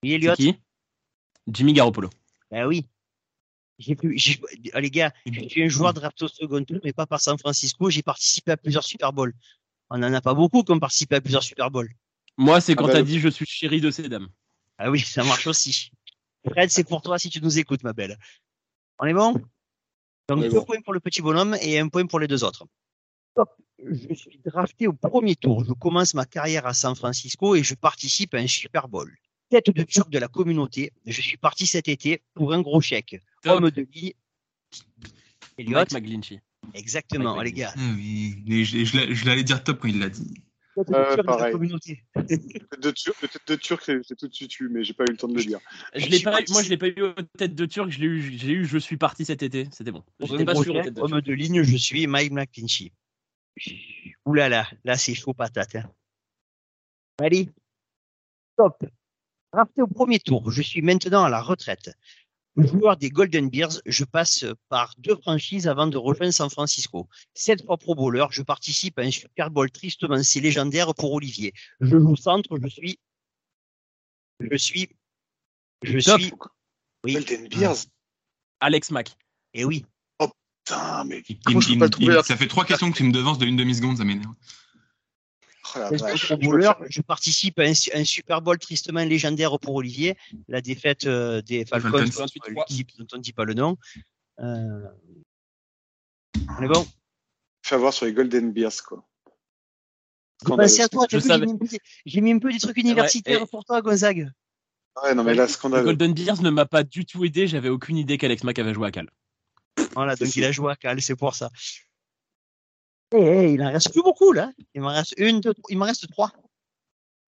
C'est 0.05 0.11
Elliot 0.11 0.35
qui? 0.35 0.55
Jimmy 1.49 1.73
Garoppolo. 1.73 2.11
Ben 2.51 2.67
oui. 2.67 2.87
J'ai 3.79 3.97
ah, 4.75 4.81
les 4.81 4.91
gars, 4.91 5.13
je 5.27 5.49
suis 5.49 5.65
un 5.65 5.69
joueur 5.69 5.93
drafté 5.93 6.25
au 6.25 6.29
second 6.29 6.63
tour, 6.65 6.79
mais 6.85 6.93
pas 6.93 7.07
par 7.07 7.21
San 7.21 7.37
Francisco. 7.39 7.91
J'ai 7.91 8.03
participé 8.03 8.53
à 8.53 8.57
plusieurs 8.57 8.85
Super 8.85 9.13
Bowls. 9.13 9.35
On 9.95 9.99
n'en 9.99 10.13
a 10.15 10.23
pas 10.23 10.33
beaucoup 10.33 10.63
qui 10.63 10.73
ont 10.73 10.79
participé 10.79 11.17
à 11.17 11.21
plusieurs 11.21 11.43
Super 11.43 11.71
Bowls. 11.71 11.91
Moi, 12.39 12.63
c'est 12.63 12.75
quand 12.75 12.87
bah, 12.87 12.95
t'as 12.95 13.03
dit 13.03 13.21
je 13.21 13.29
suis 13.29 13.45
chéri 13.45 13.79
de 13.83 13.91
ces 13.91 14.09
dames. 14.09 14.29
Ah 14.79 14.91
oui, 14.91 15.01
ça 15.01 15.23
marche 15.23 15.47
aussi. 15.47 15.91
Fred, 16.49 16.71
c'est 16.71 16.85
pour 16.85 17.03
toi 17.03 17.19
si 17.19 17.29
tu 17.29 17.43
nous 17.43 17.59
écoutes, 17.59 17.85
ma 17.85 17.93
belle. 17.93 18.19
On 18.99 19.05
est 19.05 19.13
bon? 19.13 19.35
Donc 20.29 20.45
est 20.45 20.49
deux 20.49 20.61
bon. 20.61 20.65
points 20.65 20.81
pour 20.81 20.95
le 20.95 21.01
petit 21.01 21.21
bonhomme 21.21 21.55
et 21.61 21.79
un 21.79 21.89
point 21.89 22.07
pour 22.07 22.21
les 22.21 22.27
deux 22.27 22.43
autres. 22.43 22.65
Top. 23.35 23.51
Je 23.79 24.15
suis 24.15 24.41
drafté 24.43 24.87
au 24.87 24.95
premier 24.95 25.37
tour. 25.37 25.63
Je 25.63 25.75
commence 25.75 26.15
ma 26.15 26.25
carrière 26.25 26.67
à 26.67 26.73
San 26.73 26.95
Francisco 26.95 27.55
et 27.55 27.63
je 27.63 27.75
participe 27.75 28.33
à 28.33 28.39
un 28.39 28.47
Super 28.47 28.89
Bowl. 28.89 29.15
Tête 29.51 29.69
de 29.69 29.83
turc 29.83 30.09
de 30.09 30.19
la 30.19 30.29
communauté. 30.29 30.91
Je 31.05 31.21
suis 31.21 31.37
parti 31.37 31.67
cet 31.67 31.89
été 31.89 32.23
pour 32.33 32.55
un 32.55 32.63
gros 32.63 32.81
chèque. 32.81 33.21
Top. 33.43 33.59
Homme 33.59 33.71
de 33.71 33.87
ligne. 33.93 34.13
Elliot, 35.59 35.75
Mike 35.75 35.93
McGlinchey. 35.93 36.41
Exactement, 36.75 37.41
les 37.43 37.53
gars. 37.53 37.73
Ah 37.77 37.81
oui, 37.97 38.43
mais 38.47 38.65
je, 38.65 38.85
je 38.85 38.97
l'ai- 38.97 39.15
je 39.15 39.27
l'allais 39.27 39.45
dire 39.45 39.63
top 39.65 39.81
quand 39.81 39.89
il 39.89 39.99
l'a 39.99 40.09
dit. 40.09 40.35
Tête 40.75 40.89
de 40.89 41.15
turc 41.15 41.27
de. 41.27 42.81
Tête 42.81 42.95
Turc, 42.95 43.21
le 43.23 43.29
tête 43.29 43.43
de 43.47 43.55
Turc, 43.57 43.83
c'est 43.85 44.17
tout 44.17 44.27
de 44.27 44.33
suite 44.33 44.59
eu, 44.59 44.69
mais 44.71 44.83
j'ai 44.85 44.95
pas 44.95 45.05
eu 45.05 45.11
le 45.11 45.17
temps 45.19 45.29
de 45.29 45.35
le 45.37 45.45
dire. 45.45 45.61
Je 45.95 46.07
l'ai 46.09 46.21
pas, 46.21 46.41
moi, 46.49 46.63
je 46.63 46.71
l'ai 46.71 46.79
pas 46.79 46.89
eu 46.89 47.03
aux 47.03 47.13
têtes 47.37 47.55
de 47.55 47.67
Turc. 47.67 47.91
Je 47.91 47.99
l'ai 48.01 48.07
eu, 48.07 48.39
j'ai 48.39 48.53
eu. 48.53 48.65
Je 48.65 48.79
suis 48.79 48.97
parti 48.97 49.27
cet 49.27 49.43
été. 49.43 49.69
C'était 49.71 49.93
bon. 49.93 50.03
J'étais 50.21 50.45
pas 50.47 50.55
sûr 50.55 50.73
têtes 50.83 50.95
de 50.95 51.01
homme 51.03 51.21
de 51.21 51.33
ligne, 51.35 51.63
je 51.63 51.77
suis 51.77 52.07
Mike 52.07 52.33
McClinchy. 52.33 52.93
Ouh 54.25 54.33
là 54.35 54.49
là, 54.49 54.67
là 54.85 54.97
c'est 54.97 55.15
chaud 55.15 55.35
patate. 55.35 55.77
hein. 55.77 55.91
Allez, 57.19 57.51
top. 58.57 58.83
Drafté 59.53 59.83
au 59.83 59.87
premier 59.87 60.19
tour, 60.19 60.51
je 60.51 60.63
suis 60.63 60.81
maintenant 60.81 61.25
à 61.25 61.29
la 61.29 61.43
retraite. 61.43 61.91
Joueur 62.57 62.97
des 62.97 63.11
Golden 63.11 63.49
Bears, 63.49 63.81
je 63.87 64.05
passe 64.05 64.45
par 64.69 64.95
deux 64.99 65.17
franchises 65.17 65.67
avant 65.69 65.87
de 65.87 65.97
rejoindre 65.97 66.33
San 66.33 66.51
Francisco. 66.51 67.09
Sept 67.35 67.65
fois 67.65 67.77
pro 67.79 67.95
bowler, 67.95 68.27
je 68.31 68.43
participe 68.43 68.99
à 68.99 69.03
un 69.03 69.11
Super 69.11 69.51
Bowl 69.51 69.71
tristement 69.71 70.23
si 70.23 70.41
légendaire 70.41 70.95
pour 70.95 71.13
Olivier. 71.13 71.53
Je 71.81 71.99
joue 71.99 72.17
centre, 72.17 72.59
je 72.63 72.69
suis, 72.69 72.99
je 74.41 74.57
suis, 74.57 74.89
je 75.83 75.99
Top. 75.99 76.21
suis, 76.21 76.33
oui, 77.05 77.15
Golden 77.15 77.49
Bears. 77.49 77.77
Alex 78.61 78.91
Mack. 78.91 79.11
et 79.55 79.65
oui. 79.65 79.85
Putain, 80.65 81.03
mais 81.05 81.25
Il- 81.99 82.23
ça 82.23 82.37
fait 82.37 82.47
trois 82.47 82.65
questions 82.65 82.93
que 82.93 82.97
tu 82.97 83.03
me 83.03 83.11
devances 83.11 83.39
de 83.39 83.47
une 83.47 83.57
demi-seconde, 83.57 83.97
ça 83.97 84.05
m'énerve. 84.05 84.33
Oh 85.75 86.37
pro 86.39 86.85
Je 86.89 87.01
participe 87.03 87.59
à 87.59 87.63
un, 87.63 87.73
un 87.95 88.05
Super 88.05 88.43
Bowl 88.43 88.59
tristement 88.59 89.05
légendaire 89.05 89.59
pour 89.59 89.75
Olivier. 89.77 90.17
La 90.49 90.61
défaite 90.61 91.07
euh, 91.07 91.41
des 91.43 91.65
Falcons, 91.65 91.91
Falcons. 91.91 92.11
contre 92.11 92.51
28-3. 92.51 92.55
l'équipe 92.55 92.91
dont 92.99 93.07
on 93.13 93.17
ne 93.17 93.23
dit 93.23 93.33
pas 93.33 93.45
le 93.45 93.55
nom. 93.55 93.77
Euh, 94.41 94.85
On 96.59 96.63
est 96.63 96.69
bon. 96.69 96.87
fais 97.63 97.75
avoir 97.75 97.93
sur 97.93 98.07
les 98.07 98.13
Golden 98.13 98.53
Bears, 98.53 98.83
quoi. 98.87 99.05
J'ai 100.45 100.57
pensé 100.57 100.83
à 100.83 100.89
toi, 100.89 101.07
j'ai 101.09 101.19
mis 101.19 101.31
un 101.33 101.57
peu 101.57 101.67
des- 101.67 101.79
j'ai 102.05 102.21
mis 102.21 102.33
un 102.33 102.39
peu 102.41 102.53
des 102.53 102.59
trucs 102.59 102.77
universitaires 102.77 103.43
et- 103.43 103.47
pour 103.47 103.65
toi, 103.65 103.81
Gonzague. 103.81 104.29
Ouais, 105.03 105.15
non, 105.15 105.23
mais 105.25 105.35
là, 105.35 105.45
Le 105.45 105.49
scandale. 105.49 105.85
Golden 105.85 106.13
Bears 106.13 106.43
ne 106.43 106.51
m'a 106.51 106.67
pas 106.67 106.83
du 106.83 107.07
tout 107.07 107.25
aidé. 107.25 107.47
J'avais 107.47 107.69
aucune 107.69 107.97
idée 107.97 108.19
qu'Alex 108.19 108.43
Mack 108.45 108.59
avait 108.59 108.75
joué 108.75 108.89
à 108.89 108.91
Cal. 108.91 109.09
Voilà, 109.95 110.17
donc 110.17 110.35
il 110.37 110.45
a 110.45 110.53
joué 110.53 110.73
à 110.73 110.77
Cal, 110.77 111.01
c'est 111.01 111.17
pour 111.17 111.35
ça. 111.35 111.51
Eh, 113.13 113.17
eh, 113.17 113.53
il 113.53 113.63
en 113.63 113.71
reste 113.71 113.93
plus 113.93 114.03
beaucoup 114.03 114.33
là. 114.33 114.51
Il 114.75 114.81
m'en 114.81 114.89
reste 114.89 115.15
une, 115.19 115.41
deux, 115.41 115.55
trois. 115.55 115.71
Il 115.71 115.79
m'en 115.79 115.87
reste 115.87 116.09
trois. 116.11 116.33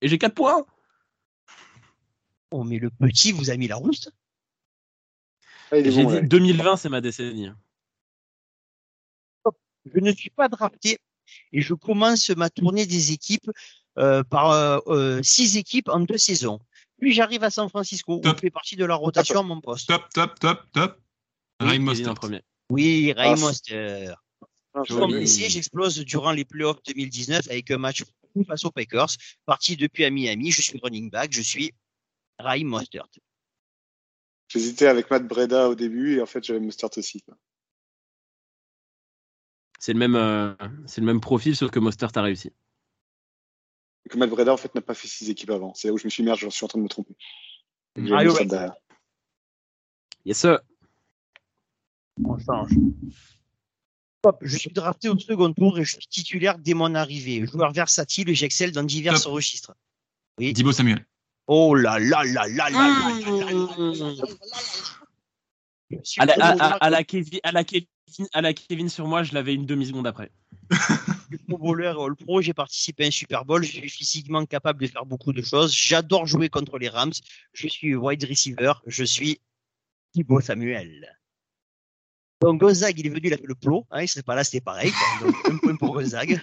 Et 0.00 0.08
j'ai 0.08 0.18
4 0.18 0.34
points. 0.34 0.64
Oh, 2.50 2.64
mais 2.64 2.78
le 2.78 2.90
petit 2.90 3.32
vous 3.32 3.50
a 3.50 3.56
mis 3.56 3.68
la 3.68 3.76
rousse. 3.76 4.08
Ah, 5.70 5.82
J'ai 5.82 6.04
bon, 6.04 6.10
dit 6.10 6.16
ouais. 6.16 6.22
2020, 6.22 6.76
c'est 6.76 6.88
ma 6.88 7.00
décennie. 7.00 7.50
Je 9.92 10.00
ne 10.00 10.12
suis 10.12 10.30
pas 10.30 10.48
drafté 10.48 10.98
et 11.52 11.60
je 11.60 11.74
commence 11.74 12.30
ma 12.30 12.48
tournée 12.48 12.86
des 12.86 13.12
équipes 13.12 13.50
euh, 13.98 14.22
par 14.24 14.50
euh, 14.50 14.78
euh, 14.86 15.22
six 15.22 15.56
équipes 15.56 15.88
en 15.88 16.00
deux 16.00 16.18
saisons. 16.18 16.58
Puis 17.00 17.12
j'arrive 17.12 17.44
à 17.44 17.50
San 17.50 17.68
Francisco 17.68 18.18
où 18.18 18.26
je 18.26 18.34
fais 18.40 18.50
partie 18.50 18.76
de 18.76 18.84
la 18.84 18.94
rotation 18.94 19.40
à 19.40 19.42
mon 19.42 19.60
poste. 19.60 19.88
Top, 19.88 20.08
top, 20.14 20.38
top, 20.38 20.62
top. 20.72 21.00
Oui, 21.60 22.06
en 22.06 22.14
premier. 22.14 22.42
Oui, 22.70 23.12
Ray 23.16 23.32
Ah, 23.32 23.36
Monster. 23.36 24.14
Blessé, 24.74 25.48
j'explose 25.48 25.98
durant 26.04 26.32
les 26.32 26.44
playoffs 26.44 26.82
2019 26.86 27.48
avec 27.48 27.70
un 27.70 27.78
match 27.78 28.04
face 28.46 28.64
aux 28.64 28.70
Packers. 28.70 29.10
Parti 29.46 29.76
depuis 29.76 30.04
à 30.04 30.10
Miami, 30.10 30.50
je 30.50 30.62
suis 30.62 30.78
running 30.82 31.10
back, 31.10 31.32
je 31.32 31.42
suis 31.42 31.72
Raheem 32.38 32.66
Mostert. 32.66 33.06
J'hésitais 34.48 34.86
avec 34.86 35.10
Matt 35.10 35.26
Breda 35.26 35.68
au 35.68 35.74
début 35.74 36.16
et 36.16 36.22
en 36.22 36.26
fait, 36.26 36.42
j'avais 36.44 36.60
Mustard 36.60 36.90
aussi. 36.96 37.24
C'est 39.78 39.92
le 39.92 39.98
même, 39.98 40.16
euh, 40.16 40.54
c'est 40.86 41.00
le 41.00 41.06
même 41.06 41.20
profil, 41.20 41.56
sauf 41.56 41.70
que 41.70 41.78
Mostert 41.78 42.10
a 42.14 42.22
réussi. 42.22 42.50
Et 44.04 44.08
que 44.08 44.18
Matt 44.18 44.30
Breda, 44.30 44.52
en 44.52 44.56
fait, 44.56 44.74
n'a 44.74 44.80
pas 44.80 44.94
fait 44.94 45.08
six 45.08 45.30
équipes 45.30 45.50
avant. 45.50 45.72
C'est 45.74 45.88
là 45.88 45.94
où 45.94 45.98
je 45.98 46.04
me 46.04 46.10
suis 46.10 46.22
dit, 46.22 46.26
merde, 46.26 46.38
je 46.38 46.48
suis 46.48 46.64
en 46.64 46.68
train 46.68 46.78
de 46.78 46.84
me 46.84 46.88
tromper. 46.88 47.16
Ah, 47.96 48.24
ouais. 48.24 48.68
Yes, 50.24 50.38
sir. 50.38 50.60
On 52.24 52.38
change. 52.38 52.72
Top. 54.24 54.38
Je 54.40 54.56
suis 54.56 54.70
drafté 54.70 55.10
au 55.10 55.18
second 55.18 55.52
tour 55.52 55.78
et 55.78 55.84
je 55.84 55.92
suis 55.92 56.06
titulaire 56.06 56.58
dès 56.58 56.72
mon 56.72 56.94
arrivée. 56.94 57.46
Joueur 57.46 57.72
versatile 57.72 58.30
et 58.30 58.34
j'excelle 58.34 58.72
dans 58.72 58.82
divers 58.82 59.20
Top. 59.20 59.34
registres. 59.34 59.74
Oui. 60.38 60.54
Thibaut 60.54 60.72
Samuel. 60.72 61.04
Oh 61.46 61.74
là 61.74 61.98
là 61.98 62.24
là 62.24 62.48
là 62.48 62.70
là 62.70 62.88
là 62.88 63.04
À 66.80 66.90
la 66.90 67.04
Kevin, 67.04 67.38
à 67.42 68.40
la 68.40 68.54
Kevin, 68.54 68.88
sur 68.88 69.06
moi, 69.06 69.24
je 69.24 69.34
l'avais 69.34 69.52
une 69.54 69.66
demi-seconde 69.66 70.06
après. 70.06 70.30
Pro 71.46 71.58
Bowler 71.58 71.92
et 71.94 72.02
All 72.02 72.16
Pro, 72.16 72.40
j'ai 72.40 72.54
participé 72.54 73.04
à 73.04 73.08
un 73.08 73.10
Super 73.10 73.44
Bowl, 73.44 73.62
je 73.62 73.72
suis 73.72 73.90
physiquement 73.90 74.46
capable 74.46 74.80
de 74.80 74.86
faire 74.86 75.04
beaucoup 75.04 75.34
de 75.34 75.42
choses, 75.42 75.74
j'adore 75.74 76.26
jouer 76.26 76.48
contre 76.48 76.78
les 76.78 76.88
Rams, 76.88 77.12
je 77.52 77.68
suis 77.68 77.94
wide 77.94 78.24
receiver, 78.24 78.72
je 78.86 79.04
suis 79.04 79.40
Thibaut 80.12 80.40
Samuel. 80.40 81.14
Donc 82.40 82.60
Gonzague, 82.60 82.98
il 82.98 83.06
est 83.06 83.10
venu, 83.10 83.20
il 83.24 83.32
a 83.32 83.36
fait 83.38 83.46
le 83.46 83.54
plot, 83.54 83.86
hein, 83.90 84.02
il 84.02 84.08
serait 84.08 84.22
pas 84.22 84.34
là, 84.34 84.44
c'était 84.44 84.60
pareil. 84.60 84.90
quoi. 84.92 85.26
Donc 85.30 85.36
un 85.50 85.56
point 85.58 85.76
pour 85.76 85.94
Gonzague. 85.94 86.40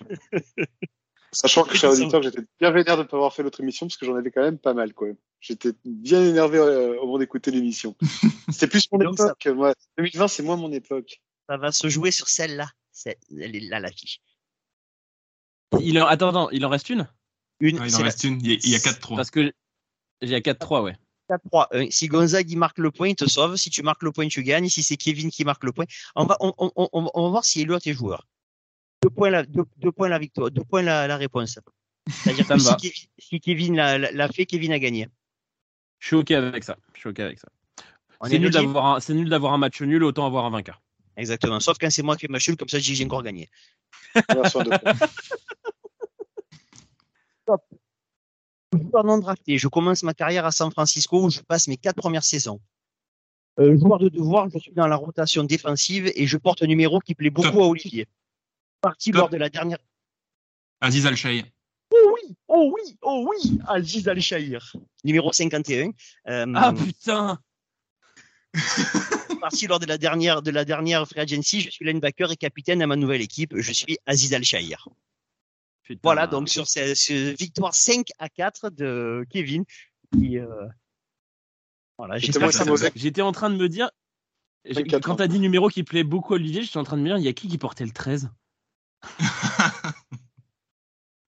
Sachant 1.33 1.63
que, 1.63 1.77
cher 1.77 1.91
auditeur, 1.91 2.21
j'étais 2.21 2.41
bien 2.59 2.71
vénère 2.71 2.97
de 2.97 3.03
ne 3.03 3.07
pas 3.07 3.15
avoir 3.17 3.33
fait 3.33 3.41
l'autre 3.43 3.61
émission 3.61 3.87
parce 3.87 3.95
que 3.97 4.05
j'en 4.05 4.15
avais 4.15 4.31
quand 4.31 4.41
même 4.41 4.57
pas 4.57 4.73
mal, 4.73 4.93
quoi. 4.93 5.07
J'étais 5.39 5.69
bien 5.85 6.25
énervé 6.25 6.57
euh, 6.57 6.99
au 6.99 7.05
moment 7.05 7.19
d'écouter 7.19 7.51
l'émission. 7.51 7.95
C'était 8.51 8.67
plus 8.67 8.85
mon 8.91 8.97
Donc, 8.99 9.17
ça- 9.17 9.27
époque, 9.39 9.55
moi. 9.55 9.73
2020, 9.97 10.27
c'est 10.27 10.43
moins 10.43 10.57
mon 10.57 10.71
époque. 10.73 11.21
Ça 11.47 11.55
va 11.57 11.71
se 11.71 11.87
jouer 11.87 12.11
sur 12.11 12.27
celle-là. 12.27 12.69
Elle 13.05 13.55
est 13.55 13.61
là, 13.69 13.79
la 13.79 13.91
fiche. 13.91 14.19
Il 15.79 16.01
en, 16.01 16.05
attends, 16.05 16.29
attends, 16.29 16.49
il 16.49 16.65
en 16.65 16.69
reste 16.69 16.89
une? 16.89 17.07
Une, 17.61 17.79
Ouais, 17.79 17.87
il 17.87 17.95
en 17.95 17.99
la 17.99 18.03
reste 18.05 18.23
une. 18.25 18.39
Il 18.41 18.51
y 18.51 18.53
a, 18.53 18.57
il 18.63 18.69
y 18.69 18.75
a 18.75 18.79
4-3. 18.79 19.15
Parce 19.15 19.31
que 19.31 19.53
j'ai 20.21 20.35
à 20.35 20.39
4-3, 20.39 20.83
ouais. 20.83 20.97
4-3. 21.37 21.67
Euh, 21.73 21.87
Si 21.89 22.07
Gonzague 22.07 22.49
il 22.51 22.57
marque 22.57 22.77
le 22.77 22.91
point, 22.91 23.09
il 23.09 23.15
te 23.15 23.27
sauve. 23.27 23.55
Si 23.55 23.69
tu 23.69 23.83
marques 23.83 24.03
le 24.03 24.11
point, 24.11 24.27
tu 24.27 24.43
gagnes. 24.43 24.69
Si 24.69 24.83
c'est 24.83 24.97
Kevin 24.97 25.29
qui 25.31 25.43
marque 25.45 25.63
le 25.63 25.71
point, 25.71 25.85
on 26.15 26.25
va, 26.25 26.37
on, 26.39 26.53
on, 26.57 26.71
on, 26.75 26.89
on 27.13 27.23
va 27.23 27.29
voir 27.29 27.45
si 27.45 27.61
Elliot 27.61 27.79
est 27.85 27.93
joueur. 27.93 28.27
Deux 29.03 29.09
points 29.09 29.29
la, 29.29 29.43
deux, 29.43 29.63
deux 29.77 29.91
points 29.91 30.09
la 30.09 30.19
victoire, 30.19 30.51
deux 30.51 30.63
points 30.63 30.81
la, 30.81 31.07
la 31.07 31.17
réponse. 31.17 31.59
C'est-à-dire 32.09 32.47
que 32.47 32.57
si. 32.59 32.75
Kevin, 32.77 33.07
si 33.17 33.39
Kevin 33.39 33.75
l'a, 33.75 34.27
fait, 34.29 34.45
Kevin 34.45 34.73
a 34.73 34.79
gagné. 34.79 35.07
Je 35.99 36.07
suis 36.07 36.15
OK 36.15 36.31
avec 36.31 36.63
ça. 36.63 36.77
Je 36.93 36.99
suis 36.99 37.09
OK 37.09 37.19
avec 37.19 37.39
ça. 37.39 37.47
C'est 38.27 38.35
est 38.35 38.39
nul, 38.39 38.51
d'avoir 38.51 38.85
un, 38.85 38.99
c'est 38.99 39.13
nul 39.15 39.29
d'avoir 39.29 39.53
un 39.53 39.57
match 39.57 39.81
nul, 39.81 40.03
autant 40.03 40.27
avoir 40.27 40.45
un 40.45 40.51
vainqueur. 40.51 40.81
Exactement. 41.17 41.59
Sauf 41.59 41.77
quand 41.79 41.89
c'est 41.89 42.03
moi 42.03 42.15
qui 42.15 42.21
fais 42.27 42.31
ma 42.31 42.39
chule, 42.39 42.55
comme 42.55 42.69
ça, 42.69 42.77
j'ai 42.79 43.03
encore 43.05 43.23
gagné. 43.23 43.49
De- 44.15 44.81
Joueur 48.73 49.03
non 49.03 49.17
drafté. 49.17 49.57
Je 49.57 49.67
commence 49.67 50.03
ma 50.03 50.13
carrière 50.13 50.45
à 50.45 50.51
San 50.51 50.71
Francisco 50.71 51.25
où 51.25 51.29
je 51.29 51.41
passe 51.41 51.67
mes 51.67 51.77
quatre 51.77 51.97
premières 51.97 52.23
saisons. 52.23 52.59
Euh, 53.59 53.77
joueur 53.77 53.99
de 53.99 54.09
devoir, 54.09 54.49
je 54.49 54.59
suis 54.59 54.71
dans 54.71 54.87
la 54.87 54.95
rotation 54.95 55.43
défensive 55.43 56.11
et 56.15 56.25
je 56.25 56.37
porte 56.37 56.63
un 56.63 56.67
numéro 56.67 56.99
qui 56.99 57.15
plaît 57.15 57.29
beaucoup 57.29 57.49
Top. 57.49 57.61
à 57.61 57.65
Olivier. 57.65 58.07
Parti 58.79 59.11
Top. 59.11 59.19
lors 59.19 59.29
de 59.29 59.37
la 59.37 59.49
dernière. 59.49 59.77
Aziz 60.79 61.05
Al-Shaï. 61.05 61.43
Oh 61.93 62.15
oui, 62.15 62.35
oh 62.47 62.73
oui, 62.73 62.97
oh 63.01 63.27
oui, 63.29 63.59
Aziz 63.67 64.07
Al-Shahir. 64.07 64.73
Numéro 65.03 65.33
51. 65.33 65.91
Euh, 66.27 66.53
Ah 66.55 66.73
putain 66.73 67.39
parti 69.41 69.65
lors 69.67 69.79
de 69.79 69.85
la 69.85 69.97
dernière 69.97 70.41
de 70.41 70.51
la 70.51 70.65
dernière 70.65 71.07
free 71.07 71.19
agency, 71.21 71.61
je 71.61 71.69
suis 71.69 71.85
linebacker 71.85 72.31
et 72.31 72.35
capitaine 72.35 72.81
à 72.81 72.87
ma 72.87 72.95
nouvelle 72.95 73.21
équipe. 73.21 73.53
Je 73.57 73.71
suis 73.71 73.97
Aziz 74.05 74.33
Al-Shahir. 74.33 74.87
Putain. 75.95 76.01
Voilà, 76.03 76.27
donc 76.27 76.49
sur 76.49 76.67
cette, 76.67 76.97
victoire 77.39 77.73
5 77.75 78.07
à 78.19 78.29
4 78.29 78.69
de 78.69 79.25
Kevin. 79.29 79.63
Qui, 80.13 80.37
euh, 80.39 80.47
Voilà. 81.97 82.17
J'étais 82.17 82.37
en 83.21 83.31
train 83.31 83.49
de 83.49 83.55
me 83.57 83.69
dire. 83.69 83.89
j'ai- 84.65 84.73
24 84.83 85.03
Quand 85.03 85.15
t'as 85.15 85.27
dit 85.27 85.39
numéro 85.39 85.69
qui 85.69 85.83
plaît 85.83 86.03
beaucoup 86.03 86.33
à 86.33 86.35
Olivier, 86.35 86.63
j'étais 86.63 86.77
en 86.77 86.83
train 86.83 86.97
de 86.97 87.01
me 87.01 87.07
dire, 87.07 87.17
il 87.17 87.23
y 87.23 87.27
a 87.27 87.33
qui 87.33 87.47
qui 87.47 87.57
portait 87.57 87.85
le 87.85 87.91
13 87.91 88.29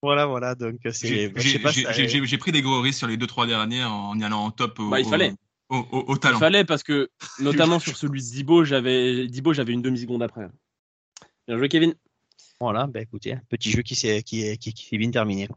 Voilà, 0.01 0.25
voilà, 0.25 0.53
donc 0.53 0.79
c'est. 0.91 1.31
J'ai 1.37 1.59
bah, 1.59 1.71
je 1.71 2.35
pris 2.35 2.51
des 2.51 2.61
gros 2.61 2.81
risques 2.81 2.99
sur 2.99 3.07
les 3.07 3.15
2-3 3.15 3.47
dernières 3.47 3.89
en 3.91 4.19
y 4.19 4.23
allant 4.25 4.43
en 4.43 4.51
top 4.51 4.77
au, 4.79 4.89
Bah, 4.89 4.99
il 4.99 5.05
fallait. 5.07 5.33
au, 5.69 5.77
au- 5.77 5.99
au 6.09 6.15
Il 6.15 6.19
talent. 6.19 6.39
fallait 6.39 6.65
parce 6.65 6.83
que, 6.83 7.09
notamment 7.39 7.79
sur 7.79 7.95
celui 7.95 8.21
de 8.21 8.27
Dibo, 8.27 8.65
j'avais 8.65 9.27
Dibo, 9.27 9.53
j'avais 9.53 9.71
une 9.71 9.81
demi-seconde 9.81 10.21
après. 10.21 10.49
Bien 11.47 11.57
joué, 11.57 11.69
Kevin. 11.69 11.95
Voilà, 12.63 12.87
bah 12.87 13.01
écoutez, 13.01 13.35
petit 13.49 13.69
jeu 13.69 13.81
qui 13.81 13.93
s'est 13.93 14.23
qui, 14.23 14.57
qui, 14.57 14.73
qui 14.73 14.97
bien 14.97 15.11
terminé. 15.11 15.49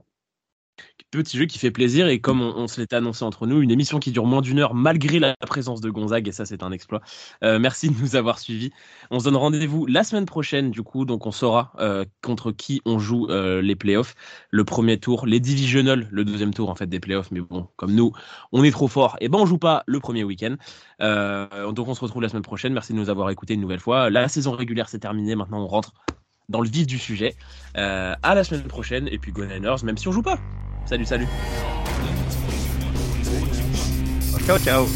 Petit 1.12 1.38
jeu 1.38 1.46
qui 1.46 1.61
fait 1.61 1.70
plaisir 1.70 2.09
et 2.09 2.20
comme 2.20 2.42
on, 2.42 2.66
se 2.66 2.80
l'était 2.80 2.96
annoncé 2.96 3.24
entre 3.24 3.46
nous, 3.46 3.62
une 3.62 3.70
émission 3.70 4.00
qui 4.00 4.11
dure 4.11 4.26
moins 4.26 4.40
d'une 4.40 4.59
heure 4.59 4.74
malgré 4.74 5.20
la 5.20 5.36
présence 5.46 5.80
de 5.80 5.88
Gonzague 5.88 6.26
et 6.26 6.32
ça 6.32 6.44
c'est 6.44 6.64
un 6.64 6.72
exploit. 6.72 7.00
Euh, 7.44 7.61
merci 7.61 7.88
de 7.90 7.94
nous 7.98 8.16
avoir 8.16 8.40
suivis. 8.40 8.72
On 9.12 9.20
se 9.20 9.24
donne 9.24 9.36
rendez-vous 9.36 9.86
la 9.86 10.02
semaine 10.02 10.26
prochaine 10.26 10.72
du 10.72 10.82
coup, 10.82 11.04
donc 11.04 11.24
on 11.24 11.30
saura 11.30 11.72
euh, 11.78 12.04
contre 12.22 12.50
qui 12.50 12.82
on 12.84 12.98
joue 12.98 13.28
euh, 13.30 13.62
les 13.62 13.76
playoffs. 13.76 14.16
Le 14.50 14.64
premier 14.64 14.98
tour, 14.98 15.26
les 15.26 15.38
divisional, 15.38 16.09
le 16.11 16.24
deuxième 16.24 16.52
tour 16.52 16.70
en 16.70 16.74
fait 16.74 16.88
des 16.88 16.98
playoffs, 16.98 17.30
mais 17.30 17.40
bon, 17.40 17.68
comme 17.76 17.94
nous, 17.94 18.12
on 18.50 18.64
est 18.64 18.72
trop 18.72 18.88
fort, 18.88 19.16
et 19.20 19.28
ben 19.28 19.38
on 19.38 19.46
joue 19.46 19.59
pas 19.59 19.84
le 19.86 20.00
premier 20.00 20.24
week-end. 20.24 20.57
Donc 20.98 21.86
on 21.86 21.94
se 21.94 22.00
retrouve 22.00 22.22
la 22.22 22.28
semaine 22.28 22.42
prochaine. 22.42 22.72
Merci 22.72 22.92
de 22.92 22.98
nous 22.98 23.11
avoir 23.11 23.30
écoutés 23.30 23.54
une 23.54 23.61
nouvelle 23.61 23.80
fois. 23.80 24.11
La 24.11 24.26
saison 24.26 24.50
régulière 24.50 24.88
c'est 24.88 24.98
terminé, 24.98 25.36
maintenant 25.36 25.62
on 25.62 25.68
rentre 25.68 25.94
dans 26.49 26.61
le 26.61 26.68
vif 26.68 26.86
du 26.86 26.99
sujet. 26.99 27.34
Euh, 27.76 28.14
à 28.22 28.34
la 28.34 28.44
semaine 28.44 28.62
prochaine 28.62 29.09
et 29.11 29.18
puis 29.18 29.32
go 29.32 29.44
même 29.44 29.99
si 29.99 30.09
on 30.09 30.12
joue 30.12 30.22
pas. 30.22 30.38
Salut, 30.86 31.05
salut. 31.05 31.26
Ciao, 34.47 34.59
ciao. 34.59 34.86